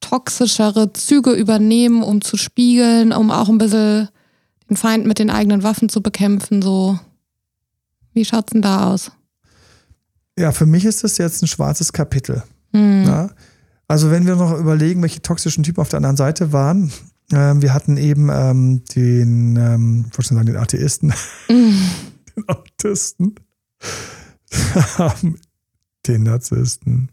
toxischere 0.00 0.92
Züge 0.92 1.32
übernehmen, 1.32 2.02
um 2.02 2.20
zu 2.20 2.36
spiegeln, 2.36 3.12
um 3.12 3.30
auch 3.30 3.48
ein 3.48 3.58
bisschen 3.58 4.08
den 4.68 4.76
Feind 4.76 5.06
mit 5.06 5.18
den 5.18 5.30
eigenen 5.30 5.62
Waffen 5.62 5.88
zu 5.88 6.02
bekämpfen, 6.02 6.62
so. 6.62 6.98
Wie 8.12 8.24
schaut's 8.24 8.52
denn 8.52 8.62
da 8.62 8.92
aus? 8.92 9.12
Ja, 10.38 10.52
für 10.52 10.66
mich 10.66 10.84
ist 10.84 11.04
das 11.04 11.18
jetzt 11.18 11.42
ein 11.42 11.48
schwarzes 11.48 11.92
Kapitel. 11.92 12.42
Mhm. 12.72 13.04
Ja? 13.06 13.30
Also 13.86 14.10
wenn 14.10 14.26
wir 14.26 14.36
noch 14.36 14.58
überlegen, 14.58 15.02
welche 15.02 15.22
toxischen 15.22 15.64
Typen 15.64 15.80
auf 15.80 15.88
der 15.88 15.98
anderen 15.98 16.16
Seite 16.16 16.52
waren, 16.52 16.92
ähm, 17.32 17.62
wir 17.62 17.74
hatten 17.74 17.96
eben 17.96 18.30
ähm, 18.30 18.84
den, 18.94 19.56
ähm, 19.56 20.04
ich 20.08 20.18
wollte 20.18 20.28
schon 20.28 20.36
sagen, 20.36 20.46
den 20.46 20.56
Atheisten, 20.56 21.12
mhm. 21.48 21.80
den 22.36 22.48
Autisten, 22.48 23.34
den 26.06 26.22
Narzissten. 26.22 27.10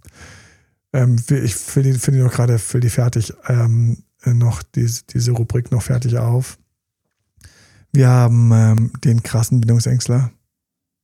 Ähm, 0.96 1.18
ich 1.30 1.56
finde 1.56 2.00
find 2.00 2.18
noch 2.18 2.32
gerade 2.32 2.58
für 2.58 2.80
die 2.80 2.90
fertig 2.90 3.34
ähm, 3.48 3.98
noch 4.26 4.64
diese, 4.64 5.04
diese 5.04 5.34
Rubrik 5.34 5.70
noch 5.72 5.82
fertig 5.82 6.18
auf. 6.18 6.58
Wir 7.92 8.08
haben 8.08 8.52
ähm, 8.54 8.92
den 9.04 9.22
krassen 9.22 9.60
Bindungsängstler, 9.60 10.32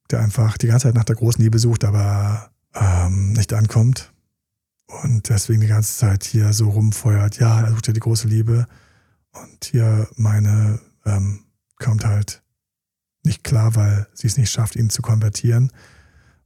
der 0.09 0.21
einfach 0.21 0.57
die 0.57 0.67
ganze 0.67 0.87
Zeit 0.87 0.95
nach 0.95 1.03
der 1.03 1.17
großen 1.17 1.43
Liebe 1.43 1.59
sucht, 1.59 1.83
aber 1.83 2.51
ähm, 2.73 3.33
nicht 3.33 3.51
ankommt. 3.53 4.13
Und 5.03 5.27
deswegen 5.27 5.61
die 5.61 5.67
ganze 5.67 5.97
Zeit 5.97 6.23
hier 6.23 6.53
so 6.53 6.69
rumfeuert, 6.69 7.39
ja, 7.39 7.61
er 7.61 7.71
sucht 7.71 7.87
ja 7.87 7.93
die 7.93 7.99
große 7.99 8.29
Liebe. 8.29 8.67
Und 9.33 9.65
hier 9.65 10.07
meine 10.15 10.79
ähm, 11.05 11.43
kommt 11.77 12.05
halt 12.05 12.43
nicht 13.23 13.43
klar, 13.43 13.75
weil 13.75 14.07
sie 14.13 14.27
es 14.27 14.37
nicht 14.37 14.51
schafft, 14.51 14.77
ihn 14.77 14.89
zu 14.89 15.01
konvertieren. 15.01 15.71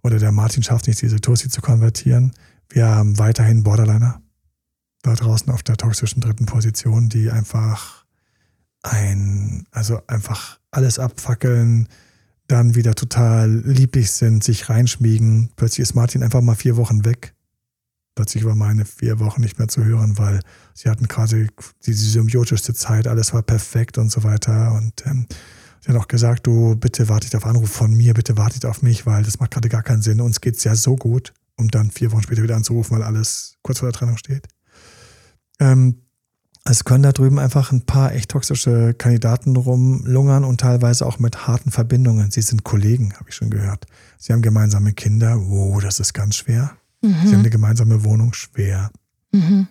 Oder 0.03 0.17
der 0.17 0.31
Martin 0.31 0.63
schafft 0.63 0.87
nicht, 0.87 1.01
diese 1.01 1.21
Tussi 1.21 1.49
zu 1.49 1.61
konvertieren. 1.61 2.33
Wir 2.69 2.87
haben 2.87 3.17
weiterhin 3.17 3.63
Borderliner 3.63 4.21
da 5.01 5.13
draußen 5.13 5.51
auf 5.51 5.63
der 5.63 5.77
toxischen 5.77 6.21
dritten 6.21 6.45
Position, 6.45 7.09
die 7.09 7.29
einfach 7.29 8.05
ein, 8.81 9.65
also 9.71 10.01
einfach 10.07 10.59
alles 10.71 10.99
abfackeln, 10.99 11.87
dann 12.47 12.75
wieder 12.75 12.95
total 12.95 13.49
lieblich 13.49 14.11
sind, 14.11 14.43
sich 14.43 14.69
reinschmiegen. 14.69 15.51
Plötzlich 15.55 15.83
ist 15.83 15.95
Martin 15.95 16.23
einfach 16.23 16.41
mal 16.41 16.55
vier 16.55 16.77
Wochen 16.77 17.05
weg. 17.05 17.33
Plötzlich 18.15 18.45
war 18.45 18.55
meine 18.55 18.85
vier 18.85 19.19
Wochen 19.19 19.41
nicht 19.41 19.59
mehr 19.59 19.67
zu 19.67 19.83
hören, 19.83 20.17
weil 20.17 20.39
sie 20.73 20.89
hatten 20.89 21.07
gerade 21.07 21.47
diese 21.85 22.09
symbiotischste 22.09 22.73
Zeit, 22.73 23.07
alles 23.07 23.33
war 23.33 23.41
perfekt 23.41 23.97
und 23.97 24.09
so 24.09 24.23
weiter. 24.23 24.73
Und 24.73 25.05
ähm, 25.05 25.27
sie 25.81 25.89
hat 25.89 25.97
auch 25.97 26.07
gesagt, 26.07 26.47
du 26.47 26.75
bitte 26.75 27.09
wartet 27.09 27.35
auf 27.35 27.45
Anruf 27.45 27.71
von 27.71 27.93
mir, 27.93 28.13
bitte 28.13 28.37
wartet 28.37 28.65
auf 28.65 28.81
mich, 28.81 29.05
weil 29.05 29.23
das 29.23 29.39
macht 29.39 29.51
gerade 29.51 29.69
gar 29.69 29.83
keinen 29.83 30.01
Sinn. 30.01 30.21
Uns 30.21 30.39
geht 30.39 30.55
es 30.55 30.63
ja 30.63 30.75
so 30.75 30.95
gut, 30.95 31.33
um 31.57 31.69
dann 31.69 31.91
vier 31.91 32.11
Wochen 32.11 32.23
später 32.23 32.43
wieder 32.43 32.55
anzurufen, 32.55 32.95
weil 32.95 33.03
alles 33.03 33.57
kurz 33.61 33.79
vor 33.79 33.89
der 33.89 33.97
Trennung 33.97 34.17
steht. 34.17 34.47
Ähm, 35.59 36.01
es 36.67 36.83
können 36.83 37.03
da 37.03 37.11
drüben 37.11 37.37
einfach 37.37 37.71
ein 37.71 37.85
paar 37.85 38.13
echt 38.13 38.31
toxische 38.31 38.95
Kandidaten 38.95 39.55
rumlungern 39.55 40.43
und 40.43 40.59
teilweise 40.59 41.05
auch 41.05 41.19
mit 41.19 41.47
harten 41.47 41.69
Verbindungen. 41.69 42.31
Sie 42.31 42.41
sind 42.41 42.63
Kollegen, 42.63 43.13
habe 43.13 43.29
ich 43.29 43.35
schon 43.35 43.51
gehört. 43.51 43.85
Sie 44.17 44.33
haben 44.33 44.41
gemeinsame 44.41 44.93
Kinder. 44.93 45.37
Wow, 45.39 45.81
das 45.83 45.99
ist 45.99 46.13
ganz 46.13 46.37
schwer. 46.37 46.75
Mhm. 47.01 47.15
Sie 47.23 47.33
haben 47.33 47.39
eine 47.41 47.51
gemeinsame 47.51 48.03
Wohnung. 48.03 48.33
Schwer. 48.33 48.89
Mhm. 49.31 49.67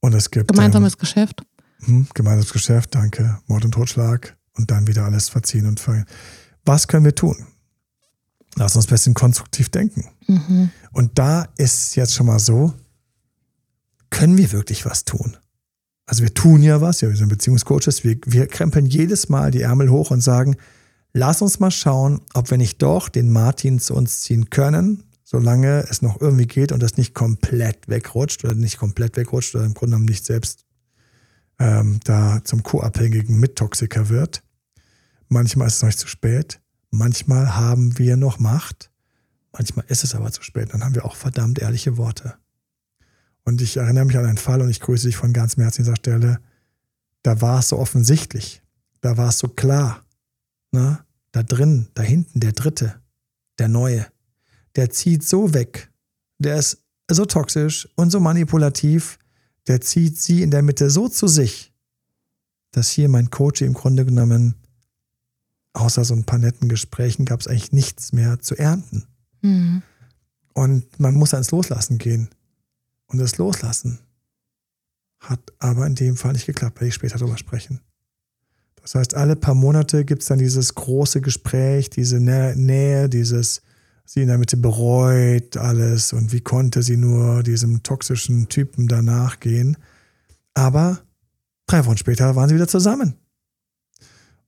Und 0.00 0.14
es 0.14 0.30
gibt. 0.30 0.48
Gemeinsames 0.48 0.94
ähm, 0.94 1.00
Geschäft. 1.00 1.42
Hm, 1.84 2.06
gemeinsames 2.12 2.52
Geschäft, 2.52 2.94
danke. 2.94 3.38
Mord 3.46 3.64
und 3.64 3.72
Totschlag. 3.72 4.36
Und 4.52 4.70
dann 4.70 4.86
wieder 4.86 5.04
alles 5.04 5.30
verziehen 5.30 5.66
und 5.66 5.80
ver. 5.80 6.04
Was 6.66 6.88
können 6.88 7.06
wir 7.06 7.14
tun? 7.14 7.46
Lass 8.56 8.74
uns 8.74 8.86
ein 8.86 8.90
bisschen 8.90 9.14
konstruktiv 9.14 9.68
denken. 9.68 10.08
Mhm. 10.26 10.70
Und 10.92 11.18
da 11.18 11.46
ist 11.56 11.94
jetzt 11.94 12.14
schon 12.14 12.26
mal 12.26 12.38
so, 12.38 12.72
können 14.10 14.38
wir 14.38 14.52
wirklich 14.52 14.86
was 14.86 15.04
tun? 15.04 15.36
Also 16.06 16.22
wir 16.22 16.32
tun 16.32 16.62
ja 16.62 16.80
was, 16.80 17.00
ja, 17.00 17.08
wir 17.08 17.16
sind 17.16 17.28
Beziehungscoaches, 17.28 18.04
wir, 18.04 18.16
wir 18.24 18.46
krempeln 18.46 18.86
jedes 18.86 19.28
Mal 19.28 19.50
die 19.50 19.62
Ärmel 19.62 19.90
hoch 19.90 20.10
und 20.10 20.22
sagen, 20.22 20.56
lass 21.12 21.42
uns 21.42 21.58
mal 21.58 21.70
schauen, 21.70 22.20
ob 22.32 22.50
wir 22.50 22.58
nicht 22.58 22.80
doch 22.80 23.08
den 23.08 23.30
Martin 23.30 23.80
zu 23.80 23.94
uns 23.94 24.20
ziehen 24.20 24.48
können, 24.48 25.02
solange 25.24 25.84
es 25.90 26.02
noch 26.02 26.20
irgendwie 26.20 26.46
geht 26.46 26.70
und 26.72 26.80
das 26.80 26.96
nicht 26.96 27.12
komplett 27.12 27.88
wegrutscht 27.88 28.44
oder 28.44 28.54
nicht 28.54 28.78
komplett 28.78 29.16
wegrutscht 29.16 29.54
oder 29.56 29.64
im 29.64 29.74
Grunde 29.74 29.96
genommen 29.96 30.06
nicht 30.06 30.24
selbst 30.24 30.64
ähm, 31.58 31.98
da 32.04 32.40
zum 32.44 32.62
Co-Abhängigen 32.62 33.38
Mittoxiker 33.40 34.08
wird. 34.08 34.42
Manchmal 35.28 35.66
ist 35.66 35.76
es 35.76 35.82
noch 35.82 35.88
nicht 35.88 35.98
zu 35.98 36.06
spät, 36.06 36.60
manchmal 36.96 37.56
haben 37.56 37.98
wir 37.98 38.16
noch 38.16 38.38
Macht, 38.38 38.90
manchmal 39.52 39.84
ist 39.88 40.04
es 40.04 40.14
aber 40.14 40.32
zu 40.32 40.42
spät, 40.42 40.72
dann 40.72 40.84
haben 40.84 40.94
wir 40.94 41.04
auch 41.04 41.16
verdammt 41.16 41.58
ehrliche 41.58 41.96
Worte. 41.96 42.34
Und 43.44 43.62
ich 43.62 43.76
erinnere 43.76 44.04
mich 44.04 44.18
an 44.18 44.26
einen 44.26 44.38
Fall 44.38 44.60
und 44.60 44.70
ich 44.70 44.80
grüße 44.80 45.06
dich 45.06 45.16
von 45.16 45.32
ganzem 45.32 45.62
Herzen 45.62 45.82
an 45.82 45.84
dieser 45.84 45.96
Stelle. 45.96 46.40
Da 47.22 47.40
war 47.40 47.60
es 47.60 47.68
so 47.68 47.78
offensichtlich. 47.78 48.60
Da 49.00 49.16
war 49.16 49.28
es 49.28 49.38
so 49.38 49.46
klar. 49.46 50.04
Ne? 50.72 50.98
Da 51.30 51.44
drin, 51.44 51.88
da 51.94 52.02
hinten, 52.02 52.40
der 52.40 52.52
Dritte, 52.52 53.00
der 53.58 53.68
Neue, 53.68 54.04
der 54.74 54.90
zieht 54.90 55.22
so 55.22 55.54
weg. 55.54 55.92
Der 56.38 56.56
ist 56.56 56.82
so 57.08 57.24
toxisch 57.24 57.88
und 57.94 58.10
so 58.10 58.18
manipulativ. 58.18 59.18
Der 59.68 59.80
zieht 59.80 60.20
sie 60.20 60.42
in 60.42 60.50
der 60.50 60.62
Mitte 60.62 60.90
so 60.90 61.08
zu 61.08 61.28
sich, 61.28 61.72
dass 62.72 62.90
hier 62.90 63.08
mein 63.08 63.30
Coach 63.30 63.62
im 63.62 63.74
Grunde 63.74 64.04
genommen, 64.04 64.56
außer 65.76 66.04
so 66.04 66.14
ein 66.14 66.24
paar 66.24 66.38
netten 66.38 66.68
Gesprächen, 66.68 67.24
gab 67.24 67.40
es 67.40 67.46
eigentlich 67.46 67.72
nichts 67.72 68.12
mehr 68.12 68.40
zu 68.40 68.56
ernten. 68.56 69.04
Mhm. 69.42 69.82
Und 70.54 70.98
man 70.98 71.14
muss 71.14 71.34
ans 71.34 71.50
Loslassen 71.50 71.98
gehen. 71.98 72.30
Und 73.06 73.18
das 73.18 73.36
Loslassen 73.36 74.00
hat 75.20 75.40
aber 75.58 75.86
in 75.86 75.94
dem 75.94 76.16
Fall 76.16 76.32
nicht 76.32 76.46
geklappt, 76.46 76.76
werde 76.76 76.88
ich 76.88 76.94
später 76.94 77.18
darüber 77.18 77.38
sprechen. 77.38 77.80
Das 78.80 78.94
heißt, 78.94 79.14
alle 79.14 79.36
paar 79.36 79.54
Monate 79.54 80.04
gibt 80.04 80.22
es 80.22 80.28
dann 80.28 80.38
dieses 80.38 80.74
große 80.74 81.20
Gespräch, 81.20 81.90
diese 81.90 82.20
Nähe, 82.20 83.08
dieses, 83.08 83.62
sie 84.04 84.22
in 84.22 84.28
der 84.28 84.38
Mitte 84.38 84.56
bereut 84.56 85.56
alles 85.56 86.12
und 86.12 86.32
wie 86.32 86.40
konnte 86.40 86.82
sie 86.82 86.96
nur 86.96 87.42
diesem 87.42 87.82
toxischen 87.82 88.48
Typen 88.48 88.86
danach 88.88 89.40
gehen. 89.40 89.76
Aber 90.54 91.00
drei 91.66 91.84
Wochen 91.84 91.96
später 91.96 92.36
waren 92.36 92.48
sie 92.48 92.54
wieder 92.54 92.68
zusammen. 92.68 93.16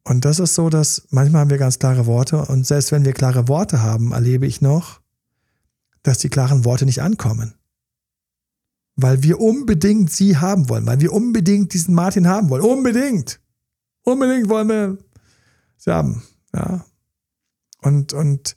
Und 0.08 0.24
das 0.24 0.38
ist 0.38 0.54
so, 0.54 0.70
dass 0.70 1.06
manchmal 1.10 1.42
haben 1.42 1.50
wir 1.50 1.58
ganz 1.58 1.78
klare 1.78 2.06
Worte 2.06 2.44
und 2.46 2.66
selbst 2.66 2.92
wenn 2.92 3.04
wir 3.04 3.12
klare 3.12 3.46
Worte 3.48 3.82
haben, 3.82 4.12
erlebe 4.12 4.46
ich 4.46 4.60
noch, 4.60 5.00
dass 6.02 6.18
die 6.18 6.30
klaren 6.30 6.64
Worte 6.64 6.86
nicht 6.86 7.02
ankommen 7.02 7.54
weil 9.00 9.22
wir 9.22 9.40
unbedingt 9.40 10.10
sie 10.10 10.36
haben 10.36 10.68
wollen, 10.68 10.84
weil 10.84 11.00
wir 11.00 11.12
unbedingt 11.12 11.72
diesen 11.72 11.94
Martin 11.94 12.26
haben 12.26 12.50
wollen. 12.50 12.64
Unbedingt. 12.64 13.40
Unbedingt 14.02 14.48
wollen 14.48 14.68
wir 14.68 14.98
sie 15.76 15.92
haben. 15.92 16.24
Ja. 16.52 16.84
Und, 17.80 18.12
und, 18.12 18.56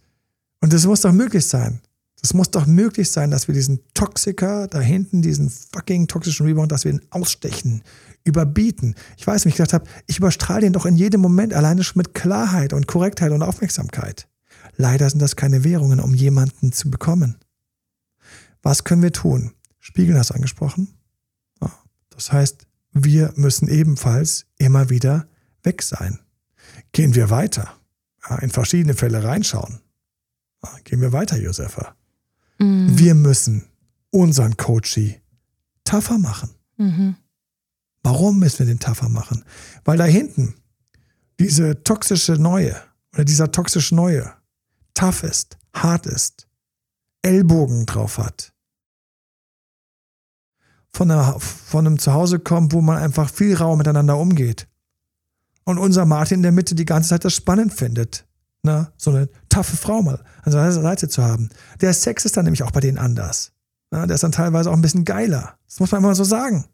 und 0.60 0.74
das 0.74 0.88
muss 0.88 1.02
doch 1.02 1.12
möglich 1.12 1.46
sein. 1.46 1.80
Das 2.22 2.34
muss 2.34 2.50
doch 2.50 2.66
möglich 2.66 3.12
sein, 3.12 3.30
dass 3.30 3.48
wir 3.48 3.54
diesen 3.54 3.82
Toxiker 3.94 4.68
da 4.68 4.80
hinten, 4.80 5.22
diesen 5.22 5.52
fucking 5.52 6.08
toxischen 6.08 6.48
Rebound, 6.48 6.72
dass 6.72 6.86
wir 6.86 6.94
ihn 6.94 7.06
ausstechen, 7.12 7.84
überbieten. 8.24 8.96
Ich 9.18 9.26
weiß, 9.26 9.46
wie 9.46 9.50
ich 9.50 9.56
gedacht 9.56 9.74
habe, 9.74 9.90
ich 10.08 10.18
überstrahle 10.18 10.62
den 10.62 10.74
doch 10.74 10.86
in 10.86 10.96
jedem 10.96 11.22
Moment 11.22 11.54
alleine 11.54 11.84
schon 11.84 12.00
mit 12.00 12.14
Klarheit 12.14 12.74
und 12.74 12.88
Korrektheit 12.88 13.32
und 13.32 13.44
Aufmerksamkeit. 13.44 14.28
Leider 14.78 15.10
sind 15.10 15.20
das 15.20 15.36
keine 15.36 15.64
Währungen, 15.64 16.00
um 16.00 16.14
jemanden 16.14 16.72
zu 16.72 16.90
bekommen. 16.90 17.38
Was 18.62 18.84
können 18.84 19.02
wir 19.02 19.14
tun? 19.14 19.54
Spiegeln 19.80 20.18
hast 20.18 20.30
du 20.30 20.36
angesprochen. 20.36 20.96
Ja. 21.62 21.72
Das 22.10 22.32
heißt, 22.32 22.68
wir 22.94 23.34
müssen 23.36 23.68
ebenfalls 23.68 24.46
immer 24.58 24.90
wieder 24.90 25.28
weg 25.64 25.82
sein. 25.82 26.20
Gehen 26.92 27.16
wir 27.16 27.30
weiter, 27.30 27.74
ja, 28.30 28.38
in 28.38 28.50
verschiedene 28.50 28.94
Fälle 28.94 29.24
reinschauen. 29.24 29.80
Ja, 30.64 30.70
gehen 30.84 31.02
wir 31.02 31.12
weiter, 31.12 31.38
Josefa. 31.38 31.96
Mhm. 32.60 32.98
Wir 32.98 33.16
müssen 33.16 33.68
unseren 34.12 34.58
Coachie 34.58 35.22
tougher 35.84 36.18
machen. 36.18 36.52
Mhm. 36.78 37.16
Warum 38.04 38.40
müssen 38.40 38.60
wir 38.60 38.66
den 38.66 38.80
tougher 38.80 39.10
machen? 39.10 39.46
Weil 39.84 39.98
da 39.98 40.06
hinten 40.06 40.56
diese 41.40 41.84
toxische 41.84 42.34
Neue 42.34 42.76
oder 43.14 43.26
dieser 43.26 43.52
toxische 43.52 43.96
Neue 43.96 44.32
tough 44.94 45.24
ist, 45.24 45.58
hart 45.74 46.06
ist, 46.06 46.48
Ellbogen 47.22 47.86
drauf 47.86 48.18
hat. 48.18 48.54
Von, 50.94 51.10
einer, 51.10 51.40
von 51.40 51.88
einem 51.88 52.00
Zuhause 52.00 52.40
kommt, 52.40 52.74
wo 52.74 52.82
man 52.82 52.98
einfach 52.98 53.30
viel 53.30 53.56
rauer 53.56 53.78
miteinander 53.78 54.18
umgeht. 54.18 54.68
Und 55.64 55.78
unser 55.78 56.06
Martin 56.06 56.40
in 56.40 56.44
der 56.44 56.52
Mitte 56.52 56.76
die 56.76 56.86
ganze 56.86 57.10
Zeit 57.10 57.24
das 57.24 57.34
spannend 57.34 57.74
findet. 57.74 58.26
Ne? 58.64 58.92
So 58.98 59.12
eine 59.12 59.30
taffe 59.50 59.78
Frau 59.78 60.02
mal 60.02 60.24
an 60.44 60.52
seiner 60.52 60.72
Seite 60.72 61.08
zu 61.08 61.24
haben. 61.24 61.50
Der 61.80 61.94
Sex 61.94 62.26
ist 62.26 62.36
dann 62.36 62.46
nämlich 62.46 62.64
auch 62.64 62.72
bei 62.72 62.80
denen 62.80 62.98
anders. 62.98 63.54
Ne? 63.92 64.06
Der 64.06 64.16
ist 64.16 64.24
dann 64.24 64.32
teilweise 64.32 64.70
auch 64.70 64.76
ein 64.76 64.82
bisschen 64.82 65.06
geiler. 65.06 65.58
Das 65.68 65.80
muss 65.80 65.92
man 65.92 66.04
immer 66.04 66.16
so 66.16 66.24
sagen. 66.24 66.66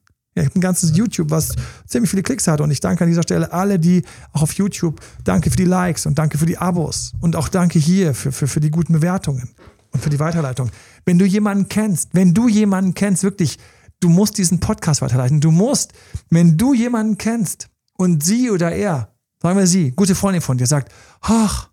Ich 0.42 0.50
habe 0.50 0.60
ein 0.60 0.62
ganzes 0.62 0.96
YouTube, 0.96 1.32
was 1.32 1.54
ziemlich 1.86 2.10
viele 2.10 2.24
Klicks 2.24 2.48
hat. 2.48 2.62
Und 2.62 2.72
ich 2.72 2.80
danke 2.80 3.04
an 3.04 3.10
dieser 3.10 3.24
Stelle 3.24 3.52
alle, 3.52 3.80
die 3.80 4.04
auch 4.34 4.44
auf 4.44 4.54
YouTube, 4.54 5.02
danke 5.24 5.50
für 5.50 5.58
die 5.58 5.66
Likes 5.66 6.06
und 6.06 6.18
danke 6.18 6.38
für 6.38 6.46
die 6.46 6.58
Abos. 6.58 7.14
Und 7.20 7.36
auch 7.36 7.50
danke 7.50 7.80
hier 7.80 8.14
für, 8.14 8.32
für, 8.32 8.48
für 8.48 8.60
die 8.60 8.72
guten 8.72 8.94
Bewertungen 8.94 9.50
und 9.92 10.02
für 10.02 10.10
die 10.10 10.20
Weiterleitung. 10.20 10.70
Wenn 11.06 11.20
du 11.20 11.26
jemanden 11.26 11.70
kennst, 11.70 12.10
wenn 12.14 12.34
du 12.34 12.48
jemanden 12.48 12.94
kennst, 12.94 13.24
wirklich, 13.24 13.58
du 14.00 14.10
musst 14.10 14.38
diesen 14.38 14.60
Podcast 14.60 15.02
weiterleiten. 15.02 15.42
Du 15.42 15.52
musst, 15.52 15.94
wenn 16.30 16.58
du 16.58 16.74
jemanden 16.74 17.18
kennst 17.18 17.70
und 17.98 18.24
sie 18.24 18.52
oder 18.52 18.72
er, 18.72 19.14
sagen 19.42 19.58
wir 19.58 19.68
sie, 19.68 19.92
gute 19.92 20.16
Freundin 20.16 20.42
von 20.42 20.58
dir, 20.58 20.68
sagt, 20.68 20.92
ach, 21.22 21.70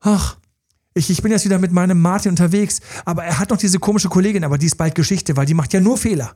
ach, 0.00 0.36
ich, 0.94 1.08
ich 1.08 1.22
bin 1.22 1.32
jetzt 1.32 1.44
wieder 1.44 1.58
mit 1.58 1.72
meinem 1.72 2.00
Martin 2.00 2.30
unterwegs, 2.30 2.80
aber 3.04 3.24
er 3.24 3.38
hat 3.38 3.50
noch 3.50 3.56
diese 3.56 3.78
komische 3.78 4.08
Kollegin, 4.08 4.44
aber 4.44 4.58
die 4.58 4.66
ist 4.66 4.76
bald 4.76 4.94
Geschichte, 4.94 5.36
weil 5.36 5.46
die 5.46 5.54
macht 5.54 5.72
ja 5.72 5.80
nur 5.80 5.96
Fehler. 5.96 6.34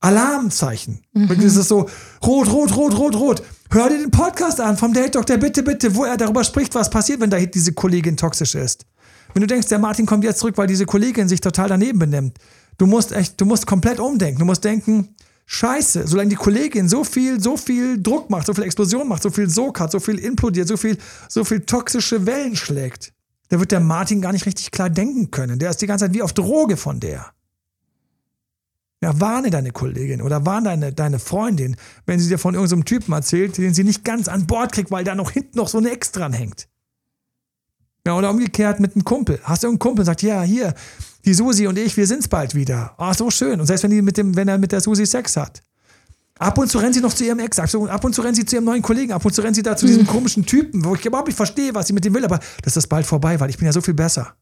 Alarmzeichen. 0.00 1.00
Mhm. 1.12 1.28
Das 1.28 1.56
ist 1.56 1.68
so 1.68 1.88
rot, 2.24 2.48
rot, 2.50 2.76
rot, 2.76 2.96
rot, 2.96 3.16
rot. 3.16 3.42
Hör 3.70 3.88
dir 3.88 3.98
den 3.98 4.10
Podcast 4.10 4.60
an 4.60 4.76
vom 4.76 4.92
Date 4.92 5.14
Doctor, 5.14 5.36
bitte, 5.38 5.62
bitte, 5.62 5.94
wo 5.94 6.04
er 6.04 6.16
darüber 6.16 6.44
spricht, 6.44 6.74
was 6.74 6.90
passiert, 6.90 7.20
wenn 7.20 7.30
da 7.30 7.38
diese 7.38 7.72
Kollegin 7.72 8.16
toxisch 8.16 8.54
ist. 8.54 8.86
Wenn 9.32 9.40
du 9.40 9.46
denkst, 9.46 9.68
der 9.68 9.78
Martin 9.78 10.06
kommt 10.06 10.24
jetzt 10.24 10.38
zurück, 10.38 10.56
weil 10.56 10.66
diese 10.66 10.86
Kollegin 10.86 11.28
sich 11.28 11.40
total 11.40 11.68
daneben 11.68 11.98
benimmt. 11.98 12.38
Du 12.78 12.86
musst 12.86 13.12
echt, 13.12 13.40
du 13.40 13.44
musst 13.44 13.66
komplett 13.66 13.98
umdenken. 13.98 14.38
Du 14.38 14.44
musst 14.44 14.64
denken, 14.64 15.14
Scheiße, 15.46 16.06
solange 16.06 16.30
die 16.30 16.36
Kollegin 16.36 16.88
so 16.88 17.04
viel, 17.04 17.40
so 17.40 17.56
viel 17.56 18.02
Druck 18.02 18.30
macht, 18.30 18.46
so 18.46 18.54
viel 18.54 18.64
Explosion 18.64 19.06
macht, 19.06 19.22
so 19.22 19.30
viel 19.30 19.48
Sog 19.48 19.78
hat, 19.78 19.92
so 19.92 20.00
viel 20.00 20.18
implodiert, 20.18 20.66
so 20.66 20.76
viel, 20.76 20.98
so 21.28 21.44
viel 21.44 21.60
toxische 21.60 22.26
Wellen 22.26 22.56
schlägt, 22.56 23.12
da 23.48 23.60
wird 23.60 23.70
der 23.70 23.80
Martin 23.80 24.20
gar 24.20 24.32
nicht 24.32 24.46
richtig 24.46 24.72
klar 24.72 24.90
denken 24.90 25.30
können. 25.30 25.60
Der 25.60 25.70
ist 25.70 25.80
die 25.80 25.86
ganze 25.86 26.06
Zeit 26.06 26.14
wie 26.14 26.22
auf 26.22 26.32
Droge 26.32 26.76
von 26.76 26.98
der. 26.98 27.26
Ja, 29.02 29.20
warne 29.20 29.50
deine 29.50 29.72
Kollegin 29.72 30.22
oder 30.22 30.46
warne 30.46 30.70
deine, 30.70 30.92
deine 30.92 31.18
Freundin, 31.18 31.76
wenn 32.06 32.18
sie 32.18 32.28
dir 32.28 32.38
von 32.38 32.54
irgendeinem 32.54 32.84
Typen 32.86 33.12
erzählt, 33.12 33.58
den 33.58 33.74
sie 33.74 33.84
nicht 33.84 34.04
ganz 34.04 34.26
an 34.26 34.46
Bord 34.46 34.72
kriegt, 34.72 34.90
weil 34.90 35.04
da 35.04 35.14
noch 35.14 35.30
hinten 35.30 35.58
noch 35.58 35.68
so 35.68 35.78
eine 35.78 35.90
Ex 35.90 36.12
dran 36.12 36.32
hängt. 36.32 36.66
Ja, 38.06 38.16
oder 38.16 38.30
umgekehrt 38.30 38.80
mit 38.80 38.94
einem 38.94 39.04
Kumpel. 39.04 39.38
Hast 39.42 39.64
du 39.64 39.68
einen 39.68 39.78
Kumpel, 39.78 40.04
sagt, 40.04 40.22
ja, 40.22 40.42
hier, 40.42 40.74
die 41.24 41.34
Susi 41.34 41.66
und 41.66 41.76
ich, 41.76 41.96
wir 41.96 42.06
sind's 42.06 42.28
bald 42.28 42.54
wieder. 42.54 42.94
Ah, 42.98 43.12
so 43.12 43.30
schön. 43.30 43.60
Und 43.60 43.66
selbst 43.66 43.82
wenn, 43.82 43.90
die 43.90 44.00
mit 44.00 44.16
dem, 44.16 44.36
wenn 44.36 44.48
er 44.48 44.58
mit 44.58 44.72
der 44.72 44.80
Susi 44.80 45.04
Sex 45.04 45.36
hat. 45.36 45.60
Ab 46.38 46.56
und 46.58 46.70
zu 46.70 46.78
rennt 46.78 46.94
sie 46.94 47.00
noch 47.00 47.14
zu 47.14 47.24
ihrem 47.24 47.38
Ex, 47.38 47.58
ab 47.58 48.04
und 48.04 48.14
zu 48.14 48.20
rennt 48.20 48.36
sie 48.36 48.44
zu 48.44 48.56
ihrem 48.56 48.66
neuen 48.66 48.82
Kollegen, 48.82 49.12
ab 49.12 49.24
und 49.24 49.32
zu 49.32 49.40
rennt 49.40 49.56
sie 49.56 49.62
da 49.62 49.76
zu 49.76 49.86
diesem 49.86 50.06
komischen 50.06 50.44
Typen, 50.44 50.84
wo 50.84 50.94
ich 50.94 51.04
überhaupt 51.04 51.28
nicht 51.28 51.36
verstehe, 51.36 51.74
was 51.74 51.86
sie 51.86 51.94
mit 51.94 52.04
dem 52.04 52.12
will, 52.14 52.26
aber 52.26 52.40
das 52.62 52.76
ist 52.76 52.88
bald 52.88 53.06
vorbei, 53.06 53.40
weil 53.40 53.48
ich 53.48 53.56
bin 53.56 53.64
ja 53.64 53.72
so 53.72 53.80
viel 53.80 53.94
besser. 53.94 54.34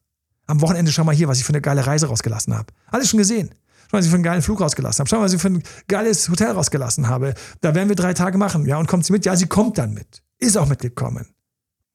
Am 0.46 0.60
Wochenende 0.60 0.90
schau 0.90 1.04
mal 1.04 1.14
hier, 1.14 1.28
was 1.28 1.38
ich 1.38 1.44
für 1.44 1.52
eine 1.52 1.60
geile 1.60 1.86
Reise 1.86 2.06
rausgelassen 2.06 2.52
habe. 2.52 2.66
Alles 2.88 3.08
schon 3.08 3.18
gesehen. 3.18 3.50
Schau 3.90 3.96
mal, 3.96 3.98
was 3.98 4.04
ich 4.04 4.10
für 4.10 4.16
einen 4.16 4.24
geilen 4.24 4.42
Flug 4.42 4.60
rausgelassen 4.60 5.00
habe. 5.00 5.08
Schau 5.08 5.16
mal, 5.16 5.24
was 5.24 5.32
ich 5.32 5.40
für 5.40 5.48
ein 5.48 5.62
geiles 5.88 6.28
Hotel 6.28 6.50
rausgelassen 6.52 7.08
habe. 7.08 7.34
Da 7.60 7.74
werden 7.74 7.88
wir 7.88 7.96
drei 7.96 8.14
Tage 8.14 8.38
machen. 8.38 8.66
Ja, 8.66 8.78
und 8.78 8.86
kommt 8.86 9.06
sie 9.06 9.12
mit? 9.12 9.24
Ja, 9.24 9.36
sie 9.36 9.46
kommt 9.46 9.78
dann 9.78 9.94
mit. 9.94 10.22
Ist 10.38 10.56
auch 10.56 10.68
mitgekommen. 10.68 11.26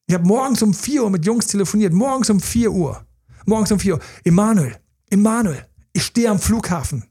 Ich 0.06 0.14
habe 0.14 0.26
morgens 0.26 0.62
um 0.62 0.74
4 0.74 1.04
Uhr 1.04 1.10
mit 1.10 1.24
Jungs 1.24 1.46
telefoniert. 1.46 1.92
Morgens 1.92 2.30
um 2.30 2.40
4 2.40 2.72
Uhr. 2.72 3.06
Morgens 3.46 3.70
um 3.72 3.78
4 3.78 3.94
Uhr. 3.94 4.00
Emanuel, 4.24 4.76
Emanuel, 5.08 5.66
ich 5.92 6.04
stehe 6.04 6.30
am 6.30 6.38
Flughafen. 6.38 7.04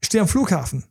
Ich 0.00 0.06
stehe 0.06 0.22
am 0.22 0.28
Flughafen. 0.28 0.84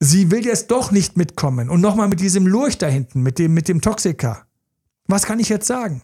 Sie 0.00 0.30
will 0.30 0.44
jetzt 0.44 0.70
doch 0.70 0.90
nicht 0.90 1.16
mitkommen. 1.16 1.70
Und 1.70 1.80
nochmal 1.80 2.08
mit 2.08 2.20
diesem 2.20 2.46
Lurch 2.46 2.78
da 2.78 2.86
hinten, 2.86 3.22
mit 3.22 3.38
dem, 3.38 3.54
mit 3.54 3.68
dem 3.68 3.80
Toxiker. 3.80 4.46
Was 5.06 5.24
kann 5.24 5.38
ich 5.40 5.48
jetzt 5.48 5.66
sagen? 5.66 6.02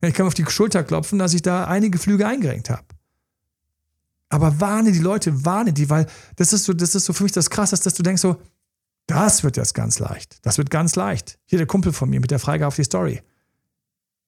Ich 0.00 0.14
kann 0.14 0.26
auf 0.26 0.34
die 0.34 0.44
Schulter 0.46 0.82
klopfen, 0.82 1.18
dass 1.18 1.34
ich 1.34 1.42
da 1.42 1.66
einige 1.66 1.98
Flüge 1.98 2.26
eingerenkt 2.26 2.70
habe. 2.70 2.84
Aber 4.32 4.60
warne 4.60 4.92
die 4.92 4.98
Leute, 4.98 5.44
warne 5.44 5.74
die, 5.74 5.90
weil 5.90 6.06
das 6.36 6.54
ist 6.54 6.64
so, 6.64 6.72
das 6.72 6.94
ist 6.94 7.04
so 7.04 7.12
für 7.12 7.22
mich 7.22 7.32
das 7.32 7.50
Krasseste, 7.50 7.84
dass 7.84 7.94
du 7.94 8.02
denkst 8.02 8.22
so, 8.22 8.40
das 9.06 9.44
wird 9.44 9.58
jetzt 9.58 9.74
ganz 9.74 9.98
leicht. 9.98 10.38
Das 10.46 10.56
wird 10.56 10.70
ganz 10.70 10.96
leicht. 10.96 11.38
Hier 11.44 11.58
der 11.58 11.66
Kumpel 11.66 11.92
von 11.92 12.08
mir 12.08 12.18
mit 12.18 12.30
der 12.30 12.38
Freigabe 12.38 12.68
auf 12.68 12.76
die 12.76 12.84
Story. 12.84 13.20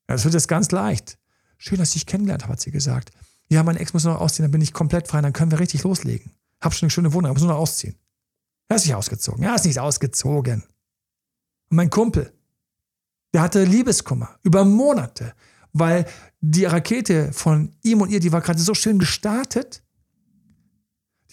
Das 0.07 0.25
wird 0.25 0.35
jetzt 0.35 0.47
ganz 0.47 0.71
leicht. 0.73 1.19
Schön, 1.57 1.79
dass 1.79 1.89
ich 1.89 1.95
dich 1.95 2.07
kennengelernt 2.07 2.43
habe, 2.43 2.53
hat 2.53 2.61
sie 2.61 2.71
gesagt. 2.71 3.13
Ja, 3.49 3.63
mein 3.63 3.79
Ex 3.79 3.95
muss 3.95 4.05
noch 4.05 4.21
ausziehen, 4.21 4.45
dann 4.45 4.51
bin 4.51 4.61
ich 4.61 4.75
komplett 4.75 5.09
frei, 5.09 5.23
dann 5.23 5.33
können 5.33 5.51
wir 5.51 5.59
richtig 5.59 5.85
loslegen. 5.85 6.33
Hab 6.61 6.75
schon 6.75 6.87
eine 6.87 6.91
schöne 6.91 7.15
Wohnung, 7.15 7.33
muss 7.33 7.41
nur 7.41 7.53
noch 7.53 7.59
ausziehen. 7.59 7.97
Er 8.69 8.77
ist 8.77 8.85
nicht 8.85 8.95
ausgezogen. 8.95 9.43
Er 9.43 9.55
ist 9.55 9.65
nicht 9.65 9.81
ausgezogen. 9.81 10.65
Und 11.71 11.77
mein 11.77 11.89
Kumpel, 11.89 12.31
der 13.33 13.41
hatte 13.41 13.65
Liebeskummer 13.65 14.39
über 14.43 14.67
Monate, 14.67 15.33
weil 15.73 16.05
die 16.43 16.67
Rakete 16.67 17.33
von 17.33 17.75
ihm 17.83 18.03
und 18.03 18.11
ihr, 18.11 18.21
die 18.21 18.33
war 18.33 18.43
gerade 18.43 18.61
so 18.61 18.75
schön 18.75 18.99
gestartet. 18.99 19.83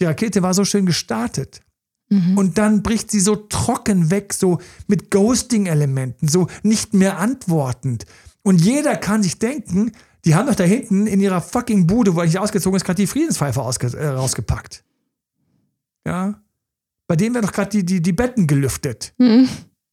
Die 0.01 0.05
Rakete 0.05 0.41
war 0.41 0.53
so 0.53 0.65
schön 0.65 0.85
gestartet. 0.87 1.61
Mhm. 2.09 2.37
Und 2.37 2.57
dann 2.57 2.83
bricht 2.83 3.11
sie 3.11 3.19
so 3.19 3.35
trocken 3.35 4.11
weg, 4.11 4.33
so 4.33 4.59
mit 4.87 5.11
Ghosting-Elementen, 5.11 6.27
so 6.27 6.47
nicht 6.63 6.93
mehr 6.93 7.19
antwortend. 7.19 8.05
Und 8.41 8.59
jeder 8.59 8.97
kann 8.97 9.23
sich 9.23 9.39
denken, 9.39 9.91
die 10.25 10.35
haben 10.35 10.47
doch 10.47 10.55
da 10.55 10.63
hinten 10.63 11.07
in 11.07 11.21
ihrer 11.21 11.39
fucking 11.39 11.87
Bude, 11.87 12.15
wo 12.15 12.19
er 12.19 12.25
nicht 12.25 12.39
ausgezogen 12.39 12.75
ist, 12.75 12.83
gerade 12.83 13.01
die 13.01 13.07
Friedenspfeife 13.07 13.59
äh, 13.59 14.07
rausgepackt. 14.07 14.83
Ja. 16.05 16.41
Bei 17.07 17.15
denen 17.15 17.35
werden 17.35 17.45
doch 17.45 17.53
gerade 17.53 17.69
die, 17.69 17.85
die, 17.85 18.01
die 18.01 18.13
Betten 18.13 18.47
gelüftet. 18.47 19.13
Mhm. 19.17 19.47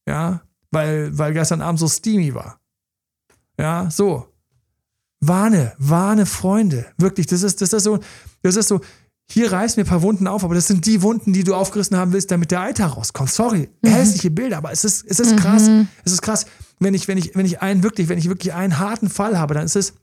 Ja. 0.07 0.41
Weil, 0.71 1.17
weil 1.17 1.33
gestern 1.33 1.61
Abend 1.61 1.79
so 1.79 1.87
steamy 1.87 2.33
war. 2.33 2.59
Ja, 3.59 3.89
so. 3.91 4.27
Warne, 5.21 5.73
warne 5.77 6.25
Freunde. 6.25 6.87
Wirklich, 6.97 7.27
das 7.27 7.43
ist, 7.43 7.61
das 7.61 7.73
ist 7.73 7.83
so, 7.83 7.99
das 8.41 8.55
ist 8.55 8.67
so, 8.67 8.81
hier 9.31 9.51
reißen 9.51 9.77
wir 9.77 9.83
ein 9.83 9.87
paar 9.87 10.01
Wunden 10.01 10.27
auf, 10.27 10.43
aber 10.43 10.55
das 10.55 10.67
sind 10.67 10.85
die 10.87 11.03
Wunden, 11.03 11.33
die 11.33 11.43
du 11.43 11.53
aufgerissen 11.53 11.95
haben 11.95 12.13
willst, 12.13 12.31
damit 12.31 12.49
der 12.49 12.61
Eiter 12.61 12.87
rauskommt. 12.87 13.29
Sorry, 13.29 13.69
mhm. 13.81 13.89
hässliche 13.89 14.31
Bilder, 14.31 14.57
aber 14.57 14.71
es 14.71 14.83
ist, 14.83 15.05
es 15.07 15.19
ist 15.19 15.37
krass. 15.37 15.67
Mhm. 15.67 15.87
Es 16.03 16.13
ist 16.13 16.21
krass. 16.23 16.45
Wenn 16.79 16.95
ich, 16.95 17.07
wenn 17.07 17.17
ich, 17.17 17.35
wenn 17.35 17.45
ich 17.45 17.61
einen 17.61 17.83
wirklich, 17.83 18.09
wenn 18.09 18.17
ich 18.17 18.27
wirklich 18.27 18.53
einen 18.53 18.79
harten 18.79 19.09
Fall 19.09 19.37
habe, 19.37 19.53
dann 19.53 19.65
ist 19.65 19.75
es, 19.75 19.93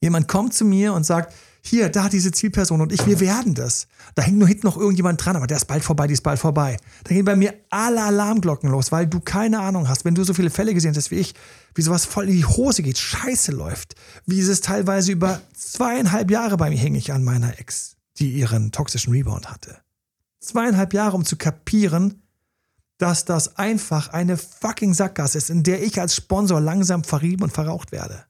jemand 0.00 0.28
kommt 0.28 0.52
zu 0.52 0.66
mir 0.66 0.92
und 0.92 1.06
sagt, 1.06 1.32
hier, 1.62 1.88
da 1.88 2.08
diese 2.08 2.30
Zielperson 2.30 2.80
und 2.80 2.92
ich, 2.92 3.06
wir 3.06 3.20
werden 3.20 3.54
das. 3.54 3.88
Da 4.14 4.22
hängt 4.22 4.38
nur 4.38 4.46
hinten 4.46 4.66
noch 4.66 4.76
irgendjemand 4.76 5.24
dran, 5.24 5.36
aber 5.36 5.46
der 5.46 5.56
ist 5.56 5.66
bald 5.66 5.82
vorbei, 5.82 6.06
die 6.06 6.14
ist 6.14 6.22
bald 6.22 6.38
vorbei. 6.38 6.76
Da 7.04 7.14
gehen 7.14 7.24
bei 7.24 7.36
mir 7.36 7.54
alle 7.70 8.02
Alarmglocken 8.02 8.70
los, 8.70 8.92
weil 8.92 9.06
du 9.06 9.20
keine 9.20 9.60
Ahnung 9.60 9.88
hast, 9.88 10.04
wenn 10.04 10.14
du 10.14 10.24
so 10.24 10.34
viele 10.34 10.50
Fälle 10.50 10.74
gesehen 10.74 10.94
hast 10.94 11.10
wie 11.10 11.16
ich, 11.16 11.34
wie 11.74 11.82
sowas 11.82 12.04
voll 12.04 12.28
in 12.28 12.36
die 12.36 12.44
Hose 12.44 12.82
geht, 12.82 12.98
scheiße 12.98 13.52
läuft, 13.52 13.94
wie 14.26 14.40
es 14.40 14.60
teilweise 14.60 15.12
über 15.12 15.40
zweieinhalb 15.54 16.30
Jahre 16.30 16.56
bei 16.56 16.70
mir 16.70 16.78
hänge 16.78 16.98
ich 16.98 17.12
an 17.12 17.24
meiner 17.24 17.58
Ex 17.58 17.97
die 18.18 18.32
ihren 18.32 18.72
toxischen 18.72 19.12
Rebound 19.12 19.50
hatte. 19.50 19.78
Zweieinhalb 20.40 20.94
Jahre, 20.94 21.16
um 21.16 21.24
zu 21.24 21.36
kapieren, 21.36 22.22
dass 22.98 23.24
das 23.24 23.56
einfach 23.56 24.08
eine 24.08 24.36
fucking 24.36 24.92
Sackgasse 24.92 25.38
ist, 25.38 25.50
in 25.50 25.62
der 25.62 25.82
ich 25.82 26.00
als 26.00 26.16
Sponsor 26.16 26.60
langsam 26.60 27.04
verrieben 27.04 27.44
und 27.44 27.52
verraucht 27.52 27.92
werde. 27.92 28.24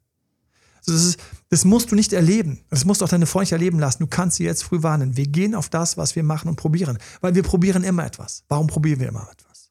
Also 0.79 0.93
das, 0.93 1.05
ist, 1.05 1.21
das 1.49 1.65
musst 1.65 1.91
du 1.91 1.95
nicht 1.95 2.13
erleben. 2.13 2.65
Das 2.71 2.85
musst 2.85 3.01
du 3.01 3.05
auch 3.05 3.09
deine 3.09 3.27
Freunde 3.27 3.53
erleben 3.53 3.79
lassen. 3.79 4.01
Du 4.01 4.07
kannst 4.07 4.37
sie 4.37 4.45
jetzt 4.45 4.65
früh 4.65 4.83
warnen. 4.83 5.17
Wir 5.17 5.27
gehen 5.27 5.55
auf 5.55 5.69
das, 5.69 5.97
was 5.97 6.17
wir 6.17 6.23
machen 6.23 6.49
und 6.49 6.57
probieren. 6.57 6.99
Weil 7.21 7.35
wir 7.35 7.43
probieren 7.43 7.83
immer 7.83 8.05
etwas. 8.05 8.45
Warum 8.49 8.67
probieren 8.67 9.01
wir 9.01 9.09
immer 9.09 9.29
etwas? 9.31 9.71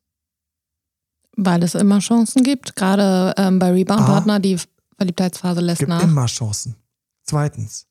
Weil 1.36 1.63
es 1.63 1.76
immer 1.76 1.99
Chancen 1.99 2.43
gibt. 2.43 2.76
Gerade 2.76 3.34
ähm, 3.38 3.59
bei 3.59 3.72
Rebound-Partner, 3.72 4.39
die 4.39 4.57
Verliebtheitsphase 4.97 5.61
lässt 5.61 5.80
gibt 5.80 5.89
nach. 5.89 6.03
immer 6.03 6.26
Chancen. 6.26 6.76
Zweitens, 7.24 7.86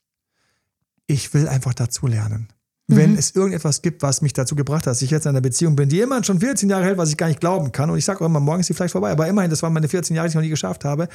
ich 1.06 1.32
will 1.34 1.48
einfach 1.48 1.74
dazulernen. 1.74 2.48
Mhm. 2.88 2.96
Wenn 2.96 3.18
es 3.18 3.32
irgendetwas 3.32 3.82
gibt, 3.82 4.02
was 4.02 4.22
mich 4.22 4.32
dazu 4.32 4.54
gebracht 4.54 4.86
hat, 4.86 4.92
dass 4.92 5.02
ich 5.02 5.10
jetzt 5.10 5.26
in 5.26 5.30
einer 5.30 5.40
Beziehung 5.40 5.74
bin, 5.74 5.88
die 5.88 6.00
immerhin 6.00 6.24
schon 6.24 6.38
14 6.38 6.68
Jahre 6.68 6.84
hält, 6.84 6.98
was 6.98 7.10
ich 7.10 7.16
gar 7.16 7.28
nicht 7.28 7.40
glauben 7.40 7.72
kann. 7.72 7.90
Und 7.90 7.98
ich 7.98 8.04
sage 8.04 8.20
auch 8.20 8.26
immer, 8.26 8.40
morgen 8.40 8.60
ist 8.60 8.66
sie 8.66 8.74
vielleicht 8.74 8.92
vorbei, 8.92 9.10
aber 9.10 9.26
immerhin, 9.26 9.50
das 9.50 9.62
waren 9.62 9.72
meine 9.72 9.88
14 9.88 10.14
Jahre, 10.14 10.28
die 10.28 10.30
ich 10.30 10.34
noch 10.36 10.42
nie 10.42 10.48
geschafft 10.48 10.84
habe, 10.84 11.08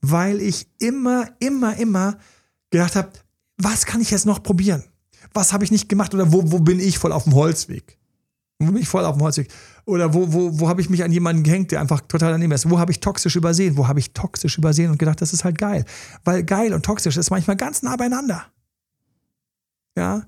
weil 0.00 0.40
ich 0.40 0.66
immer, 0.78 1.28
immer, 1.40 1.76
immer 1.76 2.16
gedacht 2.70 2.96
habe, 2.96 3.10
was 3.58 3.84
kann 3.84 4.00
ich 4.00 4.10
jetzt 4.10 4.24
noch 4.24 4.42
probieren? 4.42 4.84
Was 5.34 5.52
habe 5.52 5.64
ich 5.64 5.70
nicht 5.70 5.88
gemacht 5.88 6.14
oder 6.14 6.32
wo, 6.32 6.50
wo 6.50 6.60
bin 6.60 6.80
ich 6.80 6.98
voll 6.98 7.12
auf 7.12 7.24
dem 7.24 7.34
Holzweg? 7.34 7.98
Wo 8.58 8.72
bin 8.72 8.82
ich 8.82 8.88
voll 8.88 9.04
auf 9.04 9.16
dem 9.16 9.22
Holzweg? 9.22 9.48
Oder 9.84 10.12
wo, 10.14 10.32
wo, 10.32 10.58
wo 10.58 10.68
habe 10.68 10.80
ich 10.80 10.90
mich 10.90 11.04
an 11.04 11.12
jemanden 11.12 11.42
gehängt, 11.42 11.70
der 11.70 11.80
einfach 11.80 12.00
total 12.02 12.32
daneben 12.32 12.52
ist? 12.52 12.68
Wo 12.68 12.78
habe 12.78 12.92
ich 12.92 13.00
toxisch 13.00 13.36
übersehen? 13.36 13.76
Wo 13.76 13.88
habe 13.88 13.98
ich 13.98 14.12
toxisch 14.12 14.56
übersehen 14.58 14.90
und 14.90 14.98
gedacht, 14.98 15.20
das 15.20 15.32
ist 15.32 15.44
halt 15.44 15.58
geil? 15.58 15.84
Weil 16.24 16.44
geil 16.44 16.72
und 16.72 16.84
toxisch 16.84 17.16
ist 17.16 17.30
manchmal 17.30 17.56
ganz 17.56 17.82
nah 17.82 17.96
beieinander. 17.96 18.46
Ja, 19.96 20.26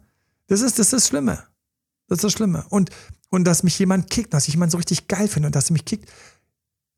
das 0.48 0.60
ist 0.60 0.78
das, 0.78 0.86
ist 0.86 0.92
das 0.92 1.08
Schlimme. 1.08 1.44
Das 2.08 2.18
ist 2.18 2.24
das 2.24 2.32
Schlimme. 2.32 2.64
Und, 2.68 2.90
und 3.30 3.44
dass 3.44 3.62
mich 3.62 3.78
jemand 3.78 4.10
kickt, 4.10 4.34
dass 4.34 4.48
ich 4.48 4.54
jemanden 4.54 4.72
so 4.72 4.78
richtig 4.78 5.08
geil 5.08 5.28
finde 5.28 5.46
und 5.46 5.56
dass 5.56 5.70
er 5.70 5.74
mich 5.74 5.84
kickt. 5.84 6.10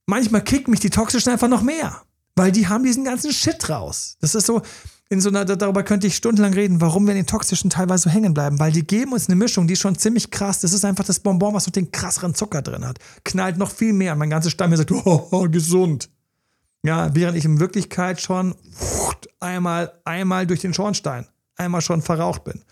Manchmal 0.07 0.43
kickt 0.43 0.69
mich 0.69 0.81
die 0.81 0.91
Toxischen 0.91 1.33
einfach 1.33 1.49
noch 1.49 1.63
mehr, 1.63 2.03
weil 2.37 2.53
die 2.53 2.69
haben 2.69 2.85
diesen 2.85 3.05
ganzen 3.05 3.33
Shit 3.33 3.69
raus. 3.71 4.17
Das 4.21 4.35
ist 4.35 4.47
so, 4.47 4.63
in 5.09 5.21
so 5.21 5.29
einer, 5.29 5.45
darüber 5.45 5.83
könnte 5.83 6.07
ich 6.07 6.17
stundenlang 6.17 6.55
reden, 6.55 6.81
warum 6.81 7.07
wir 7.07 7.13
in 7.13 7.21
den 7.21 7.27
Toxischen 7.27 7.71
teilweise 7.71 8.05
so 8.05 8.11
hängen 8.11 8.35
bleiben, 8.35 8.59
weil 8.59 8.73
die 8.73 8.87
geben 8.87 9.13
uns 9.13 9.29
eine 9.29 9.37
Mischung, 9.37 9.67
die 9.67 9.75
ist 9.75 9.81
schon 9.81 9.97
ziemlich 9.97 10.31
krass. 10.31 10.61
Das 10.61 10.73
ist 10.73 10.85
einfach 10.85 11.05
das 11.05 11.21
Bonbon, 11.21 11.55
was 11.55 11.67
noch 11.67 11.73
den 11.73 11.93
krasseren 11.93 12.35
Zucker 12.35 12.63
drin 12.63 12.87
hat. 12.87 12.99
Knallt 13.25 13.57
noch 13.57 13.71
viel 13.71 13.93
mehr. 13.93 14.17
Mein 14.17 14.31
ganzes 14.31 14.53
Stamm 14.53 14.75
sagt, 14.75 14.91
oh, 14.93 15.29
oh, 15.31 15.49
gesund. 15.49 16.11
Ja, 16.83 17.15
während 17.15 17.39
ich 17.39 17.45
in 17.45 17.61
Wirklichkeit 17.61 18.21
schon 18.21 18.55
einmal, 19.41 19.93
einmal 20.05 20.47
durch 20.47 20.61
den 20.61 20.75
Schornstein, 20.75 21.27
einmal 21.57 21.81
schon 21.81 22.03
verraucht 22.03 22.45
bin. 22.45 22.63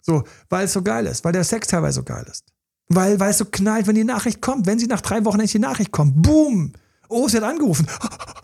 So, 0.00 0.24
weil 0.48 0.64
es 0.64 0.72
so 0.72 0.82
geil 0.82 1.06
ist, 1.06 1.24
weil 1.24 1.32
der 1.32 1.44
Sex 1.44 1.68
teilweise 1.68 1.96
so 1.96 2.02
geil 2.02 2.26
ist. 2.30 2.44
Weil, 2.88 3.18
weil 3.20 3.30
es 3.30 3.38
so 3.38 3.44
knallt, 3.44 3.86
wenn 3.86 3.94
die 3.94 4.04
Nachricht 4.04 4.40
kommt. 4.40 4.66
Wenn 4.66 4.78
sie 4.78 4.86
nach 4.86 5.00
drei 5.00 5.24
Wochen 5.24 5.36
endlich 5.36 5.52
die 5.52 5.58
Nachricht 5.58 5.92
kommt, 5.92 6.20
boom! 6.22 6.72
Oh, 7.08 7.28
sie 7.28 7.36
hat 7.36 7.44
angerufen. 7.44 7.86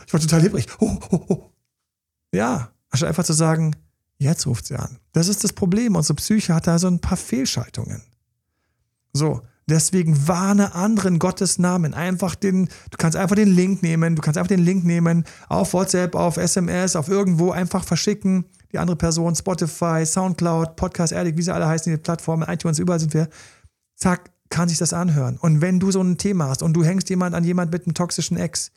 Ich 0.07 0.15
war 0.15 0.21
total 0.21 0.41
lebrig. 0.41 0.67
Oh, 0.79 0.97
oh, 1.11 1.21
oh. 1.29 1.51
Ja, 2.33 2.71
anstatt 2.89 3.11
einfach 3.11 3.25
zu 3.25 3.35
sagen, 3.35 3.77
jetzt 4.17 4.47
ruft 4.47 4.67
sie 4.67 4.77
an. 4.77 4.97
Das 5.13 5.29
ist 5.29 5.45
das 5.45 5.53
Problem. 5.53 5.97
Unsere 5.97 6.15
Psyche 6.15 6.55
hat 6.55 6.67
da 6.67 6.79
so 6.79 6.87
ein 6.87 6.99
paar 6.99 7.19
Fehlschaltungen. 7.19 8.01
So, 9.13 9.43
deswegen 9.69 10.27
warne 10.27 10.75
anderen 10.75 11.19
Gottes 11.19 11.59
Namen. 11.59 11.93
Einfach 11.93 12.35
den, 12.35 12.71
du 12.91 12.97
kannst 12.97 13.19
einfach 13.19 13.37
den 13.37 13.49
Link 13.49 13.83
nehmen, 13.83 14.17
du 14.17 14.23
kannst 14.23 14.39
einfach 14.39 14.49
den 14.49 14.65
Link 14.65 14.85
nehmen, 14.85 15.25
auf 15.51 15.75
WhatsApp, 15.75 16.15
auf 16.15 16.39
SMS, 16.39 16.97
auf 16.97 17.09
irgendwo 17.09 17.51
einfach 17.51 17.85
verschicken. 17.85 18.47
Die 18.73 18.79
andere 18.79 18.97
Person, 18.97 19.35
Spotify, 19.35 20.05
Soundcloud, 20.05 20.77
Podcast 20.77 21.13
Addict, 21.13 21.39
wie 21.39 21.43
sie 21.43 21.55
alle 21.55 21.67
heißen, 21.67 21.91
die 21.91 21.97
Plattformen, 21.97 22.49
iTunes, 22.49 22.79
überall 22.79 23.01
sind 23.01 23.15
wir. 23.15 23.29
Zack, 23.97 24.31
kann 24.51 24.69
sich 24.69 24.79
das 24.79 24.93
anhören. 24.93 25.37
Und 25.39 25.61
wenn 25.61 25.81
du 25.81 25.91
so 25.91 26.03
ein 26.03 26.19
Thema 26.19 26.49
hast 26.49 26.63
und 26.63 26.75
du 26.75 26.85
hängst 26.85 27.09
jemand 27.11 27.35
an 27.35 27.45
jemand 27.45 27.73
mit 27.73 27.87
einem 27.87 27.95
toxischen 27.95 28.37
Ex, 28.37 28.71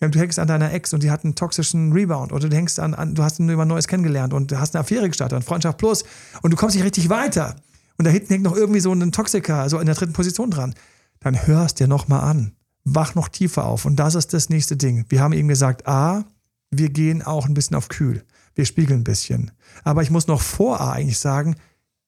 du 0.00 0.18
hängst 0.18 0.38
an 0.38 0.48
deiner 0.48 0.72
Ex 0.72 0.92
und 0.92 1.02
die 1.02 1.10
hat 1.10 1.24
einen 1.24 1.34
toxischen 1.34 1.92
Rebound 1.92 2.32
oder 2.32 2.48
du 2.48 2.56
hängst 2.56 2.78
an, 2.80 2.94
an 2.94 3.14
du 3.14 3.22
hast 3.22 3.38
jemand 3.38 3.68
Neues 3.68 3.88
kennengelernt 3.88 4.34
und 4.34 4.50
du 4.50 4.58
hast 4.58 4.74
eine 4.74 4.80
Affäre 4.80 5.08
gestartet, 5.08 5.36
und 5.36 5.44
Freundschaft 5.44 5.78
plus 5.78 6.04
und 6.42 6.50
du 6.50 6.56
kommst 6.56 6.76
nicht 6.76 6.84
richtig 6.84 7.08
weiter 7.08 7.56
und 7.96 8.06
da 8.06 8.10
hinten 8.10 8.28
hängt 8.28 8.42
noch 8.42 8.56
irgendwie 8.56 8.80
so 8.80 8.92
ein 8.92 9.12
Toxiker, 9.12 9.56
also 9.56 9.78
in 9.78 9.86
der 9.86 9.94
dritten 9.94 10.12
Position 10.12 10.50
dran, 10.50 10.74
dann 11.20 11.46
hörst 11.46 11.80
dir 11.80 11.86
nochmal 11.86 12.20
an. 12.20 12.52
Wach 12.84 13.14
noch 13.14 13.28
tiefer 13.28 13.64
auf 13.64 13.86
und 13.86 13.96
das 13.96 14.14
ist 14.14 14.34
das 14.34 14.50
nächste 14.50 14.76
Ding. 14.76 15.06
Wir 15.08 15.20
haben 15.20 15.32
eben 15.32 15.48
gesagt, 15.48 15.86
A, 15.86 16.24
wir 16.70 16.90
gehen 16.90 17.22
auch 17.22 17.46
ein 17.46 17.54
bisschen 17.54 17.76
auf 17.76 17.88
kühl. 17.88 18.24
Wir 18.54 18.64
spiegeln 18.64 19.00
ein 19.00 19.04
bisschen. 19.04 19.50
Aber 19.82 20.02
ich 20.02 20.10
muss 20.10 20.26
noch 20.26 20.40
vor 20.40 20.80
A 20.80 20.92
eigentlich 20.92 21.18
sagen, 21.18 21.56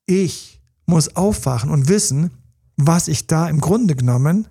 ich 0.07 0.61
muss 0.87 1.17
aufwachen 1.17 1.71
und 1.71 1.89
wissen, 1.89 2.31
was 2.77 3.09
ich 3.09 3.27
da 3.27 3.49
im 3.49 3.61
Grunde 3.61 3.97
genommen 3.97 4.49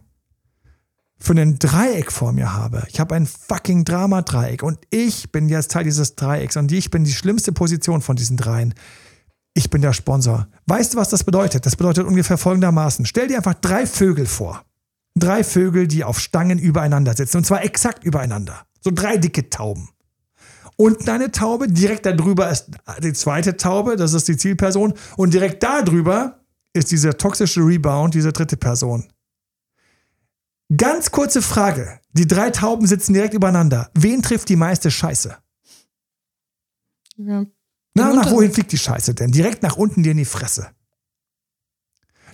für 1.18 1.34
ein 1.34 1.60
Dreieck 1.60 2.12
vor 2.12 2.34
mir 2.34 2.54
habe. 2.54 2.86
Ich 2.89 3.00
habe 3.00 3.16
ein 3.16 3.26
fucking 3.26 3.86
Drama-Dreieck 3.86 4.64
und 4.64 4.80
ich 4.89 5.32
bin 5.32 5.48
jetzt 5.48 5.72
Teil 5.72 5.86
dieses 5.86 6.16
Dreiecks 6.16 6.58
und 6.58 6.72
ich 6.72 6.91
bin 6.91 7.04
die 7.06 7.14
schlimmste 7.14 7.52
Position 7.52 8.02
von 8.02 8.16
diesen 8.16 8.38
dreien. 8.38 8.74
Ich 9.54 9.70
bin 9.70 9.82
der 9.82 9.93
Sponsor. 9.93 10.48
Weißt 10.66 10.93
du, 10.93 10.98
was 10.98 11.10
das 11.10 11.24
bedeutet? 11.24 11.66
Das 11.66 11.78
bedeutet 11.78 12.06
ungefähr 12.06 12.38
folgendermaßen. 12.38 13.06
Stell 13.06 13.30
dir 13.30 13.38
einfach 13.38 13.54
drei 13.54 13.88
Vögel 13.88 14.26
vor. 14.26 14.64
Drei 15.18 15.46
Vögel, 15.46 15.88
die 15.88 16.04
auf 16.04 16.20
Stangen 16.20 16.60
übereinander 16.60 17.16
sitzen 17.16 17.38
und 17.38 17.46
zwar 17.46 17.64
exakt 17.64 18.04
übereinander. 18.04 18.66
So 18.82 18.91
drei 18.93 19.16
dicke 19.16 19.50
Tauben. 19.50 19.89
Unten 20.78 21.09
eine 21.09 21.32
Taube, 21.32 21.67
direkt 21.67 22.05
darüber 22.05 22.49
ist 22.49 22.69
die 23.01 23.13
zweite 23.13 23.55
Taube, 23.55 23.95
das 23.95 24.13
ist 24.13 24.28
die 24.28 24.38
Zielperson 24.38 24.93
und 25.15 25.34
direkt 25.34 25.63
darüber 25.63 26.41
ist 26.73 26.91
dieser 26.91 27.17
toxische 27.17 27.61
Rebound, 27.61 28.13
diese 28.13 28.34
dritte 28.34 28.57
Person. 28.57 29.07
Ganz 30.76 31.11
kurze 31.11 31.41
Frage. 31.41 31.99
Die 32.11 32.28
drei 32.28 32.49
Tauben 32.49 32.88
sitzen 32.88 33.13
direkt 33.13 33.34
übereinander. 33.34 33.89
Wen 33.93 34.21
trifft 34.21 34.49
die 34.49 34.55
meiste 34.55 34.91
Scheiße? 34.91 35.38
Ja. 37.17 37.45
Na, 37.93 38.13
nach 38.13 38.32
wohin 38.32 38.51
fliegt 38.51 38.71
die 38.71 38.78
Scheiße 38.78 39.13
denn? 39.13 39.32
Direkt 39.32 39.63
nach 39.63 39.78
unten 39.78 40.03
dir 40.03 40.11
in 40.11 40.17
die 40.17 40.26
Fresse. 40.26 40.74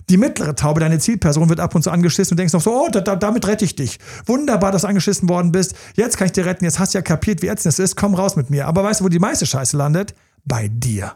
Die 0.08 0.16
mittlere 0.16 0.54
Taube, 0.54 0.80
deine 0.80 0.98
Zielperson, 0.98 1.48
wird 1.48 1.60
ab 1.60 1.74
und 1.74 1.82
zu 1.82 1.90
angeschissen 1.90 2.34
und 2.34 2.38
denkst 2.38 2.52
noch 2.52 2.60
so, 2.60 2.72
oh, 2.72 2.88
da, 2.90 3.00
da, 3.00 3.16
damit 3.16 3.46
rette 3.46 3.64
ich 3.64 3.76
dich. 3.76 3.98
Wunderbar, 4.26 4.72
dass 4.72 4.82
du 4.82 4.88
angeschissen 4.88 5.28
worden 5.28 5.52
bist. 5.52 5.74
Jetzt 5.94 6.16
kann 6.16 6.26
ich 6.26 6.32
dir 6.32 6.44
retten. 6.44 6.64
Jetzt 6.64 6.78
hast 6.78 6.94
du 6.94 6.98
ja 6.98 7.02
kapiert, 7.02 7.42
wie 7.42 7.48
ätzend 7.48 7.72
es 7.72 7.78
ist. 7.78 7.96
Komm 7.96 8.14
raus 8.14 8.36
mit 8.36 8.50
mir. 8.50 8.66
Aber 8.66 8.84
weißt 8.84 9.00
du, 9.00 9.04
wo 9.04 9.08
die 9.08 9.18
meiste 9.18 9.46
Scheiße 9.46 9.76
landet? 9.76 10.14
Bei 10.44 10.68
dir. 10.68 11.14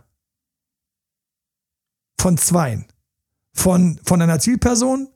Von 2.20 2.38
zweien 2.38 2.86
von, 3.56 3.98
von 4.04 4.22
einer 4.22 4.38
Zielperson 4.38 5.08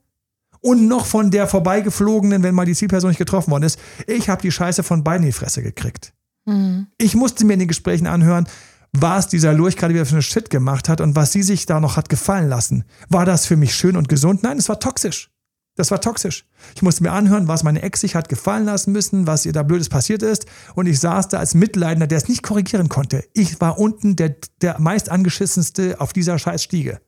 und 0.61 0.89
noch 0.89 1.07
von 1.07 1.31
der 1.31 1.47
vorbeigeflogenen, 1.47 2.43
wenn 2.43 2.55
mal 2.55 2.67
die 2.67 2.75
Zielperson 2.75 3.11
nicht 3.11 3.19
getroffen 3.19 3.51
worden 3.51 3.65
ist. 3.65 3.79
Ich 4.07 4.29
habe 4.29 4.43
die 4.43 4.51
Scheiße 4.51 4.83
von 4.83 5.05
beiden 5.05 5.23
in 5.23 5.29
die 5.29 5.37
Fresse 5.37 5.63
gekriegt. 5.63 6.13
Mhm. 6.47 6.87
Ich 6.99 7.15
musste 7.15 7.45
mir 7.45 7.53
in 7.53 7.61
den 7.61 7.69
Gesprächen 7.69 8.07
anhören, 8.07 8.49
was 8.93 9.29
dieser 9.29 9.53
Lurch 9.53 9.77
gerade 9.77 9.95
wieder 9.95 10.07
für 10.07 10.15
eine 10.15 10.23
Shit 10.23 10.51
gemacht 10.51 10.89
hat 10.89 11.01
und 11.01 11.17
was 11.17 11.33
sie 11.33 11.43
sich 11.43 11.67
da 11.67 11.81
noch 11.81 11.97
hat 11.97 12.09
gefallen 12.09 12.49
lassen. 12.49 12.85
War 13.09 13.25
das 13.25 13.47
für 13.47 13.57
mich 13.57 13.75
schön 13.75 13.97
und 13.97 14.09
gesund? 14.09 14.43
Nein, 14.43 14.59
es 14.59 14.69
war 14.69 14.81
toxisch. 14.81 15.31
Das 15.77 15.91
war 15.91 16.01
toxisch. 16.01 16.45
Ich 16.75 16.83
musste 16.83 17.05
mir 17.05 17.13
anhören, 17.13 17.49
was 17.49 17.63
meine 17.63 17.83
Ex 17.83 18.01
sich 18.01 18.15
hat 18.15 18.29
gefallen 18.29 18.65
lassen 18.65 18.93
müssen, 18.93 19.27
was 19.27 19.47
ihr 19.47 19.53
da 19.53 19.63
Blödes 19.63 19.89
passiert 19.89 20.23
ist. 20.23 20.47
Und 20.75 20.87
ich 20.87 21.01
saß 21.01 21.29
da 21.29 21.39
als 21.39 21.55
Mitleidender, 21.55 22.07
der 22.07 22.19
es 22.19 22.29
nicht 22.29 22.43
korrigieren 22.43 22.89
konnte. 22.89 23.25
Ich 23.33 23.61
war 23.61 23.79
unten 23.79 24.17
der, 24.17 24.37
der 24.61 24.81
meist 24.81 25.09
angeschissenste 25.09 26.01
auf 26.01 26.13
dieser 26.13 26.39
Scheißstiege. 26.39 27.01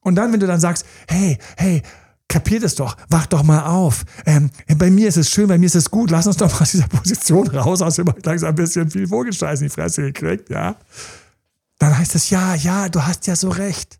Und 0.00 0.14
dann, 0.14 0.32
wenn 0.32 0.40
du 0.40 0.46
dann 0.46 0.60
sagst, 0.60 0.86
hey, 1.08 1.38
hey, 1.56 1.82
kapiert 2.30 2.62
es 2.62 2.76
doch, 2.76 2.96
wach 3.10 3.26
doch 3.26 3.42
mal 3.42 3.64
auf. 3.66 4.04
Ähm, 4.24 4.50
bei 4.78 4.88
mir 4.88 5.08
ist 5.08 5.18
es 5.18 5.28
schön, 5.28 5.48
bei 5.48 5.58
mir 5.58 5.66
ist 5.66 5.74
es 5.74 5.90
gut, 5.90 6.10
lass 6.10 6.26
uns 6.26 6.38
doch 6.38 6.50
mal 6.50 6.60
aus 6.60 6.70
dieser 6.70 6.88
Position 6.88 7.48
raus, 7.48 7.82
aus 7.82 7.98
immer 7.98 8.14
langsam 8.22 8.50
ein 8.50 8.54
bisschen 8.54 8.90
viel 8.90 9.08
Vogelscheiß 9.08 9.60
in 9.60 9.66
die 9.66 9.74
Fresse 9.74 10.02
gekriegt, 10.02 10.48
ja. 10.48 10.76
Dann 11.78 11.98
heißt 11.98 12.14
es, 12.14 12.30
ja, 12.30 12.54
ja, 12.54 12.88
du 12.88 13.02
hast 13.02 13.26
ja 13.26 13.36
so 13.36 13.48
recht. 13.50 13.98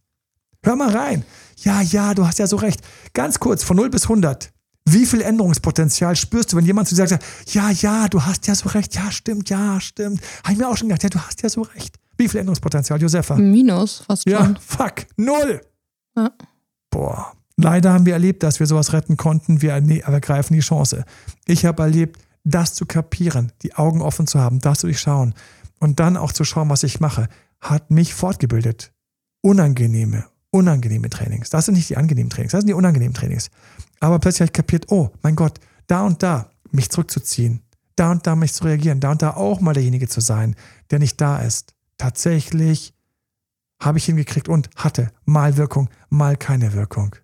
Hör 0.63 0.77
mal 0.77 0.95
rein. 0.95 1.25
Ja, 1.59 1.83
ja, 1.83 2.15
du 2.15 2.27
hast 2.27 2.39
ja 2.39 2.47
so 2.47 2.57
recht. 2.57 2.81
Ganz 3.13 3.41
kurz, 3.41 3.65
von 3.65 3.77
0 3.77 3.91
bis 3.91 4.05
100. 4.05 4.53
Wie 4.87 5.07
viel 5.07 5.23
Änderungspotenzial 5.23 6.17
spürst 6.17 6.53
du, 6.53 6.57
wenn 6.57 6.65
jemand 6.65 6.89
zu 6.89 6.95
dir 6.95 7.07
sagt, 7.07 7.25
ja, 7.49 7.71
ja, 7.71 8.09
du 8.09 8.25
hast 8.25 8.47
ja 8.47 8.55
so 8.55 8.69
recht, 8.71 8.95
ja, 8.95 9.11
stimmt, 9.11 9.51
ja, 9.51 9.81
stimmt. 9.81 10.21
Habe 10.45 10.53
ich 10.53 10.59
mir 10.59 10.69
auch 10.69 10.77
schon 10.77 10.89
gedacht, 10.89 11.03
ja, 11.03 11.11
du 11.11 11.21
hast 11.21 11.43
ja 11.43 11.49
so 11.49 11.63
recht. 11.63 11.97
Wie 12.17 12.29
viel 12.29 12.41
Änderungspotenzial, 12.41 13.01
Josefa? 13.01 13.37
Minus, 13.37 14.03
fast 14.07 14.23
schon. 14.23 14.33
Ja, 14.33 14.55
fuck, 14.61 15.07
null. 15.17 15.61
Ja. 16.17 16.31
Boah. 16.91 17.33
Leider 17.63 17.93
haben 17.93 18.07
wir 18.07 18.15
erlebt, 18.15 18.43
dass 18.43 18.59
wir 18.59 18.67
sowas 18.67 18.93
retten 18.93 19.17
konnten. 19.17 19.61
Wir 19.61 19.73
ergreifen 19.73 20.55
die 20.55 20.61
Chance. 20.61 21.05
Ich 21.47 21.65
habe 21.65 21.83
erlebt, 21.83 22.19
das 22.45 22.75
zu 22.75 22.87
kapieren, 22.87 23.53
die 23.63 23.75
Augen 23.75 24.01
offen 24.01 24.27
zu 24.27 24.41
haben, 24.41 24.61
das 24.61 24.81
zu 24.81 24.87
durchschauen 24.87 25.35
und 25.79 26.01
dann 26.01 26.17
auch 26.17 26.33
zu 26.33 26.45
schauen, 26.45 26.71
was 26.71 26.85
ich 26.85 27.01
mache, 27.01 27.29
hat 27.61 27.91
mich 27.91 28.15
fortgebildet. 28.15 28.93
Unangenehme, 29.43 30.25
unangenehme 30.51 31.11
Trainings. 31.11 31.51
Das 31.51 31.67
sind 31.67 31.75
nicht 31.75 31.91
die 31.91 31.97
angenehmen 31.97 32.31
Trainings, 32.31 32.53
das 32.53 32.61
sind 32.61 32.69
die 32.69 32.75
unangenehmen 32.75 33.15
Trainings. 33.15 33.51
Aber 34.01 34.19
plötzlich 34.19 34.41
habe 34.41 34.49
ich 34.49 34.53
kapiert, 34.55 34.87
oh 34.91 35.11
mein 35.23 35.37
Gott, 35.37 35.61
da 35.87 36.03
und 36.07 36.23
da 36.23 36.51
mich 36.71 36.89
zurückzuziehen, 36.91 37.63
da 37.97 38.13
und 38.13 38.27
da 38.27 38.37
mich 38.37 38.55
zu 38.55 38.65
reagieren, 38.65 39.01
da 39.01 39.11
und 39.11 39.21
da 39.21 39.35
auch 39.35 39.61
mal 39.61 39.75
derjenige 39.75 40.09
zu 40.09 40.21
sein, 40.21 40.57
der 40.91 40.99
nicht 40.99 41.21
da 41.21 41.39
ist. 41.39 41.75
Tatsächlich 41.99 42.95
habe 43.83 43.99
ich 43.99 44.07
hingekriegt 44.07 44.49
und 44.49 44.71
hatte 44.77 45.11
mal 45.25 45.57
Wirkung, 45.57 45.91
mal 46.09 46.37
keine 46.37 46.73
Wirkung. 46.73 47.17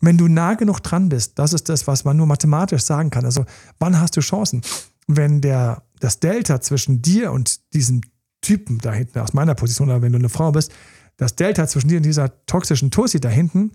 Wenn 0.00 0.16
du 0.16 0.28
nah 0.28 0.54
genug 0.54 0.80
dran 0.80 1.08
bist, 1.08 1.38
das 1.38 1.52
ist 1.52 1.68
das, 1.68 1.86
was 1.86 2.04
man 2.04 2.16
nur 2.16 2.26
mathematisch 2.26 2.82
sagen 2.82 3.10
kann. 3.10 3.24
Also, 3.24 3.44
wann 3.78 4.00
hast 4.00 4.16
du 4.16 4.20
Chancen? 4.20 4.62
Wenn 5.06 5.40
der, 5.40 5.82
das 6.00 6.20
Delta 6.20 6.60
zwischen 6.60 7.02
dir 7.02 7.32
und 7.32 7.72
diesem 7.74 8.00
Typen 8.40 8.78
da 8.78 8.92
hinten, 8.92 9.18
aus 9.18 9.34
meiner 9.34 9.54
Position, 9.54 9.90
oder 9.90 10.02
wenn 10.02 10.12
du 10.12 10.18
eine 10.18 10.28
Frau 10.28 10.52
bist, 10.52 10.72
das 11.16 11.36
Delta 11.36 11.66
zwischen 11.66 11.88
dir 11.88 11.98
und 11.98 12.04
dieser 12.04 12.44
toxischen 12.46 12.90
Tussi 12.90 13.20
da 13.20 13.28
hinten, 13.28 13.72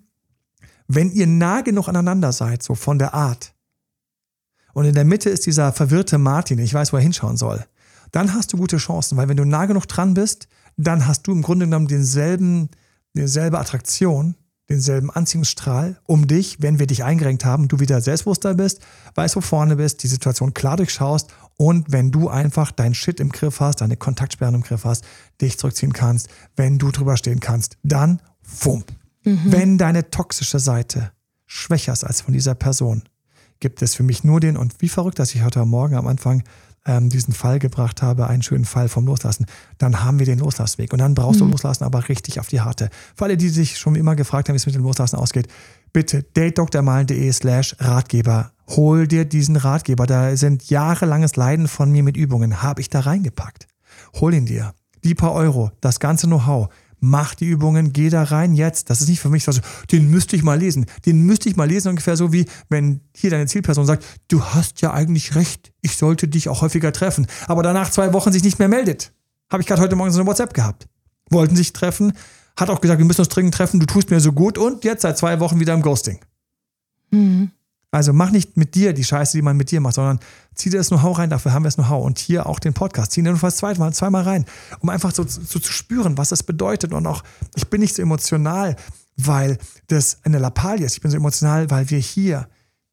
wenn 0.87 1.11
ihr 1.11 1.27
nah 1.27 1.61
genug 1.61 1.87
aneinander 1.87 2.31
seid, 2.31 2.63
so 2.63 2.73
von 2.73 2.97
der 2.97 3.13
Art, 3.13 3.53
und 4.73 4.83
in 4.83 4.93
der 4.93 5.05
Mitte 5.05 5.29
ist 5.29 5.45
dieser 5.45 5.71
verwirrte 5.71 6.17
Martin, 6.17 6.59
ich 6.59 6.73
weiß, 6.73 6.91
wo 6.91 6.97
er 6.97 7.03
hinschauen 7.03 7.37
soll, 7.37 7.65
dann 8.11 8.33
hast 8.33 8.51
du 8.51 8.57
gute 8.57 8.75
Chancen, 8.75 9.17
weil 9.17 9.29
wenn 9.29 9.37
du 9.37 9.45
nah 9.45 9.67
genug 9.67 9.87
dran 9.87 10.13
bist, 10.13 10.49
dann 10.75 11.07
hast 11.07 11.27
du 11.27 11.31
im 11.31 11.41
Grunde 11.41 11.65
genommen 11.65 11.87
denselben, 11.87 12.69
dieselbe 13.13 13.57
Attraktion 13.57 14.35
denselben 14.69 15.11
Anziehungsstrahl 15.11 15.99
um 16.05 16.27
dich, 16.27 16.61
wenn 16.61 16.79
wir 16.79 16.87
dich 16.87 17.03
eingerenkt 17.03 17.45
haben, 17.45 17.67
du 17.67 17.79
wieder 17.79 18.01
selbstbewusster 18.01 18.55
bist, 18.55 18.79
weißt, 19.13 19.35
wo 19.35 19.41
vorne 19.41 19.75
bist, 19.75 20.03
die 20.03 20.07
Situation 20.07 20.53
klar 20.53 20.77
durchschaust 20.77 21.31
und 21.57 21.91
wenn 21.91 22.11
du 22.11 22.29
einfach 22.29 22.71
dein 22.71 22.93
Shit 22.93 23.19
im 23.19 23.29
Griff 23.29 23.59
hast, 23.59 23.81
deine 23.81 23.97
Kontaktsperren 23.97 24.55
im 24.55 24.63
Griff 24.63 24.83
hast, 24.83 25.05
dich 25.41 25.57
zurückziehen 25.57 25.93
kannst, 25.93 26.29
wenn 26.55 26.77
du 26.77 26.91
drüber 26.91 27.17
stehen 27.17 27.39
kannst, 27.39 27.77
dann 27.83 28.21
fump. 28.41 28.91
Mhm. 29.23 29.39
Wenn 29.45 29.77
deine 29.77 30.09
toxische 30.09 30.59
Seite 30.59 31.11
schwächer 31.45 31.93
ist 31.93 32.03
als 32.03 32.21
von 32.21 32.33
dieser 32.33 32.55
Person, 32.55 33.03
gibt 33.59 33.81
es 33.81 33.95
für 33.95 34.03
mich 34.03 34.23
nur 34.23 34.39
den, 34.39 34.57
und 34.57 34.81
wie 34.81 34.89
verrückt, 34.89 35.19
dass 35.19 35.33
ich 35.33 35.43
heute 35.43 35.63
Morgen 35.65 35.95
am 35.95 36.07
Anfang 36.07 36.43
ähm, 36.85 37.09
diesen 37.09 37.33
Fall 37.33 37.59
gebracht 37.59 38.01
habe, 38.01 38.27
einen 38.27 38.43
schönen 38.43 38.65
Fall 38.65 38.89
vom 38.89 39.05
Loslassen, 39.05 39.45
dann 39.77 40.03
haben 40.03 40.19
wir 40.19 40.25
den 40.25 40.39
Loslassweg. 40.39 40.93
Und 40.93 40.99
dann 40.99 41.15
brauchst 41.15 41.39
mhm. 41.39 41.45
du 41.45 41.51
Loslassen 41.51 41.83
aber 41.83 42.07
richtig 42.09 42.39
auf 42.39 42.47
die 42.47 42.61
harte. 42.61 42.89
Für 43.15 43.25
alle, 43.25 43.37
die 43.37 43.49
sich 43.49 43.77
schon 43.77 43.95
immer 43.95 44.15
gefragt 44.15 44.47
haben, 44.47 44.53
wie 44.53 44.57
es 44.57 44.65
mit 44.65 44.75
dem 44.75 44.83
Loslassen 44.83 45.17
ausgeht, 45.17 45.47
bitte 45.93 46.23
datedoktormalen.de 46.23 47.31
slash 47.31 47.75
Ratgeber. 47.79 48.51
Hol 48.69 49.07
dir 49.07 49.25
diesen 49.25 49.55
Ratgeber. 49.55 50.05
Da 50.05 50.35
sind 50.35 50.69
jahrelanges 50.69 51.35
Leiden 51.35 51.67
von 51.67 51.91
mir 51.91 52.03
mit 52.03 52.17
Übungen. 52.17 52.61
Habe 52.61 52.81
ich 52.81 52.89
da 52.89 53.01
reingepackt. 53.01 53.67
Hol 54.19 54.33
ihn 54.33 54.45
dir. 54.45 54.73
Die 55.03 55.15
paar 55.15 55.33
Euro, 55.33 55.71
das 55.81 55.99
ganze 55.99 56.25
Know-how 56.25 56.69
mach 57.05 57.35
die 57.35 57.45
Übungen, 57.45 57.93
geh 57.93 58.09
da 58.09 58.23
rein 58.23 58.53
jetzt. 58.53 58.89
Das 58.89 59.01
ist 59.01 59.09
nicht 59.09 59.19
für 59.19 59.29
mich, 59.29 59.47
also, 59.47 59.61
den 59.91 60.09
müsste 60.09 60.35
ich 60.35 60.43
mal 60.43 60.59
lesen. 60.59 60.85
Den 61.05 61.21
müsste 61.21 61.49
ich 61.49 61.55
mal 61.55 61.67
lesen, 61.67 61.89
ungefähr 61.89 62.17
so 62.17 62.33
wie, 62.33 62.45
wenn 62.69 63.01
hier 63.15 63.29
deine 63.29 63.47
Zielperson 63.47 63.85
sagt, 63.85 64.05
du 64.27 64.43
hast 64.43 64.81
ja 64.81 64.93
eigentlich 64.93 65.35
recht, 65.35 65.71
ich 65.81 65.97
sollte 65.97 66.27
dich 66.27 66.49
auch 66.49 66.61
häufiger 66.61 66.91
treffen, 66.91 67.27
aber 67.47 67.63
danach 67.63 67.89
zwei 67.89 68.13
Wochen 68.13 68.31
sich 68.31 68.43
nicht 68.43 68.59
mehr 68.59 68.67
meldet. 68.67 69.13
Habe 69.49 69.61
ich 69.61 69.67
gerade 69.67 69.81
heute 69.81 69.95
Morgen 69.95 70.11
so 70.11 70.19
eine 70.19 70.27
WhatsApp 70.27 70.53
gehabt. 70.53 70.87
Wollten 71.29 71.55
sich 71.55 71.73
treffen, 71.73 72.13
hat 72.57 72.69
auch 72.69 72.81
gesagt, 72.81 72.99
wir 72.99 73.05
müssen 73.05 73.21
uns 73.21 73.29
dringend 73.29 73.53
treffen, 73.53 73.79
du 73.79 73.85
tust 73.85 74.09
mir 74.09 74.19
so 74.19 74.31
gut 74.31 74.57
und 74.57 74.83
jetzt 74.83 75.01
seit 75.01 75.17
zwei 75.17 75.39
Wochen 75.39 75.59
wieder 75.59 75.73
im 75.73 75.81
Ghosting. 75.81 76.19
Mhm. 77.11 77.51
Also 77.95 78.11
mach 78.11 78.29
nicht 78.29 78.57
mit 78.57 78.75
dir 78.75 78.91
die 78.91 79.05
Scheiße, 79.05 79.37
die 79.37 79.41
man 79.41 79.55
mit 79.55 79.71
dir 79.71 79.79
macht, 79.79 79.95
sondern 79.95 80.19
zieh 80.53 80.69
dir 80.69 80.79
das 80.79 80.89
Know-how 80.89 81.17
rein, 81.17 81.29
dafür 81.29 81.53
haben 81.53 81.63
wir 81.63 81.69
das 81.69 81.75
Know-how. 81.75 82.03
Und 82.03 82.19
hier 82.19 82.45
auch 82.45 82.59
den 82.59 82.73
Podcast, 82.73 83.13
zieh 83.13 83.21
dir 83.21 83.29
nur 83.29 83.39
fast 83.39 83.55
zweimal, 83.55 83.93
zweimal 83.93 84.23
rein, 84.23 84.43
um 84.81 84.89
einfach 84.89 85.13
so, 85.13 85.23
so, 85.23 85.59
zu 85.59 85.71
spüren, 85.71 86.17
was 86.17 86.27
das 86.27 86.43
bedeutet. 86.43 86.91
Und 86.91 87.07
auch, 87.07 87.23
ich 87.55 87.69
bin 87.69 87.79
nicht 87.79 87.95
so 87.95 88.01
emotional, 88.01 88.75
weil 89.15 89.57
das 89.87 90.17
eine 90.23 90.39
Lappalie 90.39 90.85
ist. 90.85 90.95
Ich 90.95 91.01
bin 91.01 91.09
so 91.09 91.15
emotional, 91.15 91.71
weil 91.71 91.89
wir 91.89 91.99
hier 91.99 92.49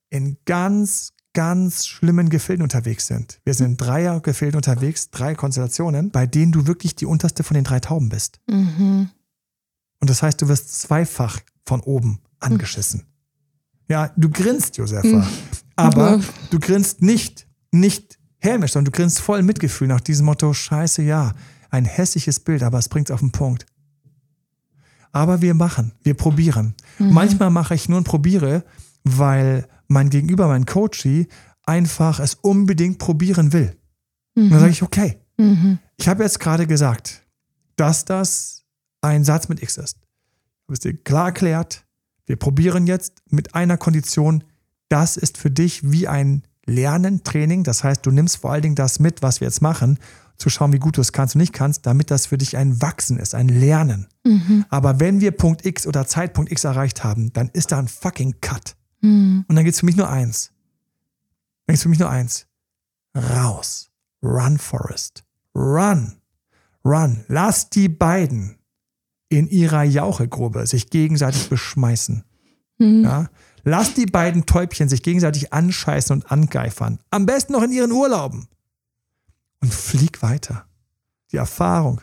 in 0.09 0.37
ganz, 0.45 1.15
ganz 1.33 1.85
schlimmen 1.85 2.29
Gefilden 2.29 2.63
unterwegs 2.63 3.09
sind. 3.09 3.41
Wir 3.43 3.55
sind 3.55 3.67
in 3.67 3.77
Dreier-Gefilden 3.79 4.57
unterwegs, 4.57 5.11
drei 5.11 5.35
Konstellationen, 5.35 6.13
bei 6.13 6.29
denen 6.29 6.53
du 6.53 6.69
wirklich 6.69 6.95
die 6.95 7.07
unterste 7.07 7.43
von 7.43 7.57
den 7.57 7.65
drei 7.65 7.81
Tauben 7.81 8.09
bist. 8.09 8.39
Mhm. 8.47 9.11
Und 9.99 10.11
das 10.11 10.23
heißt, 10.23 10.41
du 10.41 10.47
wirst 10.47 10.81
zweifach 10.81 11.41
von 11.67 11.81
oben 11.81 12.21
angeschissen. 12.39 13.12
Ja, 13.93 14.11
du 14.17 14.31
grinst, 14.31 14.79
Josefa. 14.79 15.07
Mhm. 15.07 15.27
Aber 15.77 16.17
ja. 16.17 16.21
du 16.49 16.59
grinst 16.59 17.03
nicht, 17.03 17.47
nicht 17.73 18.19
hämisch, 18.39 18.73
sondern 18.73 18.91
du 18.91 18.97
grinst 18.97 19.21
voll 19.21 19.43
Mitgefühl 19.43 19.87
nach 19.87 20.01
diesem 20.01 20.25
Motto, 20.25 20.55
scheiße, 20.55 21.03
ja, 21.03 21.35
ein 21.69 21.85
hässliches 21.85 22.41
Bild, 22.41 22.63
aber 22.63 22.79
es 22.79 22.89
bringt 22.89 23.11
es 23.11 23.13
auf 23.13 23.21
den 23.21 23.33
Punkt. 23.33 23.67
Aber 25.13 25.43
wir 25.43 25.53
machen, 25.53 25.93
wir 26.03 26.15
probieren. 26.15 26.75
Mhm. 26.99 27.13
Manchmal 27.13 27.51
mache 27.51 27.75
ich 27.75 27.87
nur 27.87 27.99
und 27.99 28.05
probiere, 28.05 28.65
weil 29.05 29.69
mein 29.89 30.09
Gegenüber, 30.09 30.49
mein 30.49 30.65
Coachie, 30.65 31.29
einfach 31.65 32.19
es 32.19 32.37
unbedingt 32.37 32.99
probieren 32.99 33.53
will. 33.53 33.77
Mhm. 34.35 34.45
Und 34.45 34.51
dann 34.53 34.61
sage 34.61 34.73
ich, 34.73 34.83
okay. 34.83 35.21
Mhm. 35.37 35.79
Ich 35.99 36.09
habe 36.09 36.23
jetzt 36.23 36.41
gerade 36.41 36.67
gesagt, 36.67 37.27
dass 37.77 38.07
das 38.07 38.65
ein 39.03 39.23
Satz 39.23 39.51
mit 39.51 39.63
X 39.63 39.77
ist. 39.77 39.99
Du 40.67 40.69
bist 40.69 40.85
dir 40.85 40.97
klar 40.97 41.27
erklärt, 41.27 41.85
wir 42.27 42.37
probieren 42.37 42.87
jetzt 42.87 43.23
mit 43.31 43.55
einer 43.55 43.77
Kondition, 43.77 44.45
das 44.89 45.17
ist 45.17 45.39
für 45.39 45.51
dich 45.51 45.91
wie 45.91 46.09
ein 46.09 46.43
Lernen, 46.67 47.25
Training. 47.25 47.65
Das 47.65 47.83
heißt, 47.83 48.05
du 48.07 48.11
nimmst 48.11 48.39
vor 48.39 48.53
allen 48.53 48.63
Dingen 48.63 48.75
das 48.75 48.99
mit, 49.01 49.23
was 49.23 49.41
wir 49.41 49.49
jetzt 49.49 49.63
machen, 49.63 49.99
zu 50.37 50.51
schauen, 50.51 50.73
wie 50.73 50.79
gut 50.79 50.97
du 50.97 51.01
es 51.01 51.13
kannst 51.13 51.35
und 51.35 51.41
nicht 51.41 51.53
kannst, 51.53 51.87
damit 51.87 52.11
das 52.11 52.27
für 52.27 52.39
dich 52.39 52.57
ein 52.57 52.81
Wachsen 52.81 53.19
ist, 53.19 53.35
ein 53.35 53.49
Lernen. 53.49 54.09
Mhm. 54.25 54.65
Aber 54.69 55.01
wenn 55.01 55.21
wir 55.21 55.33
Punkt 55.33 55.65
X 55.65 55.87
oder 55.87 56.07
Zeitpunkt 56.07 56.51
X 56.51 56.65
erreicht 56.65 57.05
haben, 57.05 57.33
dann 57.33 57.49
ist 57.53 57.73
da 57.73 57.79
ein 57.79 57.89
fucking 57.89 58.37
Cut. 58.41 58.77
Mhm. 59.01 59.45
Und 59.49 59.57
dann 59.57 59.65
geht 59.65 59.75
es 59.75 59.81
für 59.81 59.87
mich 59.87 59.97
nur 59.97 60.09
eins. 60.09 60.53
Dann 61.67 61.75
geht 61.75 61.77
es 61.77 61.83
für 61.83 61.89
mich 61.89 61.99
nur 61.99 62.11
eins. 62.11 62.47
Raus. 63.17 63.91
Run, 64.23 64.59
Forest. 64.59 65.25
Run. 65.55 66.17
Run. 66.85 67.25
Lass 67.29 67.71
die 67.71 67.89
beiden 67.89 68.59
in 69.33 69.49
ihrer 69.49 69.83
Jauchegrube 69.83 70.67
sich 70.67 70.91
gegenseitig 70.91 71.49
beschmeißen. 71.49 72.23
Mhm. 72.79 73.05
Ja? 73.05 73.31
Lass 73.65 73.95
die 73.95 74.07
beiden 74.07 74.45
Täubchen 74.45 74.89
sich 74.89 75.03
gegenseitig 75.03 75.53
anscheißen 75.53 76.15
und 76.17 76.31
angeifern. 76.31 76.99
Am 77.11 77.27
besten 77.27 77.53
noch 77.53 77.63
in 77.63 77.73
ihren 77.73 77.93
Urlauben. 77.93 78.49
Und 79.61 79.73
flieg 79.73 80.23
weiter. 80.23 80.67
Die 81.31 81.37
Erfahrung, 81.37 82.01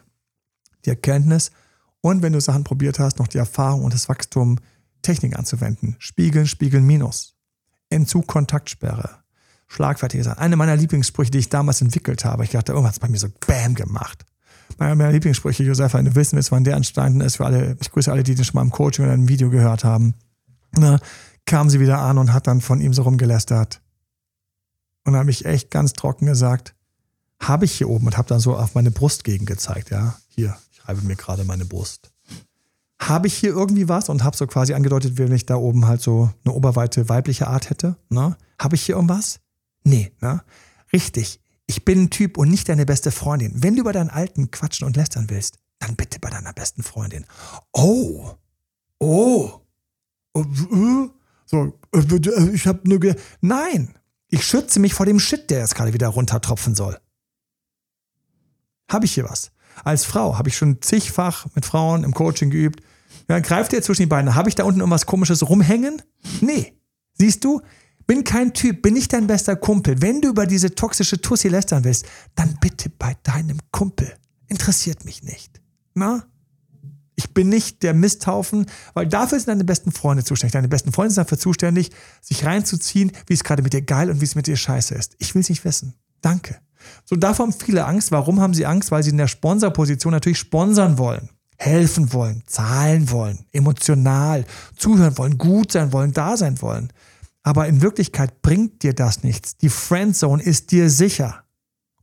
die 0.85 0.89
Erkenntnis 0.89 1.51
und 2.01 2.23
wenn 2.23 2.33
du 2.33 2.41
Sachen 2.41 2.63
probiert 2.63 2.97
hast, 2.97 3.19
noch 3.19 3.27
die 3.27 3.37
Erfahrung 3.37 3.83
und 3.83 3.93
das 3.93 4.09
Wachstum, 4.09 4.59
Technik 5.01 5.37
anzuwenden. 5.37 5.95
Spiegeln, 5.99 6.47
Spiegeln, 6.47 6.85
Minus. 6.85 7.35
Entzug, 7.89 8.27
Kontaktsperre. 8.27 9.19
Schlagfertige 9.67 10.23
Sachen. 10.23 10.39
Eine 10.39 10.55
meiner 10.55 10.75
Lieblingssprüche, 10.75 11.31
die 11.31 11.39
ich 11.39 11.49
damals 11.49 11.81
entwickelt 11.81 12.25
habe. 12.25 12.43
Ich 12.43 12.51
dachte, 12.51 12.71
irgendwas 12.71 12.95
hat 12.95 13.01
bei 13.01 13.09
mir 13.09 13.19
so 13.19 13.27
Bam 13.45 13.75
gemacht 13.75 14.25
einer 14.77 14.95
meiner 14.95 15.11
Lieblingssprüche, 15.11 15.63
Josefa, 15.63 15.97
wenn 15.97 16.05
du 16.05 16.15
wissen 16.15 16.35
willst, 16.35 16.51
wann 16.51 16.63
der 16.63 16.75
entstanden 16.75 17.21
ist, 17.21 17.37
für 17.37 17.45
alle, 17.45 17.77
ich 17.81 17.91
grüße 17.91 18.11
alle, 18.11 18.23
die 18.23 18.35
den 18.35 18.45
schon 18.45 18.55
mal 18.55 18.61
im 18.61 18.71
Coaching 18.71 19.05
oder 19.05 19.13
im 19.13 19.27
Video 19.27 19.49
gehört 19.49 19.83
haben, 19.83 20.13
na, 20.77 20.99
kam 21.45 21.69
sie 21.69 21.79
wieder 21.79 21.99
an 21.99 22.17
und 22.17 22.33
hat 22.33 22.47
dann 22.47 22.61
von 22.61 22.79
ihm 22.79 22.93
so 22.93 23.01
rumgelästert. 23.03 23.81
Und 25.05 25.15
habe 25.15 25.31
ich 25.31 25.45
echt 25.45 25.71
ganz 25.71 25.93
trocken 25.93 26.27
gesagt, 26.27 26.75
habe 27.41 27.65
ich 27.65 27.71
hier 27.71 27.89
oben 27.89 28.05
und 28.05 28.17
habe 28.17 28.27
dann 28.27 28.39
so 28.39 28.55
auf 28.55 28.75
meine 28.75 28.91
Brust 28.91 29.23
gegen 29.23 29.45
gezeigt, 29.45 29.89
ja, 29.89 30.15
hier, 30.27 30.57
ich 30.71 30.87
reibe 30.87 31.01
mir 31.01 31.15
gerade 31.15 31.45
meine 31.45 31.65
Brust. 31.65 32.11
Habe 33.01 33.27
ich 33.27 33.33
hier 33.33 33.51
irgendwie 33.51 33.87
was 33.87 34.09
und 34.09 34.23
habe 34.23 34.35
so 34.35 34.45
quasi 34.45 34.73
angedeutet, 34.73 35.17
wenn 35.17 35.31
ich 35.31 35.45
da 35.45 35.55
oben 35.55 35.87
halt 35.87 36.01
so 36.01 36.31
eine 36.43 36.53
oberweite 36.53 37.07
weibliche 37.07 37.47
Art 37.47 37.69
hätte, 37.69 37.95
ne? 38.09 38.35
Habe 38.59 38.75
ich 38.75 38.81
hier 38.81 38.95
irgendwas? 38.95 39.39
Nee, 39.85 40.11
ne? 40.19 40.43
Richtig 40.91 41.39
ich 41.69 41.85
bin 41.85 42.05
ein 42.05 42.09
Typ 42.09 42.39
und 42.39 42.49
nicht 42.49 42.67
deine 42.67 42.87
beste 42.87 43.11
Freundin. 43.11 43.51
Wenn 43.61 43.75
du 43.75 43.83
bei 43.83 43.91
deinen 43.91 44.09
Alten 44.09 44.49
quatschen 44.49 44.87
und 44.87 44.97
lästern 44.97 45.29
willst, 45.29 45.59
dann 45.77 45.95
bitte 45.95 46.19
bei 46.19 46.31
deiner 46.31 46.51
besten 46.51 46.81
Freundin. 46.81 47.27
Oh, 47.73 48.31
oh, 48.97 49.51
oh 50.33 50.39
äh, 50.41 51.09
so, 51.45 51.79
äh, 51.93 52.49
ich 52.53 52.65
habe 52.65 52.89
nur, 52.89 53.15
nein, 53.41 53.95
ich 54.29 54.43
schütze 54.47 54.79
mich 54.79 54.95
vor 54.95 55.05
dem 55.05 55.19
Shit, 55.19 55.51
der 55.51 55.59
jetzt 55.59 55.75
gerade 55.75 55.93
wieder 55.93 56.07
runtertropfen 56.07 56.73
soll. 56.73 56.97
Habe 58.89 59.05
ich 59.05 59.13
hier 59.13 59.25
was? 59.25 59.51
Als 59.83 60.05
Frau 60.05 60.39
habe 60.39 60.49
ich 60.49 60.57
schon 60.57 60.81
zigfach 60.81 61.45
mit 61.53 61.67
Frauen 61.67 62.03
im 62.03 62.15
Coaching 62.15 62.49
geübt. 62.49 62.81
Ja, 63.27 63.39
greift 63.41 63.73
ihr 63.73 63.83
zwischen 63.83 64.01
die 64.01 64.07
Beine. 64.07 64.33
Habe 64.33 64.49
ich 64.49 64.55
da 64.55 64.63
unten 64.63 64.79
irgendwas 64.79 65.05
Komisches 65.05 65.47
rumhängen? 65.47 66.01
Nee. 66.41 66.73
Siehst 67.13 67.43
du, 67.43 67.61
bin 68.09 68.23
kein 68.23 68.55
Typ, 68.55 68.81
bin 68.81 68.95
nicht 68.95 69.13
dein 69.13 69.27
bester 69.27 69.55
Kumpel. 69.55 70.01
Wenn 70.01 70.19
du 70.19 70.29
über 70.29 70.47
diese 70.47 70.73
toxische 70.73 71.21
Tussi 71.21 71.47
lästern 71.47 71.83
willst, 71.83 72.07
dann 72.33 72.57
bitte 72.59 72.89
bei 72.89 73.15
deinem 73.21 73.59
Kumpel. 73.71 74.11
Interessiert 74.47 75.05
mich 75.05 75.21
nicht. 75.21 75.61
Na? 75.93 76.23
Ich 77.13 77.35
bin 77.35 77.49
nicht 77.49 77.83
der 77.83 77.93
Misthaufen, 77.93 78.65
weil 78.95 79.05
dafür 79.05 79.37
sind 79.37 79.49
deine 79.49 79.63
besten 79.63 79.91
Freunde 79.91 80.23
zuständig. 80.23 80.53
Deine 80.53 80.67
besten 80.67 80.91
Freunde 80.91 81.13
sind 81.13 81.23
dafür 81.23 81.37
zuständig, 81.37 81.91
sich 82.19 82.43
reinzuziehen, 82.43 83.11
wie 83.27 83.33
es 83.33 83.43
gerade 83.43 83.61
mit 83.61 83.73
dir 83.73 83.83
geil 83.83 84.09
und 84.09 84.21
wie 84.21 84.25
es 84.25 84.33
mit 84.33 84.47
dir 84.47 84.57
scheiße 84.57 84.95
ist. 84.95 85.15
Ich 85.19 85.35
will 85.35 85.41
es 85.41 85.49
nicht 85.49 85.63
wissen. 85.63 85.93
Danke. 86.21 86.55
So, 87.05 87.15
davor 87.15 87.45
haben 87.45 87.53
viele 87.53 87.85
Angst. 87.85 88.11
Warum 88.11 88.41
haben 88.41 88.55
sie 88.55 88.65
Angst? 88.65 88.89
Weil 88.89 89.03
sie 89.03 89.11
in 89.11 89.17
der 89.17 89.27
Sponsorposition 89.27 90.13
natürlich 90.13 90.39
sponsern 90.39 90.97
wollen, 90.97 91.29
helfen 91.57 92.11
wollen, 92.11 92.41
zahlen 92.47 93.11
wollen, 93.11 93.45
emotional 93.51 94.45
zuhören 94.75 95.15
wollen, 95.19 95.37
gut 95.37 95.73
sein 95.73 95.93
wollen, 95.93 96.11
da 96.11 96.37
sein 96.37 96.59
wollen. 96.63 96.91
Aber 97.49 97.67
in 97.67 97.81
Wirklichkeit 97.81 98.43
bringt 98.43 98.83
dir 98.83 98.93
das 98.93 99.23
nichts. 99.23 99.57
Die 99.57 99.69
Friendzone 99.69 100.43
ist 100.43 100.71
dir 100.71 100.87
sicher. 100.91 101.45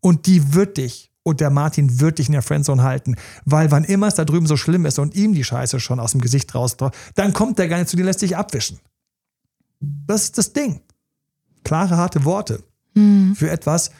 Und 0.00 0.26
die 0.26 0.54
wird 0.54 0.76
dich 0.76 1.12
und 1.22 1.38
der 1.38 1.50
Martin 1.50 2.00
wird 2.00 2.18
dich 2.18 2.26
in 2.26 2.32
der 2.32 2.42
Friendzone 2.42 2.82
halten. 2.82 3.14
Weil 3.44 3.70
wann 3.70 3.84
immer 3.84 4.08
es 4.08 4.16
da 4.16 4.24
drüben 4.24 4.48
so 4.48 4.56
schlimm 4.56 4.86
ist 4.86 4.98
und 4.98 5.14
ihm 5.14 5.34
die 5.34 5.44
Scheiße 5.44 5.78
schon 5.78 6.00
aus 6.00 6.10
dem 6.10 6.20
Gesicht 6.20 6.52
raus, 6.56 6.76
dann 7.14 7.32
kommt 7.32 7.60
der 7.60 7.68
gar 7.68 7.78
nicht 7.78 7.88
zu 7.88 7.96
dir, 7.96 8.02
lässt 8.02 8.22
dich 8.22 8.36
abwischen. 8.36 8.80
Das 9.78 10.24
ist 10.24 10.36
das 10.36 10.52
Ding. 10.52 10.80
Klare, 11.62 11.96
harte 11.96 12.24
Worte. 12.24 12.64
Mhm. 12.94 13.36
Für 13.36 13.48
etwas, 13.48 13.92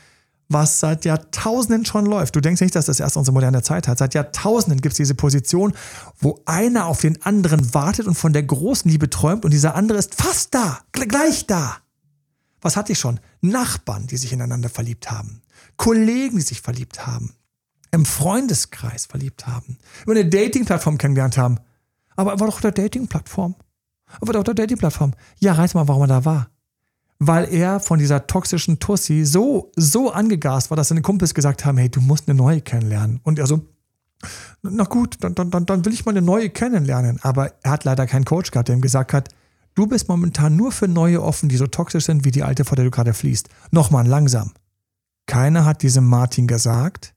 was 0.48 0.80
seit 0.80 1.04
Jahrtausenden 1.04 1.84
schon 1.84 2.06
läuft. 2.06 2.36
Du 2.36 2.40
denkst 2.40 2.60
nicht, 2.60 2.74
dass 2.74 2.86
das 2.86 3.00
erst 3.00 3.16
unsere 3.16 3.34
moderne 3.34 3.62
Zeit 3.62 3.88
hat. 3.88 3.98
Seit 3.98 4.14
Jahrtausenden 4.14 4.80
gibt 4.80 4.92
es 4.92 4.96
diese 4.96 5.14
Position, 5.14 5.72
wo 6.18 6.40
einer 6.46 6.86
auf 6.86 7.00
den 7.00 7.20
anderen 7.22 7.74
wartet 7.74 8.06
und 8.06 8.14
von 8.14 8.32
der 8.32 8.44
großen 8.44 8.90
Liebe 8.90 9.10
träumt 9.10 9.44
und 9.44 9.50
dieser 9.50 9.74
andere 9.74 9.98
ist 9.98 10.14
fast 10.14 10.54
da, 10.54 10.80
gleich 10.92 11.46
da. 11.46 11.78
Was 12.60 12.76
hatte 12.76 12.92
ich 12.92 12.98
schon? 12.98 13.20
Nachbarn, 13.40 14.06
die 14.06 14.16
sich 14.16 14.32
ineinander 14.32 14.68
verliebt 14.68 15.10
haben. 15.10 15.42
Kollegen, 15.76 16.36
die 16.36 16.42
sich 16.42 16.62
verliebt 16.62 17.06
haben. 17.06 17.34
Im 17.92 18.04
Freundeskreis 18.04 19.06
verliebt 19.06 19.46
haben. 19.46 19.78
Über 20.02 20.12
eine 20.12 20.28
Dating-Plattform 20.28 20.98
kennengelernt 20.98 21.38
haben. 21.38 21.58
Aber 22.16 22.32
er 22.32 22.40
war 22.40 22.46
doch 22.46 22.56
auf 22.56 22.60
der 22.60 22.72
Dating-Plattform. 22.72 23.54
Er 24.20 24.26
war 24.26 24.32
doch 24.32 24.40
auf 24.40 24.44
der 24.44 24.54
Dating-Plattform. 24.54 25.12
Ja, 25.38 25.52
reiß 25.52 25.74
mal, 25.74 25.86
warum 25.88 26.02
er 26.02 26.08
da 26.08 26.24
war. 26.24 26.50
Weil 27.18 27.52
er 27.52 27.80
von 27.80 27.98
dieser 27.98 28.26
toxischen 28.26 28.78
Tussi 28.78 29.24
so, 29.24 29.72
so 29.76 30.10
angegast 30.10 30.70
war, 30.70 30.76
dass 30.76 30.88
seine 30.88 31.02
Kumpels 31.02 31.34
gesagt 31.34 31.64
haben, 31.64 31.78
hey, 31.78 31.88
du 31.88 32.00
musst 32.00 32.28
eine 32.28 32.36
neue 32.36 32.60
kennenlernen. 32.60 33.20
Und 33.22 33.38
er 33.38 33.46
so, 33.46 33.62
na 34.62 34.84
gut, 34.84 35.16
dann, 35.20 35.34
dann, 35.34 35.50
dann 35.50 35.84
will 35.84 35.92
ich 35.92 36.04
mal 36.04 36.12
eine 36.12 36.22
neue 36.22 36.50
kennenlernen. 36.50 37.18
Aber 37.22 37.52
er 37.62 37.70
hat 37.70 37.84
leider 37.84 38.06
keinen 38.06 38.24
Coach 38.24 38.50
gehabt, 38.50 38.68
der 38.68 38.76
ihm 38.76 38.82
gesagt 38.82 39.12
hat, 39.12 39.30
du 39.74 39.86
bist 39.86 40.08
momentan 40.08 40.56
nur 40.56 40.72
für 40.72 40.88
neue 40.88 41.22
offen, 41.22 41.48
die 41.48 41.56
so 41.56 41.66
toxisch 41.66 42.04
sind 42.04 42.24
wie 42.24 42.30
die 42.30 42.42
alte, 42.42 42.64
vor 42.64 42.76
der 42.76 42.84
du 42.84 42.90
gerade 42.90 43.14
fließt. 43.14 43.48
Nochmal 43.70 44.06
langsam. 44.06 44.52
Keiner 45.26 45.64
hat 45.64 45.82
diesem 45.82 46.06
Martin 46.06 46.46
gesagt, 46.46 47.14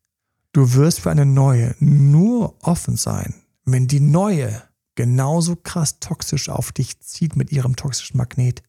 du 0.54 0.74
wirst 0.74 1.02
für 1.02 1.12
eine 1.12 1.26
neue 1.26 1.76
nur 1.80 2.56
offen 2.64 2.96
sein, 2.96 3.36
wenn 3.66 3.88
die 3.88 4.00
neue 4.00 4.64
genauso 4.96 5.56
krass 5.56 6.00
toxisch 6.00 6.50
auf 6.50 6.72
dich 6.72 7.00
zieht 7.00 7.36
mit 7.36 7.52
ihrem 7.52 7.76
toxischen 7.76 8.18
Magnet 8.18 8.64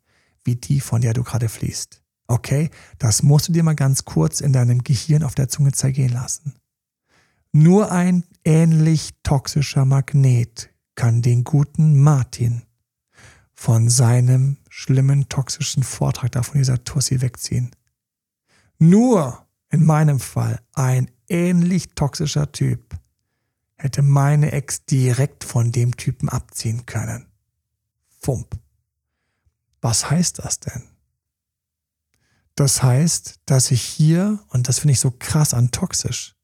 wie 0.44 0.56
die, 0.56 0.80
von 0.80 1.00
der 1.00 1.12
du 1.12 1.22
gerade 1.22 1.48
fließt. 1.48 2.02
Okay, 2.26 2.70
das 2.98 3.22
musst 3.22 3.48
du 3.48 3.52
dir 3.52 3.62
mal 3.62 3.74
ganz 3.74 4.04
kurz 4.04 4.40
in 4.40 4.52
deinem 4.52 4.84
Gehirn 4.84 5.24
auf 5.24 5.34
der 5.34 5.48
Zunge 5.48 5.72
zergehen 5.72 6.12
lassen. 6.12 6.54
Nur 7.52 7.90
ein 7.90 8.24
ähnlich 8.44 9.10
toxischer 9.24 9.84
Magnet 9.84 10.70
kann 10.94 11.22
den 11.22 11.42
guten 11.42 12.00
Martin 12.00 12.62
von 13.52 13.88
seinem 13.88 14.58
schlimmen 14.68 15.28
toxischen 15.28 15.82
Vortrag 15.82 16.32
da 16.32 16.42
von 16.42 16.58
dieser 16.58 16.84
Tussi 16.84 17.20
wegziehen. 17.20 17.72
Nur 18.78 19.46
in 19.68 19.84
meinem 19.84 20.20
Fall 20.20 20.60
ein 20.72 21.10
ähnlich 21.28 21.94
toxischer 21.94 22.52
Typ 22.52 22.96
hätte 23.76 24.02
meine 24.02 24.52
Ex 24.52 24.84
direkt 24.84 25.44
von 25.44 25.72
dem 25.72 25.96
Typen 25.96 26.28
abziehen 26.28 26.86
können. 26.86 27.26
Fump. 28.20 28.58
Was 29.80 30.10
heißt 30.10 30.40
das 30.40 30.60
denn? 30.60 30.82
Das 32.54 32.82
heißt, 32.82 33.40
dass 33.46 33.70
ich 33.70 33.82
hier, 33.82 34.38
und 34.48 34.68
das 34.68 34.80
finde 34.80 34.92
ich 34.92 35.00
so 35.00 35.10
krass 35.10 35.54
an 35.54 35.70
toxisch, 35.70 36.34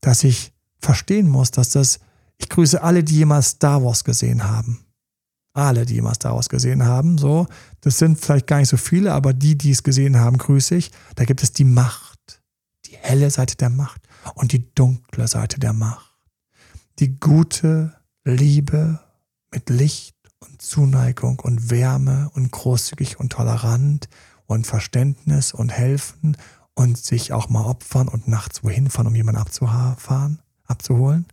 dass 0.00 0.24
ich 0.24 0.52
verstehen 0.78 1.28
muss, 1.28 1.50
dass 1.50 1.70
das, 1.70 2.00
ich 2.38 2.48
grüße 2.48 2.82
alle, 2.82 3.04
die 3.04 3.16
jemals 3.16 3.50
Star 3.50 3.84
Wars 3.84 4.04
gesehen 4.04 4.44
haben. 4.44 4.86
Alle, 5.52 5.84
die 5.84 5.94
jemals 5.94 6.16
Star 6.16 6.34
Wars 6.34 6.48
gesehen 6.48 6.84
haben, 6.84 7.18
so. 7.18 7.46
Das 7.82 7.98
sind 7.98 8.18
vielleicht 8.18 8.46
gar 8.46 8.58
nicht 8.58 8.70
so 8.70 8.78
viele, 8.78 9.12
aber 9.12 9.34
die, 9.34 9.58
die 9.58 9.70
es 9.70 9.82
gesehen 9.82 10.18
haben, 10.18 10.38
grüße 10.38 10.74
ich. 10.74 10.90
Da 11.14 11.24
gibt 11.24 11.42
es 11.42 11.52
die 11.52 11.64
Macht, 11.64 12.42
die 12.86 12.96
helle 12.96 13.30
Seite 13.30 13.56
der 13.56 13.68
Macht 13.68 14.00
und 14.34 14.52
die 14.52 14.74
dunkle 14.74 15.28
Seite 15.28 15.60
der 15.60 15.74
Macht. 15.74 16.16
Die 16.98 17.20
gute 17.20 17.94
Liebe 18.24 19.00
mit 19.52 19.68
Licht 19.68 20.16
und 20.42 20.60
Zuneigung 20.60 21.38
und 21.40 21.70
Wärme 21.70 22.30
und 22.34 22.50
großzügig 22.50 23.18
und 23.18 23.32
tolerant 23.32 24.08
und 24.46 24.66
Verständnis 24.66 25.52
und 25.52 25.70
helfen 25.70 26.36
und 26.74 26.98
sich 26.98 27.32
auch 27.32 27.48
mal 27.48 27.64
opfern 27.64 28.08
und 28.08 28.28
nachts 28.28 28.64
wohin 28.64 28.90
fahren, 28.90 29.06
um 29.06 29.14
jemanden 29.14 29.40
abzufahren, 29.40 30.40
abzuholen. 30.66 31.26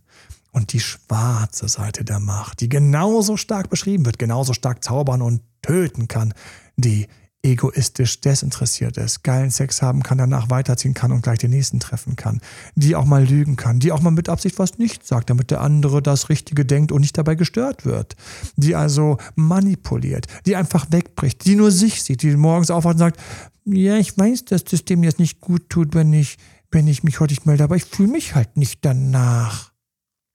Und 0.52 0.72
die 0.72 0.80
schwarze 0.80 1.68
Seite 1.68 2.04
der 2.04 2.18
Macht, 2.18 2.60
die 2.60 2.68
genauso 2.68 3.36
stark 3.36 3.70
beschrieben 3.70 4.04
wird, 4.04 4.18
genauso 4.18 4.52
stark 4.52 4.82
zaubern 4.82 5.22
und 5.22 5.42
töten 5.62 6.08
kann, 6.08 6.34
die 6.76 7.06
egoistisch 7.42 8.20
desinteressiert 8.20 8.98
ist, 8.98 9.24
geilen 9.24 9.50
Sex 9.50 9.80
haben 9.80 10.02
kann, 10.02 10.18
danach 10.18 10.50
weiterziehen 10.50 10.92
kann 10.92 11.10
und 11.10 11.22
gleich 11.22 11.38
den 11.38 11.50
nächsten 11.50 11.80
treffen 11.80 12.14
kann, 12.16 12.40
die 12.74 12.94
auch 12.94 13.06
mal 13.06 13.24
lügen 13.24 13.56
kann, 13.56 13.80
die 13.80 13.92
auch 13.92 14.02
mal 14.02 14.10
mit 14.10 14.28
Absicht 14.28 14.58
was 14.58 14.78
nicht 14.78 15.06
sagt, 15.06 15.30
damit 15.30 15.50
der 15.50 15.62
andere 15.62 16.02
das 16.02 16.28
Richtige 16.28 16.66
denkt 16.66 16.92
und 16.92 17.00
nicht 17.00 17.16
dabei 17.16 17.36
gestört 17.36 17.86
wird, 17.86 18.16
die 18.56 18.76
also 18.76 19.16
manipuliert, 19.36 20.26
die 20.44 20.54
einfach 20.54 20.88
wegbricht, 20.90 21.46
die 21.46 21.56
nur 21.56 21.70
sich 21.70 22.02
sieht, 22.02 22.22
die 22.22 22.36
morgens 22.36 22.70
aufwacht 22.70 22.94
und 22.94 22.98
sagt, 22.98 23.20
ja, 23.64 23.96
ich 23.96 24.16
weiß, 24.16 24.44
dass 24.46 24.64
das 24.64 24.84
dem 24.84 25.02
jetzt 25.02 25.18
nicht 25.18 25.40
gut 25.40 25.70
tut, 25.70 25.94
wenn 25.94 26.12
ich, 26.12 26.36
wenn 26.70 26.88
ich 26.88 27.04
mich 27.04 27.20
heute 27.20 27.32
nicht 27.32 27.46
melde, 27.46 27.64
aber 27.64 27.76
ich 27.76 27.84
fühle 27.84 28.12
mich 28.12 28.34
halt 28.34 28.56
nicht 28.56 28.84
danach. 28.84 29.70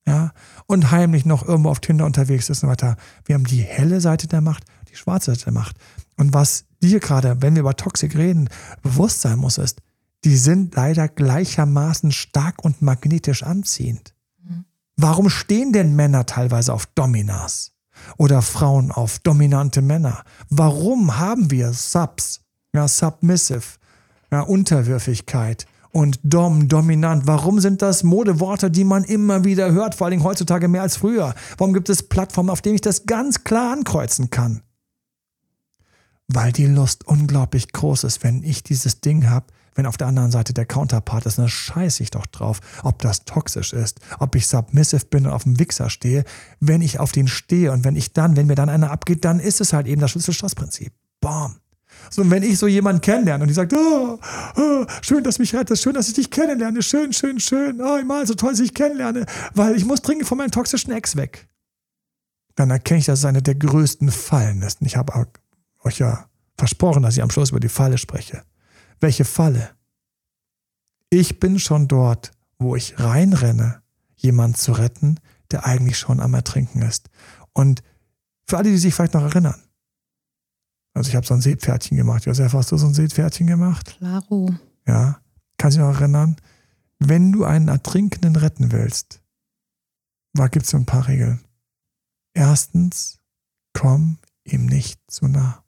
Ja, 0.07 0.33
und 0.67 0.91
heimlich 0.91 1.25
noch 1.25 1.47
irgendwo 1.47 1.69
auf 1.69 1.79
Tinder 1.79 2.05
unterwegs 2.05 2.51
ist 2.51 2.61
und 2.61 2.69
weiter. 2.69 2.95
Wir 3.25 3.33
haben 3.33 3.45
die 3.45 3.61
helle 3.61 4.01
Seite 4.01 4.27
der 4.27 4.41
Macht, 4.41 4.63
die 4.91 4.95
schwarze 4.95 5.31
Seite 5.31 5.45
der 5.45 5.53
Macht. 5.53 5.77
Und 6.15 6.31
was 6.31 6.65
dir 6.89 6.99
gerade, 6.99 7.41
wenn 7.41 7.55
wir 7.55 7.61
über 7.61 7.75
Toxik 7.75 8.15
reden, 8.15 8.49
bewusst 8.81 9.21
sein 9.21 9.39
muss, 9.39 9.57
ist, 9.57 9.81
die 10.25 10.37
sind 10.37 10.75
leider 10.75 11.07
gleichermaßen 11.07 12.11
stark 12.11 12.65
und 12.65 12.81
magnetisch 12.81 13.43
anziehend. 13.43 14.15
Mhm. 14.43 14.65
Warum 14.97 15.29
stehen 15.29 15.71
denn 15.71 15.95
Männer 15.95 16.25
teilweise 16.25 16.73
auf 16.73 16.87
Dominas 16.87 17.73
oder 18.17 18.41
Frauen 18.41 18.91
auf 18.91 19.19
dominante 19.19 19.81
Männer? 19.81 20.23
Warum 20.49 21.17
haben 21.17 21.51
wir 21.51 21.73
Subs, 21.73 22.41
ja, 22.73 22.87
Submissive, 22.87 23.77
ja, 24.31 24.41
Unterwürfigkeit 24.41 25.67
und 25.91 26.19
Dom, 26.23 26.67
dominant? 26.67 27.27
Warum 27.27 27.59
sind 27.59 27.83
das 27.83 28.03
Modeworte, 28.03 28.71
die 28.71 28.83
man 28.83 29.03
immer 29.03 29.43
wieder 29.43 29.71
hört, 29.71 29.93
vor 29.93 30.07
allem 30.07 30.23
heutzutage 30.23 30.67
mehr 30.67 30.81
als 30.81 30.97
früher? 30.97 31.35
Warum 31.57 31.73
gibt 31.73 31.89
es 31.89 32.01
Plattformen, 32.01 32.49
auf 32.49 32.63
denen 32.63 32.75
ich 32.75 32.81
das 32.81 33.05
ganz 33.05 33.43
klar 33.43 33.73
ankreuzen 33.73 34.31
kann? 34.31 34.61
Weil 36.27 36.51
die 36.51 36.65
Lust 36.65 37.07
unglaublich 37.07 37.71
groß 37.71 38.03
ist, 38.03 38.23
wenn 38.23 38.43
ich 38.43 38.63
dieses 38.63 39.01
Ding 39.01 39.29
habe, 39.29 39.47
wenn 39.75 39.85
auf 39.85 39.97
der 39.97 40.07
anderen 40.07 40.31
Seite 40.31 40.53
der 40.53 40.65
Counterpart 40.65 41.25
ist, 41.25 41.37
dann 41.37 41.49
scheiße 41.49 42.01
ich 42.01 42.09
doch 42.09 42.25
drauf, 42.25 42.61
ob 42.83 43.01
das 43.01 43.25
toxisch 43.25 43.73
ist, 43.73 43.99
ob 44.19 44.35
ich 44.35 44.47
submissive 44.47 45.05
bin 45.05 45.27
und 45.27 45.33
auf 45.33 45.43
dem 45.43 45.59
Wichser 45.59 45.89
stehe. 45.89 46.23
Wenn 46.61 46.81
ich 46.81 46.99
auf 46.99 47.11
den 47.11 47.27
stehe 47.27 47.71
und 47.71 47.83
wenn 47.83 47.95
ich 47.95 48.13
dann, 48.13 48.37
wenn 48.37 48.47
mir 48.47 48.55
dann 48.55 48.69
einer 48.69 48.91
abgeht, 48.91 49.25
dann 49.25 49.39
ist 49.39 49.59
es 49.59 49.73
halt 49.73 49.87
eben 49.87 50.01
das 50.01 50.11
Schlüssel-Schloss-Prinzip. 50.11 50.93
Bam. 51.19 51.57
So, 52.09 52.21
und 52.21 52.31
wenn 52.31 52.43
ich 52.43 52.57
so 52.57 52.67
jemanden 52.67 53.01
kennenlerne 53.01 53.43
und 53.43 53.47
die 53.47 53.53
sagt, 53.53 53.73
oh, 53.73 54.19
oh, 54.55 54.85
schön, 55.01 55.23
dass 55.23 55.35
du 55.35 55.41
mich 55.41 55.53
rettest, 55.53 55.83
schön, 55.83 55.93
dass 55.93 56.07
ich 56.07 56.13
dich 56.13 56.29
kennenlerne, 56.29 56.81
schön, 56.81 57.13
schön, 57.13 57.39
schön, 57.39 57.81
oh, 57.81 58.01
mal 58.03 58.25
so 58.25 58.33
toll, 58.33 58.51
dass 58.51 58.59
ich 58.59 58.69
dich 58.69 58.75
kennenlerne, 58.75 59.25
weil 59.53 59.75
ich 59.75 59.85
muss 59.85 60.01
dringend 60.01 60.27
von 60.27 60.37
meinem 60.37 60.51
toxischen 60.51 60.93
Ex 60.93 61.15
weg. 61.15 61.47
Dann 62.55 62.69
erkenne 62.69 62.99
ich, 62.99 63.05
dass 63.05 63.19
es 63.19 63.25
eine 63.25 63.41
der 63.41 63.55
größten 63.55 64.11
Fallen 64.11 64.61
ist. 64.61 64.81
Und 64.81 64.87
ich 64.87 64.95
habe 64.95 65.13
euch 65.85 65.99
ja 65.99 66.29
versprochen, 66.57 67.03
dass 67.03 67.15
ich 67.15 67.23
am 67.23 67.29
Schluss 67.29 67.51
über 67.51 67.59
die 67.59 67.69
Falle 67.69 67.97
spreche. 67.97 68.43
Welche 68.99 69.25
Falle? 69.25 69.71
Ich 71.09 71.39
bin 71.39 71.59
schon 71.59 71.87
dort, 71.87 72.31
wo 72.57 72.75
ich 72.75 72.99
reinrenne, 72.99 73.81
jemanden 74.15 74.55
zu 74.55 74.71
retten, 74.71 75.19
der 75.51 75.65
eigentlich 75.65 75.97
schon 75.97 76.19
am 76.19 76.33
Ertrinken 76.33 76.81
ist. 76.81 77.09
Und 77.53 77.83
für 78.47 78.57
alle, 78.57 78.69
die 78.69 78.77
sich 78.77 78.93
vielleicht 78.93 79.13
noch 79.13 79.23
erinnern, 79.23 79.61
also 80.93 81.09
ich 81.09 81.15
habe 81.15 81.27
so 81.27 81.33
ein 81.33 81.41
Seepferdchen 81.41 81.97
gemacht. 81.97 82.25
Josef, 82.25 82.53
hast 82.53 82.71
du 82.71 82.77
so 82.77 82.87
ein 82.87 82.93
Seepferdchen 82.93 83.47
gemacht? 83.47 83.97
Klaro. 83.97 84.49
Ja. 84.87 85.19
Kannst 85.57 85.77
du 85.77 85.81
dich 85.81 85.89
noch 85.89 85.99
erinnern? 85.99 86.37
Wenn 86.99 87.33
du 87.33 87.43
einen 87.43 87.67
Ertrinkenden 87.67 88.37
retten 88.37 88.71
willst, 88.71 89.21
gibt 90.33 90.65
es 90.65 90.69
so 90.69 90.77
ein 90.77 90.85
paar 90.85 91.07
Regeln. 91.07 91.43
Erstens, 92.33 93.19
komm 93.73 94.19
ihm 94.45 94.65
nicht 94.67 94.99
zu 95.11 95.27
nah. 95.27 95.64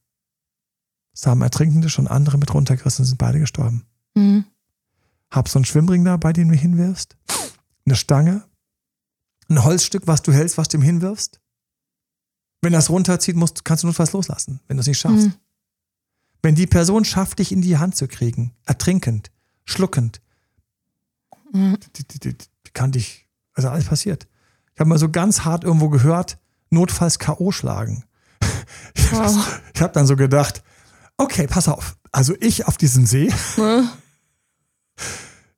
Es 1.17 1.25
haben 1.25 1.41
Ertrinkende 1.41 1.89
schon 1.89 2.07
andere 2.07 2.37
mit 2.37 2.53
runtergerissen 2.53 3.01
und 3.01 3.07
sind 3.07 3.17
beide 3.17 3.39
gestorben. 3.39 3.87
Mhm. 4.13 4.45
Hab 5.31 5.49
so 5.49 5.57
einen 5.57 5.65
Schwimmring 5.65 6.05
da, 6.05 6.15
bei 6.15 6.31
dem 6.31 6.47
du 6.47 6.55
hinwirfst. 6.55 7.17
Eine 7.87 7.95
Stange. 7.95 8.43
Ein 9.49 9.63
Holzstück, 9.63 10.05
was 10.05 10.21
du 10.21 10.31
hältst, 10.31 10.59
was 10.59 10.67
du 10.67 10.77
ihm 10.77 10.83
hinwirfst. 10.83 11.41
Wenn 12.61 12.73
das 12.73 12.91
runterzieht, 12.91 13.35
musst, 13.35 13.65
kannst 13.65 13.81
du 13.81 13.87
notfalls 13.87 14.13
loslassen, 14.13 14.59
wenn 14.67 14.77
du 14.77 14.81
es 14.81 14.87
nicht 14.87 14.99
schaffst. 14.99 15.29
Mhm. 15.29 15.33
Wenn 16.43 16.53
die 16.53 16.67
Person 16.67 17.03
schafft, 17.03 17.39
dich 17.39 17.51
in 17.51 17.61
die 17.61 17.79
Hand 17.79 17.95
zu 17.95 18.07
kriegen, 18.07 18.53
ertrinkend, 18.65 19.31
schluckend, 19.65 20.21
mhm. 21.51 21.79
die, 21.95 22.07
die, 22.07 22.19
die, 22.19 22.37
die, 22.37 22.71
kann 22.73 22.91
dich, 22.91 23.27
also 23.53 23.69
alles 23.69 23.85
passiert. 23.85 24.27
Ich 24.75 24.79
habe 24.79 24.89
mal 24.89 24.99
so 24.99 25.09
ganz 25.09 25.45
hart 25.45 25.63
irgendwo 25.63 25.89
gehört, 25.89 26.37
notfalls 26.69 27.17
K.O. 27.17 27.51
schlagen. 27.51 28.03
Ich 29.73 29.81
habe 29.81 29.93
dann 29.93 30.07
so 30.07 30.15
gedacht, 30.15 30.63
Okay, 31.17 31.47
pass 31.47 31.67
auf. 31.67 31.97
Also 32.11 32.35
ich 32.39 32.67
auf 32.67 32.77
diesem 32.77 33.05
See. 33.05 33.31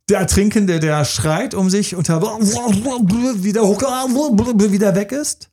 Der 0.10 0.20
Ertrinkende, 0.20 0.80
der 0.80 1.06
schreit 1.06 1.54
um 1.54 1.70
sich 1.70 1.96
und 1.96 2.10
wieder 2.10 3.62
hoch, 3.62 3.82
wieder 4.72 4.96
weg 4.96 5.12
ist. 5.12 5.52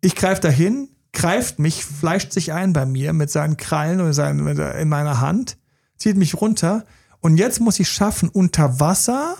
Ich 0.00 0.16
greife 0.16 0.40
dahin, 0.40 0.88
greift 1.12 1.58
mich, 1.58 1.84
fleischt 1.84 2.32
sich 2.32 2.52
ein 2.52 2.72
bei 2.72 2.86
mir 2.86 3.12
mit 3.12 3.30
seinen 3.30 3.56
Krallen 3.56 4.00
oder 4.00 4.12
seinen, 4.12 4.46
in 4.58 4.88
meiner 4.88 5.20
Hand, 5.20 5.58
zieht 5.96 6.16
mich 6.16 6.40
runter. 6.40 6.84
Und 7.20 7.36
jetzt 7.36 7.60
muss 7.60 7.78
ich 7.78 7.88
schaffen, 7.88 8.28
unter 8.28 8.80
Wasser, 8.80 9.36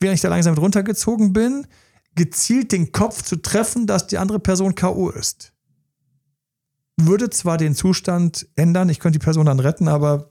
während 0.00 0.16
ich 0.16 0.22
da 0.22 0.28
langsam 0.28 0.54
runtergezogen 0.54 1.32
bin, 1.32 1.66
gezielt 2.14 2.72
den 2.72 2.92
Kopf 2.92 3.22
zu 3.22 3.36
treffen, 3.36 3.86
dass 3.86 4.06
die 4.06 4.18
andere 4.18 4.40
Person 4.40 4.74
K.O. 4.74 5.10
ist 5.10 5.52
würde 6.98 7.30
zwar 7.30 7.56
den 7.58 7.74
Zustand 7.74 8.48
ändern, 8.56 8.88
ich 8.88 9.00
könnte 9.00 9.18
die 9.18 9.24
Person 9.24 9.46
dann 9.46 9.60
retten, 9.60 9.88
aber 9.88 10.30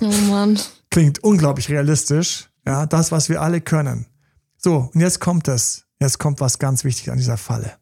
oh 0.00 0.12
Mann. 0.28 0.58
klingt 0.90 1.22
unglaublich 1.22 1.68
realistisch. 1.68 2.50
Ja, 2.66 2.86
das, 2.86 3.12
was 3.12 3.28
wir 3.28 3.40
alle 3.40 3.60
können. 3.60 4.06
So, 4.56 4.90
und 4.92 5.00
jetzt 5.00 5.20
kommt 5.20 5.48
es. 5.48 5.84
Jetzt 6.00 6.18
kommt 6.18 6.40
was 6.40 6.58
ganz 6.58 6.84
wichtig 6.84 7.10
an 7.10 7.18
dieser 7.18 7.36
Falle. 7.36 7.72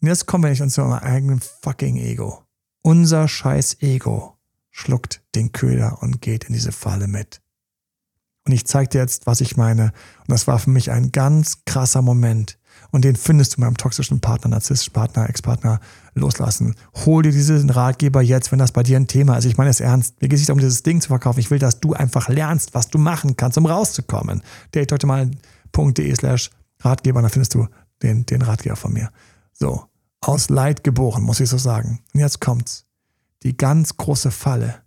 Und 0.00 0.08
jetzt 0.08 0.26
kommen 0.26 0.44
wir 0.44 0.50
nicht 0.50 0.58
zu 0.58 0.64
unserem 0.64 0.92
eigenen 0.92 1.40
fucking 1.40 1.96
Ego. 1.96 2.44
Unser 2.82 3.28
scheiß 3.28 3.80
Ego 3.80 4.36
schluckt 4.70 5.22
den 5.34 5.52
Köder 5.52 6.02
und 6.02 6.20
geht 6.20 6.44
in 6.44 6.52
diese 6.52 6.72
Falle 6.72 7.06
mit. 7.06 7.40
Und 8.44 8.52
ich 8.52 8.66
zeige 8.66 8.90
dir 8.90 9.00
jetzt, 9.00 9.26
was 9.26 9.40
ich 9.40 9.56
meine. 9.56 9.92
Und 10.20 10.30
das 10.30 10.46
war 10.46 10.58
für 10.58 10.70
mich 10.70 10.90
ein 10.90 11.12
ganz 11.12 11.64
krasser 11.64 12.02
Moment. 12.02 12.58
Und 12.92 13.06
den 13.06 13.16
findest 13.16 13.56
du 13.56 13.62
beim 13.62 13.76
toxischen 13.76 14.20
Partner, 14.20 14.50
narzisstischen 14.50 14.92
Partner, 14.92 15.28
Ex-Partner 15.28 15.80
loslassen. 16.14 16.76
Hol 17.06 17.22
dir 17.22 17.32
diesen 17.32 17.70
Ratgeber 17.70 18.20
jetzt, 18.20 18.52
wenn 18.52 18.58
das 18.58 18.70
bei 18.70 18.82
dir 18.82 18.98
ein 18.98 19.06
Thema 19.06 19.38
ist. 19.38 19.46
Ich 19.46 19.56
meine 19.56 19.70
es 19.70 19.80
ernst. 19.80 20.20
Mir 20.20 20.28
geht 20.28 20.36
es 20.36 20.42
nicht 20.42 20.50
um 20.50 20.58
dieses 20.58 20.82
Ding 20.82 21.00
zu 21.00 21.08
verkaufen. 21.08 21.40
Ich 21.40 21.50
will, 21.50 21.58
dass 21.58 21.80
du 21.80 21.94
einfach 21.94 22.28
lernst, 22.28 22.74
was 22.74 22.88
du 22.88 22.98
machen 22.98 23.36
kannst, 23.36 23.56
um 23.56 23.64
rauszukommen. 23.64 24.42
Date 24.74 24.92
heute 24.92 25.06
mal.de 25.06 26.14
slash 26.14 26.50
Ratgeber, 26.80 27.22
da 27.22 27.30
findest 27.30 27.54
du 27.54 27.66
den, 28.02 28.26
den 28.26 28.42
Ratgeber 28.42 28.76
von 28.76 28.92
mir. 28.92 29.10
So. 29.52 29.86
Aus 30.20 30.50
Leid 30.50 30.84
geboren, 30.84 31.22
muss 31.22 31.40
ich 31.40 31.48
so 31.48 31.58
sagen. 31.58 32.00
Und 32.12 32.20
jetzt 32.20 32.40
kommt's. 32.40 32.84
Die 33.42 33.56
ganz 33.56 33.96
große 33.96 34.30
Falle 34.30 34.82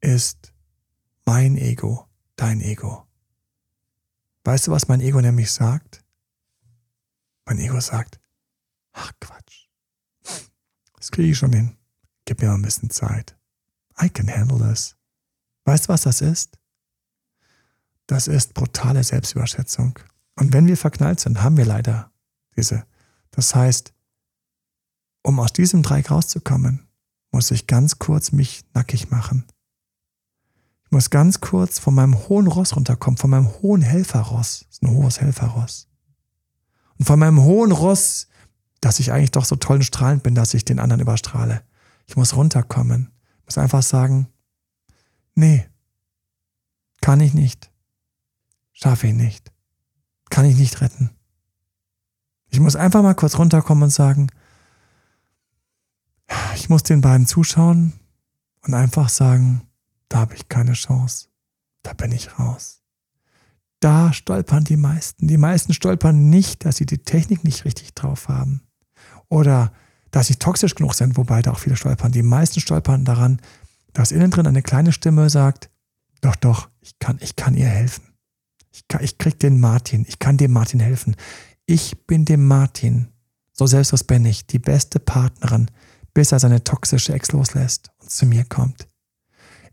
ist 0.00 0.52
mein 1.26 1.56
Ego, 1.56 2.06
dein 2.36 2.60
Ego. 2.60 3.06
Weißt 4.44 4.66
du, 4.66 4.70
was 4.70 4.88
mein 4.88 5.00
Ego 5.00 5.20
nämlich 5.20 5.50
sagt? 5.50 6.01
Mein 7.44 7.58
Ego 7.58 7.80
sagt, 7.80 8.20
ach 8.92 9.12
Quatsch, 9.20 9.68
das 10.96 11.10
kriege 11.10 11.30
ich 11.32 11.38
schon 11.38 11.52
hin. 11.52 11.76
Gib 12.24 12.40
mir 12.40 12.48
mal 12.48 12.54
ein 12.54 12.62
bisschen 12.62 12.90
Zeit. 12.90 13.36
I 14.00 14.08
can 14.08 14.28
handle 14.28 14.58
this. 14.58 14.96
Weißt 15.64 15.84
du, 15.84 15.88
was 15.88 16.02
das 16.02 16.20
ist? 16.20 16.58
Das 18.06 18.28
ist 18.28 18.54
brutale 18.54 19.02
Selbstüberschätzung. 19.02 19.98
Und 20.36 20.52
wenn 20.52 20.66
wir 20.66 20.76
verknallt 20.76 21.20
sind, 21.20 21.42
haben 21.42 21.56
wir 21.56 21.64
leider 21.64 22.12
diese. 22.56 22.84
Das 23.30 23.54
heißt, 23.54 23.92
um 25.22 25.38
aus 25.40 25.52
diesem 25.52 25.82
Dreieck 25.82 26.10
rauszukommen, 26.10 26.88
muss 27.30 27.50
ich 27.50 27.66
ganz 27.66 27.98
kurz 27.98 28.32
mich 28.32 28.64
nackig 28.74 29.10
machen. 29.10 29.46
Ich 30.84 30.90
muss 30.90 31.10
ganz 31.10 31.40
kurz 31.40 31.78
von 31.78 31.94
meinem 31.94 32.28
hohen 32.28 32.46
Ross 32.46 32.76
runterkommen, 32.76 33.16
von 33.16 33.30
meinem 33.30 33.48
hohen 33.62 33.82
Helferross. 33.82 34.60
Das 34.60 34.68
ist 34.70 34.82
ein 34.82 34.90
hohes 34.90 35.20
Helferross. 35.20 35.88
Und 36.98 37.04
von 37.04 37.18
meinem 37.18 37.42
hohen 37.42 37.72
Ross, 37.72 38.28
dass 38.80 39.00
ich 39.00 39.12
eigentlich 39.12 39.30
doch 39.30 39.44
so 39.44 39.56
toll 39.56 39.76
und 39.76 39.84
strahlend 39.84 40.22
bin, 40.22 40.34
dass 40.34 40.54
ich 40.54 40.64
den 40.64 40.78
anderen 40.78 41.00
überstrahle. 41.00 41.62
Ich 42.06 42.16
muss 42.16 42.36
runterkommen. 42.36 43.12
Ich 43.38 43.46
muss 43.46 43.58
einfach 43.58 43.82
sagen, 43.82 44.28
nee, 45.34 45.66
kann 47.00 47.20
ich 47.20 47.34
nicht. 47.34 47.70
Schaffe 48.72 49.08
ich 49.08 49.14
nicht. 49.14 49.52
Kann 50.30 50.44
ich 50.44 50.56
nicht 50.56 50.80
retten. 50.80 51.10
Ich 52.48 52.60
muss 52.60 52.76
einfach 52.76 53.02
mal 53.02 53.14
kurz 53.14 53.38
runterkommen 53.38 53.84
und 53.84 53.90
sagen, 53.90 54.28
ich 56.54 56.68
muss 56.68 56.82
den 56.82 57.00
beiden 57.00 57.26
zuschauen 57.26 57.92
und 58.62 58.74
einfach 58.74 59.08
sagen, 59.08 59.66
da 60.08 60.18
habe 60.18 60.34
ich 60.34 60.48
keine 60.48 60.74
Chance. 60.74 61.28
Da 61.82 61.92
bin 61.94 62.12
ich 62.12 62.38
raus. 62.38 62.81
Da 63.82 64.12
stolpern 64.12 64.62
die 64.62 64.76
meisten. 64.76 65.26
Die 65.26 65.36
meisten 65.36 65.74
stolpern 65.74 66.30
nicht, 66.30 66.64
dass 66.64 66.76
sie 66.76 66.86
die 66.86 66.98
Technik 66.98 67.42
nicht 67.42 67.64
richtig 67.64 67.94
drauf 67.94 68.28
haben. 68.28 68.62
Oder 69.28 69.72
dass 70.12 70.28
sie 70.28 70.36
toxisch 70.36 70.76
genug 70.76 70.94
sind, 70.94 71.16
wobei 71.16 71.42
da 71.42 71.50
auch 71.50 71.58
viele 71.58 71.74
stolpern. 71.74 72.12
Die 72.12 72.22
meisten 72.22 72.60
stolpern 72.60 73.04
daran, 73.04 73.40
dass 73.92 74.12
innen 74.12 74.30
drin 74.30 74.46
eine 74.46 74.62
kleine 74.62 74.92
Stimme 74.92 75.28
sagt, 75.30 75.68
doch, 76.20 76.36
doch, 76.36 76.68
ich 76.80 77.00
kann, 77.00 77.18
ich 77.20 77.34
kann 77.34 77.56
ihr 77.56 77.66
helfen. 77.66 78.04
Ich, 78.70 78.86
kann, 78.86 79.02
ich 79.02 79.18
krieg 79.18 79.40
den 79.40 79.58
Martin, 79.58 80.04
ich 80.06 80.20
kann 80.20 80.36
dem 80.36 80.52
Martin 80.52 80.78
helfen. 80.78 81.16
Ich 81.66 82.06
bin 82.06 82.24
dem 82.24 82.46
Martin, 82.46 83.08
so 83.52 83.66
selbstlos 83.66 84.04
bin 84.04 84.24
ich, 84.24 84.46
die 84.46 84.60
beste 84.60 85.00
Partnerin, 85.00 85.72
bis 86.14 86.30
er 86.30 86.38
seine 86.38 86.62
toxische 86.62 87.14
Ex 87.14 87.32
loslässt 87.32 87.90
und 87.98 88.12
zu 88.12 88.26
mir 88.26 88.44
kommt. 88.44 88.86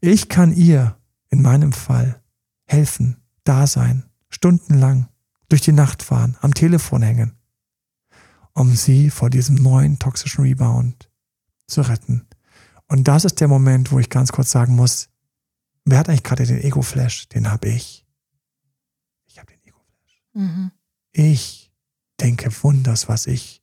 Ich 0.01 0.29
kann 0.29 0.51
ihr, 0.51 0.97
in 1.29 1.43
meinem 1.43 1.73
Fall, 1.73 2.23
helfen, 2.65 3.18
da 3.43 3.67
sein, 3.67 4.09
stundenlang, 4.29 5.07
durch 5.49 5.61
die 5.61 5.71
Nacht 5.71 6.03
fahren, 6.03 6.37
am 6.41 6.53
Telefon 6.53 7.01
hängen, 7.01 7.35
um 8.53 8.75
sie 8.75 9.09
vor 9.09 9.29
diesem 9.29 9.55
neuen 9.55 9.97
toxischen 9.99 10.43
Rebound 10.43 11.09
zu 11.67 11.81
retten. 11.81 12.27
Und 12.87 13.07
das 13.07 13.25
ist 13.25 13.39
der 13.39 13.47
Moment, 13.47 13.91
wo 13.91 13.99
ich 13.99 14.09
ganz 14.09 14.31
kurz 14.31 14.51
sagen 14.51 14.75
muss, 14.75 15.09
wer 15.85 15.99
hat 15.99 16.09
eigentlich 16.09 16.23
gerade 16.23 16.45
den 16.45 16.61
Ego-Flash? 16.61 17.29
Den 17.29 17.51
habe 17.51 17.69
ich. 17.69 18.05
Ich 19.27 19.37
habe 19.39 19.51
den 19.51 19.63
Ego-Flash. 19.63 20.23
Mhm. 20.33 20.71
Ich 21.11 21.71
denke 22.19 22.51
wunders, 22.63 23.07
was 23.07 23.27
ich 23.27 23.61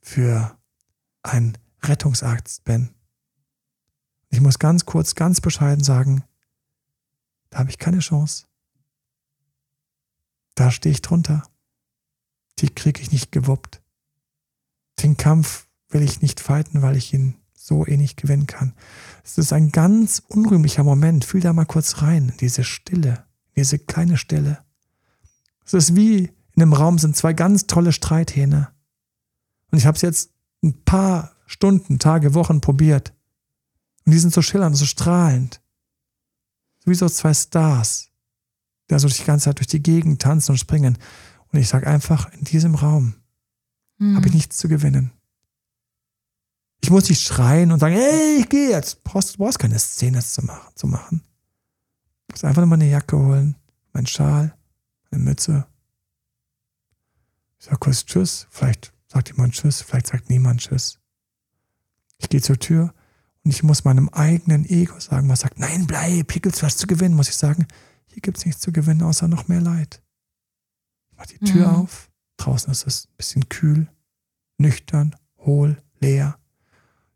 für 0.00 0.58
ein 1.22 1.56
Rettungsarzt 1.82 2.64
bin. 2.64 2.90
Ich 4.28 4.40
muss 4.40 4.58
ganz 4.58 4.86
kurz, 4.86 5.14
ganz 5.14 5.40
bescheiden 5.40 5.82
sagen, 5.82 6.22
da 7.50 7.58
habe 7.58 7.70
ich 7.70 7.78
keine 7.78 7.98
Chance. 7.98 8.46
Da 10.54 10.70
stehe 10.70 10.92
ich 10.92 11.02
drunter. 11.02 11.42
Die 12.58 12.68
kriege 12.68 13.00
ich 13.00 13.12
nicht 13.12 13.32
gewuppt. 13.32 13.82
Den 15.02 15.16
Kampf 15.16 15.68
will 15.88 16.02
ich 16.02 16.22
nicht 16.22 16.40
fighten, 16.40 16.82
weil 16.82 16.96
ich 16.96 17.12
ihn 17.12 17.36
so 17.54 17.86
eh 17.86 17.96
nicht 17.96 18.16
gewinnen 18.16 18.46
kann. 18.46 18.74
Es 19.24 19.38
ist 19.38 19.52
ein 19.52 19.70
ganz 19.70 20.22
unrühmlicher 20.28 20.84
Moment. 20.84 21.24
Fühl 21.24 21.40
da 21.40 21.52
mal 21.52 21.66
kurz 21.66 22.02
rein, 22.02 22.30
in 22.30 22.36
diese 22.38 22.64
Stille, 22.64 23.24
diese 23.56 23.78
kleine 23.78 24.16
Stille. 24.16 24.58
Es 25.64 25.74
ist 25.74 25.96
wie 25.96 26.30
in 26.54 26.62
einem 26.62 26.72
Raum 26.72 26.98
sind 26.98 27.16
zwei 27.16 27.32
ganz 27.32 27.66
tolle 27.66 27.92
Streithähne. 27.92 28.68
Und 29.70 29.78
ich 29.78 29.86
habe 29.86 29.96
es 29.96 30.02
jetzt 30.02 30.32
ein 30.62 30.84
paar 30.84 31.32
Stunden, 31.46 31.98
Tage, 31.98 32.34
Wochen 32.34 32.60
probiert. 32.60 33.14
Und 34.04 34.12
die 34.12 34.18
sind 34.18 34.32
so 34.32 34.42
schillernd, 34.42 34.76
so 34.76 34.84
strahlend. 34.84 35.59
So 36.80 36.90
wie 36.90 36.94
so 36.94 37.08
zwei 37.08 37.34
Stars, 37.34 38.10
die 38.90 38.98
so 38.98 39.08
die 39.08 39.24
ganze 39.24 39.44
Zeit 39.44 39.58
durch 39.58 39.66
die 39.68 39.82
Gegend 39.82 40.22
tanzen 40.22 40.52
und 40.52 40.58
springen. 40.58 40.98
Und 41.52 41.58
ich 41.58 41.68
sage 41.68 41.86
einfach, 41.86 42.32
in 42.32 42.44
diesem 42.44 42.74
Raum 42.74 43.14
mhm. 43.98 44.16
habe 44.16 44.28
ich 44.28 44.34
nichts 44.34 44.56
zu 44.56 44.68
gewinnen. 44.68 45.12
Ich 46.82 46.90
muss 46.90 47.08
nicht 47.08 47.22
schreien 47.22 47.72
und 47.72 47.78
sagen, 47.78 47.94
hey, 47.94 48.38
ich 48.40 48.48
gehe 48.48 48.70
jetzt. 48.70 48.96
Du 48.96 49.00
brauchst, 49.04 49.34
du 49.34 49.38
brauchst 49.38 49.58
keine 49.58 49.78
Szene 49.78 50.20
zu 50.20 50.42
machen. 50.42 50.72
Zu 50.74 50.86
machen. 50.86 51.22
Du 52.26 52.32
musst 52.32 52.44
einfach 52.44 52.62
nur 52.62 52.68
meine 52.68 52.88
Jacke 52.88 53.18
holen, 53.18 53.56
meinen 53.92 54.06
Schal, 54.06 54.56
meine 55.10 55.24
Mütze. 55.24 55.66
Ich 57.58 57.66
sage 57.66 57.78
kurz 57.78 58.06
Tschüss. 58.06 58.46
Vielleicht 58.50 58.94
sagt 59.08 59.28
jemand 59.28 59.52
Tschüss, 59.54 59.82
vielleicht 59.82 60.06
sagt 60.06 60.30
niemand 60.30 60.60
Tschüss. 60.60 60.98
Ich 62.18 62.28
gehe 62.28 62.40
zur 62.40 62.58
Tür 62.58 62.94
und 63.44 63.50
ich 63.52 63.62
muss 63.62 63.84
meinem 63.84 64.08
eigenen 64.10 64.68
Ego 64.68 64.98
sagen, 65.00 65.28
was 65.28 65.40
sagt, 65.40 65.58
nein, 65.58 65.86
bleib, 65.86 66.32
hier 66.32 66.42
gibt's 66.42 66.62
was 66.62 66.76
zu 66.76 66.86
gewinnen, 66.86 67.14
muss 67.14 67.28
ich 67.28 67.36
sagen, 67.36 67.66
hier 68.06 68.20
gibt's 68.20 68.44
nichts 68.44 68.60
zu 68.60 68.72
gewinnen, 68.72 69.02
außer 69.02 69.28
noch 69.28 69.48
mehr 69.48 69.60
Leid. 69.60 70.02
Ich 71.10 71.16
mach 71.16 71.26
die 71.26 71.38
Tür 71.38 71.68
mhm. 71.68 71.76
auf, 71.76 72.10
draußen 72.36 72.70
ist 72.70 72.86
es 72.86 73.06
ein 73.06 73.16
bisschen 73.16 73.48
kühl, 73.48 73.88
nüchtern, 74.58 75.16
hohl, 75.38 75.82
leer. 76.00 76.36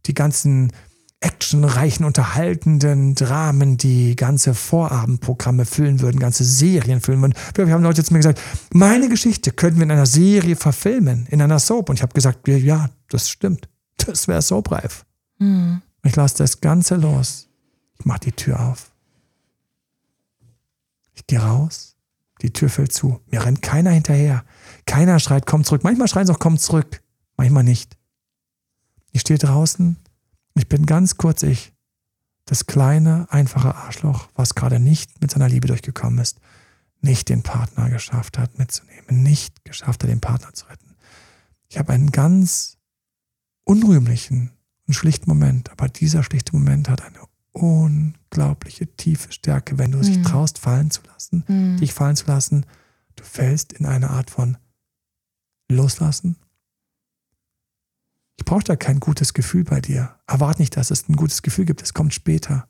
Die 0.06 0.14
ganzen 0.14 0.72
actionreichen, 1.20 2.04
unterhaltenden 2.04 3.14
Dramen, 3.14 3.78
die 3.78 4.14
ganze 4.14 4.52
Vorabendprogramme 4.52 5.64
füllen 5.64 6.00
würden, 6.00 6.18
ganze 6.18 6.44
Serien 6.44 7.00
füllen 7.00 7.22
würden. 7.22 7.34
Wir 7.54 7.72
haben 7.72 7.82
Leute 7.82 8.04
zu 8.04 8.12
mir 8.12 8.18
gesagt, 8.18 8.40
meine 8.72 9.08
Geschichte 9.08 9.50
könnten 9.50 9.78
wir 9.78 9.84
in 9.84 9.90
einer 9.90 10.06
Serie 10.06 10.54
verfilmen, 10.54 11.26
in 11.30 11.40
einer 11.40 11.58
Soap. 11.58 11.88
Und 11.88 11.96
ich 11.96 12.02
habe 12.02 12.12
gesagt, 12.12 12.46
ja, 12.46 12.90
das 13.08 13.30
stimmt. 13.30 13.68
Das 13.96 14.28
wäre 14.28 14.42
soapreif. 14.42 15.06
Mhm. 15.38 15.80
Ich 16.05 16.16
lasse 16.16 16.36
das 16.38 16.61
Ganze 16.61 16.96
los. 16.96 17.48
Ich 17.98 18.05
mache 18.05 18.20
die 18.20 18.32
Tür 18.32 18.61
auf. 18.61 18.92
Ich 21.14 21.26
gehe 21.26 21.40
raus. 21.40 21.96
Die 22.42 22.52
Tür 22.52 22.68
fällt 22.68 22.92
zu. 22.92 23.20
Mir 23.30 23.44
rennt 23.44 23.62
keiner 23.62 23.90
hinterher. 23.90 24.44
Keiner 24.86 25.18
schreit, 25.18 25.46
komm 25.46 25.64
zurück. 25.64 25.82
Manchmal 25.82 26.09
schreien 26.09 26.26
sie 26.26 26.32
auch, 26.32 26.38
komm 26.38 26.59
zurück. 26.59 27.02
Manchmal 27.36 27.64
nicht. 27.64 27.96
Ich 29.12 29.22
stehe 29.22 29.38
draußen. 29.38 29.96
Ich 30.55 30.68
bin 30.68 30.86
ganz 30.86 31.16
kurz 31.16 31.42
ich. 31.42 31.72
Das 32.44 32.66
kleine, 32.66 33.26
einfache 33.30 33.74
Arschloch, 33.74 34.28
was 34.34 34.55
gerade 34.55 34.78
nicht 34.78 35.22
mit 35.22 35.30
seiner 35.30 35.48
Liebe 35.48 35.66
durchgekommen 35.66 36.18
ist, 36.18 36.40
nicht 37.00 37.30
den 37.30 37.42
Partner 37.42 37.88
geschafft 37.88 38.36
hat 38.38 38.59
mitzunehmen, 38.59 39.22
nicht 39.22 39.64
geschafft 39.64 40.02
hat, 40.02 40.11
den 40.11 40.20
Partner 40.20 40.52
zu 40.52 40.66
retten. 40.66 40.94
Ich 41.68 41.78
habe 41.78 41.94
einen 41.94 42.11
ganz 42.11 42.76
unrühmlichen 43.64 44.50
und 44.87 44.95
schlichten 44.95 45.30
Moment, 45.30 45.70
aber 45.70 45.89
dieser 45.89 46.22
schlichte 46.22 46.55
Moment 46.55 46.89
hat 46.89 47.03
eine 47.03 47.20
unglaubliche 47.53 48.87
tiefe 48.97 49.32
Stärke, 49.32 49.78
wenn 49.78 49.93
du 49.93 49.99
mhm. 49.99 50.03
dich 50.03 50.22
traust, 50.22 50.59
fallen 50.59 50.91
zu 50.91 51.03
lassen, 51.12 51.45
mhm. 51.47 51.76
dich 51.78 51.95
fallen 51.95 52.16
zu 52.16 52.26
lassen. 52.26 52.66
Du 53.16 53.24
fällst 53.24 53.72
in 53.72 53.87
eine 53.87 54.11
Art 54.11 54.30
von 54.30 54.59
Loslassen. 55.70 56.37
Ich 58.37 58.45
brauche 58.45 58.64
da 58.64 58.76
kein 58.76 59.01
gutes 59.01 59.32
Gefühl 59.32 59.64
bei 59.64 59.80
dir. 59.80 60.16
Erwart 60.26 60.59
nicht, 60.59 60.76
dass 60.76 60.91
es 60.91 61.09
ein 61.09 61.16
gutes 61.16 61.43
Gefühl 61.43 61.64
gibt, 61.64 61.82
es 61.82 61.95
kommt 61.95 62.12
später. 62.12 62.68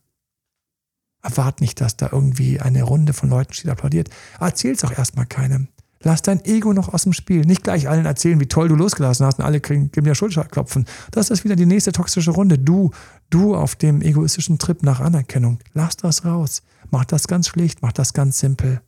Erwart 1.23 1.62
nicht, 1.62 1.81
dass 1.81 1.97
da 1.97 2.11
irgendwie 2.12 2.61
eine 2.61 2.83
Runde 2.83 3.15
von 3.15 3.31
Leuten 3.31 3.55
steht, 3.55 3.71
applaudiert. 3.71 4.11
Erzähl 4.39 4.73
es 4.73 4.85
auch 4.85 4.93
erstmal 4.93 5.27
keinem. 5.27 5.69
Lass 6.05 6.20
dein 6.20 6.44
Ego 6.44 6.74
noch 6.74 6.92
aus 6.92 7.05
dem 7.05 7.14
Spiel. 7.14 7.40
Nicht 7.46 7.64
gleich 7.64 7.88
allen 7.88 8.05
erzählen, 8.05 8.38
wie 8.38 8.46
toll 8.46 8.68
du 8.68 8.74
losgelassen 8.74 9.24
hast 9.24 9.38
und 9.38 9.44
alle 9.44 9.61
kriegen, 9.61 9.90
geben 9.90 10.07
dir 10.07 10.14
Schulterklopfen. 10.14 10.86
Das 11.11 11.30
ist 11.30 11.44
wieder 11.44 11.57
die 11.57 11.64
nächste 11.64 11.92
toxische 11.92 12.30
Runde. 12.30 12.59
Du, 12.59 12.90
du 13.30 13.57
auf 13.57 13.74
dem 13.74 14.02
egoistischen 14.02 14.59
Trip 14.59 14.82
nach 14.82 15.00
Anerkennung. 15.00 15.61
Lass 15.72 15.96
das 15.96 16.26
raus. 16.26 16.62
Mach 16.90 17.07
das 17.07 17.26
ganz 17.26 17.48
schlicht, 17.48 17.80
mach 17.80 17.92
das 17.92 18.12
ganz 18.12 18.38
simpel. 18.38 18.82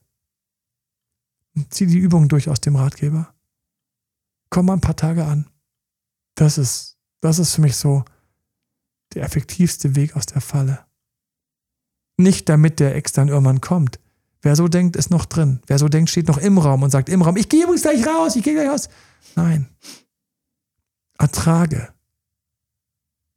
Zieh 1.71 1.87
die 1.87 1.99
Übung 1.99 2.29
durch 2.29 2.51
aus 2.51 2.61
dem 2.61 2.77
Ratgeber. 2.77 3.33
Komm 4.51 4.67
mal 4.67 4.75
ein 4.75 4.83
paar 4.83 4.97
Tage 4.97 5.25
an. 5.25 5.49
Das 6.35 6.59
ist, 6.59 6.99
das 7.23 7.39
ist 7.39 7.55
für 7.55 7.63
mich 7.63 7.77
so 7.77 8.05
der 9.15 9.25
effektivste 9.25 9.97
Weg 9.97 10.17
aus 10.17 10.27
der 10.27 10.43
Falle. 10.43 10.81
Nicht 12.19 12.51
damit 12.51 12.79
der 12.79 12.95
Ex 12.95 13.13
dann 13.13 13.29
irgendwann 13.29 13.63
kommt, 13.63 14.01
Wer 14.47 14.55
so 14.55 14.69
denkt, 14.69 14.95
ist 14.95 15.11
noch 15.11 15.25
drin. 15.25 15.59
Wer 15.67 15.81
so 15.81 15.89
denkt, 15.89 16.09
steht 16.09 16.29
noch 16.29 16.39
im 16.39 16.57
Raum 16.59 16.85
und 16.85 16.91
sagt 16.91 17.09
im 17.09 17.21
Raum, 17.21 17.37
ich 17.37 17.49
gehe 17.49 17.65
übrigens 17.65 17.83
gleich 17.83 18.07
raus, 18.07 18.37
ich 18.37 18.45
gehe 18.45 18.55
gleich 18.55 18.69
raus. 18.69 18.89
Nein. 19.35 19.67
Ertrage 21.19 21.89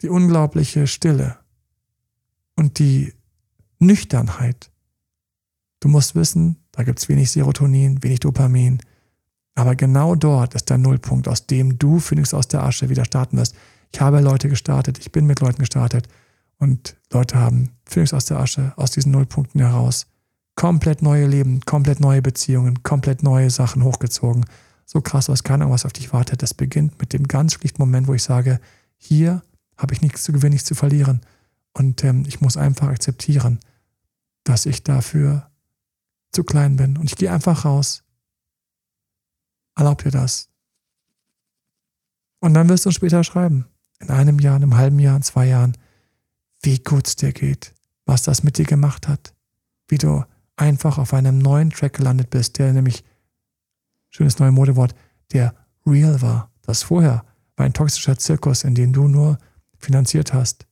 die 0.03 0.09
unglaubliche 0.09 0.85
Stille 0.85 1.39
und 2.55 2.77
die 2.77 3.11
Nüchternheit. 3.79 4.69
Du 5.79 5.87
musst 5.87 6.13
wissen, 6.13 6.57
da 6.73 6.83
gibt 6.83 6.99
es 6.99 7.09
wenig 7.09 7.31
Serotonin, 7.31 8.03
wenig 8.03 8.19
Dopamin. 8.19 8.79
Aber 9.55 9.75
genau 9.75 10.13
dort 10.13 10.53
ist 10.53 10.69
der 10.69 10.77
Nullpunkt, 10.77 11.27
aus 11.27 11.47
dem 11.47 11.79
du 11.79 11.97
Phoenix 11.97 12.35
aus 12.35 12.47
der 12.49 12.61
Asche 12.61 12.89
wieder 12.89 13.05
starten 13.05 13.35
wirst. 13.35 13.55
Ich 13.91 13.99
habe 13.99 14.21
Leute 14.21 14.47
gestartet, 14.47 14.99
ich 14.99 15.11
bin 15.11 15.25
mit 15.25 15.39
Leuten 15.39 15.57
gestartet 15.57 16.07
und 16.59 16.97
Leute 17.11 17.39
haben 17.39 17.71
Phoenix 17.85 18.13
aus 18.13 18.25
der 18.25 18.39
Asche, 18.39 18.73
aus 18.75 18.91
diesen 18.91 19.11
Nullpunkten 19.11 19.59
heraus 19.59 20.05
komplett 20.59 21.01
neue 21.01 21.25
Leben, 21.25 21.61
komplett 21.61 22.01
neue 22.01 22.21
Beziehungen, 22.21 22.83
komplett 22.83 23.23
neue 23.23 23.49
Sachen 23.49 23.81
hochgezogen. 23.81 24.45
So 24.85 24.99
krass, 24.99 25.29
was 25.29 25.43
keine 25.43 25.63
Ahnung, 25.63 25.73
was 25.73 25.85
auf 25.85 25.93
dich 25.93 26.11
wartet. 26.11 26.43
Das 26.43 26.53
beginnt 26.53 26.99
mit 26.99 27.13
dem 27.13 27.29
ganz 27.29 27.53
schlichten 27.53 27.81
Moment, 27.81 28.09
wo 28.09 28.13
ich 28.13 28.23
sage, 28.23 28.59
hier 28.97 29.41
habe 29.77 29.93
ich 29.93 30.01
nichts 30.01 30.25
zu 30.25 30.33
gewinnen, 30.33 30.51
nichts 30.51 30.67
zu 30.67 30.75
verlieren. 30.75 31.21
Und 31.71 32.03
ähm, 32.03 32.25
ich 32.27 32.41
muss 32.41 32.57
einfach 32.57 32.89
akzeptieren, 32.89 33.59
dass 34.43 34.65
ich 34.65 34.83
dafür 34.83 35.49
zu 36.33 36.43
klein 36.43 36.75
bin. 36.75 36.97
Und 36.97 37.05
ich 37.05 37.15
gehe 37.15 37.31
einfach 37.31 37.63
raus. 37.63 38.03
Erlaub 39.77 40.03
dir 40.03 40.11
das. 40.11 40.49
Und 42.41 42.53
dann 42.53 42.67
wirst 42.67 42.85
du 42.85 42.91
später 42.91 43.23
schreiben. 43.23 43.65
In 43.99 44.09
einem 44.09 44.39
Jahr, 44.39 44.57
in 44.57 44.63
einem 44.63 44.75
halben 44.75 44.99
Jahr, 44.99 45.15
in 45.15 45.23
zwei 45.23 45.47
Jahren, 45.47 45.77
wie 46.61 46.79
gut 46.79 47.07
es 47.07 47.15
dir 47.15 47.31
geht, 47.31 47.73
was 48.05 48.23
das 48.23 48.43
mit 48.43 48.57
dir 48.57 48.65
gemacht 48.65 49.07
hat, 49.07 49.33
wie 49.87 49.97
du 49.97 50.25
einfach 50.59 50.97
auf 50.97 51.13
einem 51.13 51.37
neuen 51.37 51.69
Track 51.69 51.93
gelandet 51.93 52.29
bist, 52.29 52.57
der 52.59 52.73
nämlich, 52.73 53.03
schönes 54.09 54.39
neue 54.39 54.51
Modewort, 54.51 54.93
der 55.31 55.55
real 55.85 56.21
war. 56.21 56.51
Das 56.63 56.83
vorher 56.83 57.23
war 57.55 57.65
ein 57.65 57.73
toxischer 57.73 58.17
Zirkus, 58.17 58.63
in 58.63 58.75
dem 58.75 58.93
du 58.93 59.07
nur 59.07 59.37
finanziert 59.77 60.33
hast, 60.33 60.67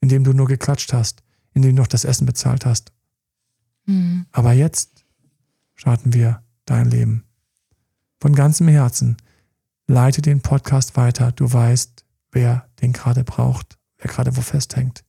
in 0.00 0.08
dem 0.08 0.24
du 0.24 0.32
nur 0.32 0.46
geklatscht 0.46 0.92
hast, 0.92 1.22
in 1.52 1.62
dem 1.62 1.76
du 1.76 1.82
noch 1.82 1.88
das 1.88 2.04
Essen 2.04 2.26
bezahlt 2.26 2.64
hast. 2.64 2.92
Mhm. 3.84 4.26
Aber 4.32 4.52
jetzt 4.52 5.04
starten 5.74 6.12
wir 6.12 6.42
dein 6.64 6.90
Leben. 6.90 7.24
Von 8.20 8.34
ganzem 8.34 8.68
Herzen 8.68 9.16
leite 9.86 10.22
den 10.22 10.40
Podcast 10.40 10.96
weiter. 10.96 11.32
Du 11.32 11.52
weißt, 11.52 12.04
wer 12.32 12.68
den 12.80 12.92
gerade 12.92 13.24
braucht, 13.24 13.78
wer 13.98 14.10
gerade 14.10 14.36
wo 14.36 14.40
festhängt. 14.40 15.04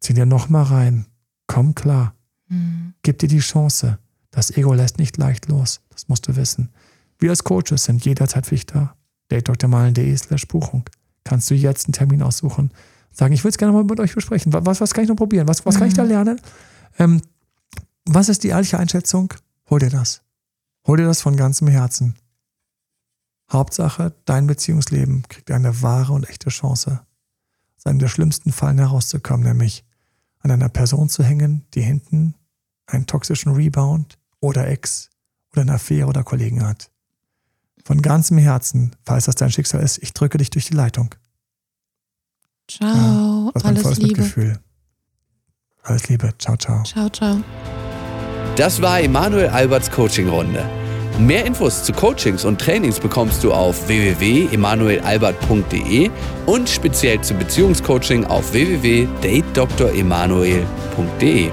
Zieh 0.00 0.14
dir 0.14 0.26
nochmal 0.26 0.64
rein. 0.64 1.06
Komm 1.46 1.74
klar. 1.74 2.14
Mhm. 2.52 2.94
Gib 3.02 3.18
dir 3.18 3.28
die 3.28 3.38
Chance. 3.38 3.98
Das 4.30 4.50
Ego 4.50 4.72
lässt 4.74 4.98
nicht 4.98 5.16
leicht 5.16 5.48
los. 5.48 5.80
Das 5.90 6.08
musst 6.08 6.28
du 6.28 6.36
wissen. 6.36 6.70
Wir 7.18 7.30
als 7.30 7.44
Coaches 7.44 7.84
sind 7.84 8.04
jederzeit 8.04 8.46
für 8.46 8.54
dich 8.54 8.66
da. 8.66 8.94
datedoktormalen.de 9.28 10.16
slash 10.16 10.46
Buchung. 10.48 10.84
Kannst 11.24 11.50
du 11.50 11.54
jetzt 11.54 11.86
einen 11.86 11.92
Termin 11.92 12.22
aussuchen. 12.22 12.72
Sagen, 13.10 13.34
ich 13.34 13.44
will 13.44 13.50
es 13.50 13.58
gerne 13.58 13.72
mal 13.72 13.84
mit 13.84 14.00
euch 14.00 14.14
besprechen. 14.14 14.52
Was, 14.52 14.80
was 14.80 14.94
kann 14.94 15.04
ich 15.04 15.10
noch 15.10 15.16
probieren? 15.16 15.48
Was, 15.48 15.64
was 15.66 15.74
mhm. 15.74 15.78
kann 15.78 15.88
ich 15.88 15.94
da 15.94 16.02
mhm. 16.02 16.08
lernen? 16.08 16.40
Ähm, 16.98 17.22
was 18.04 18.28
ist 18.28 18.42
die 18.42 18.48
ehrliche 18.48 18.78
Einschätzung? 18.78 19.32
Hol 19.70 19.78
dir 19.78 19.90
das. 19.90 20.22
Hol 20.86 20.96
dir 20.96 21.06
das 21.06 21.22
von 21.22 21.36
ganzem 21.36 21.68
Herzen. 21.68 22.16
Hauptsache, 23.50 24.14
dein 24.24 24.46
Beziehungsleben 24.46 25.28
kriegt 25.28 25.50
eine 25.50 25.82
wahre 25.82 26.14
und 26.14 26.28
echte 26.28 26.48
Chance, 26.48 27.02
aus 27.76 27.86
einem 27.86 27.98
der 27.98 28.08
schlimmsten 28.08 28.50
Fallen 28.50 28.78
herauszukommen, 28.78 29.46
nämlich 29.46 29.84
an 30.40 30.50
einer 30.50 30.70
Person 30.70 31.08
zu 31.08 31.22
hängen, 31.22 31.66
die 31.74 31.82
hinten 31.82 32.34
einen 32.92 33.06
toxischen 33.06 33.52
Rebound 33.52 34.18
oder 34.40 34.68
Ex 34.68 35.10
oder 35.52 35.62
eine 35.62 35.74
Affäre 35.74 36.06
oder 36.06 36.22
Kollegen 36.22 36.66
hat. 36.66 36.90
Von 37.84 38.02
ganzem 38.02 38.38
Herzen, 38.38 38.94
falls 39.04 39.24
das 39.24 39.34
dein 39.34 39.50
Schicksal 39.50 39.82
ist, 39.82 39.98
ich 40.02 40.12
drücke 40.12 40.38
dich 40.38 40.50
durch 40.50 40.66
die 40.66 40.74
Leitung. 40.74 41.14
Ciao, 42.68 43.50
ja, 43.54 43.60
alles 43.62 43.98
Liebe. 43.98 44.20
Mitgefühl. 44.20 44.60
Alles 45.82 46.08
Liebe, 46.08 46.32
ciao, 46.38 46.56
ciao. 46.56 46.84
Ciao, 46.84 47.10
ciao. 47.10 47.42
Das 48.56 48.80
war 48.80 49.00
Emanuel 49.00 49.48
Alberts 49.48 49.90
Coaching-Runde. 49.90 50.64
Mehr 51.18 51.44
Infos 51.44 51.82
zu 51.84 51.92
Coachings 51.92 52.44
und 52.44 52.60
Trainings 52.60 52.98
bekommst 52.98 53.44
du 53.44 53.52
auf 53.52 53.86
www.emanuelalbert.de 53.88 56.10
und 56.46 56.68
speziell 56.68 57.20
zum 57.20 57.38
Beziehungscoaching 57.38 58.24
auf 58.24 58.52
www.datedoktoremanuel.de. 58.52 61.50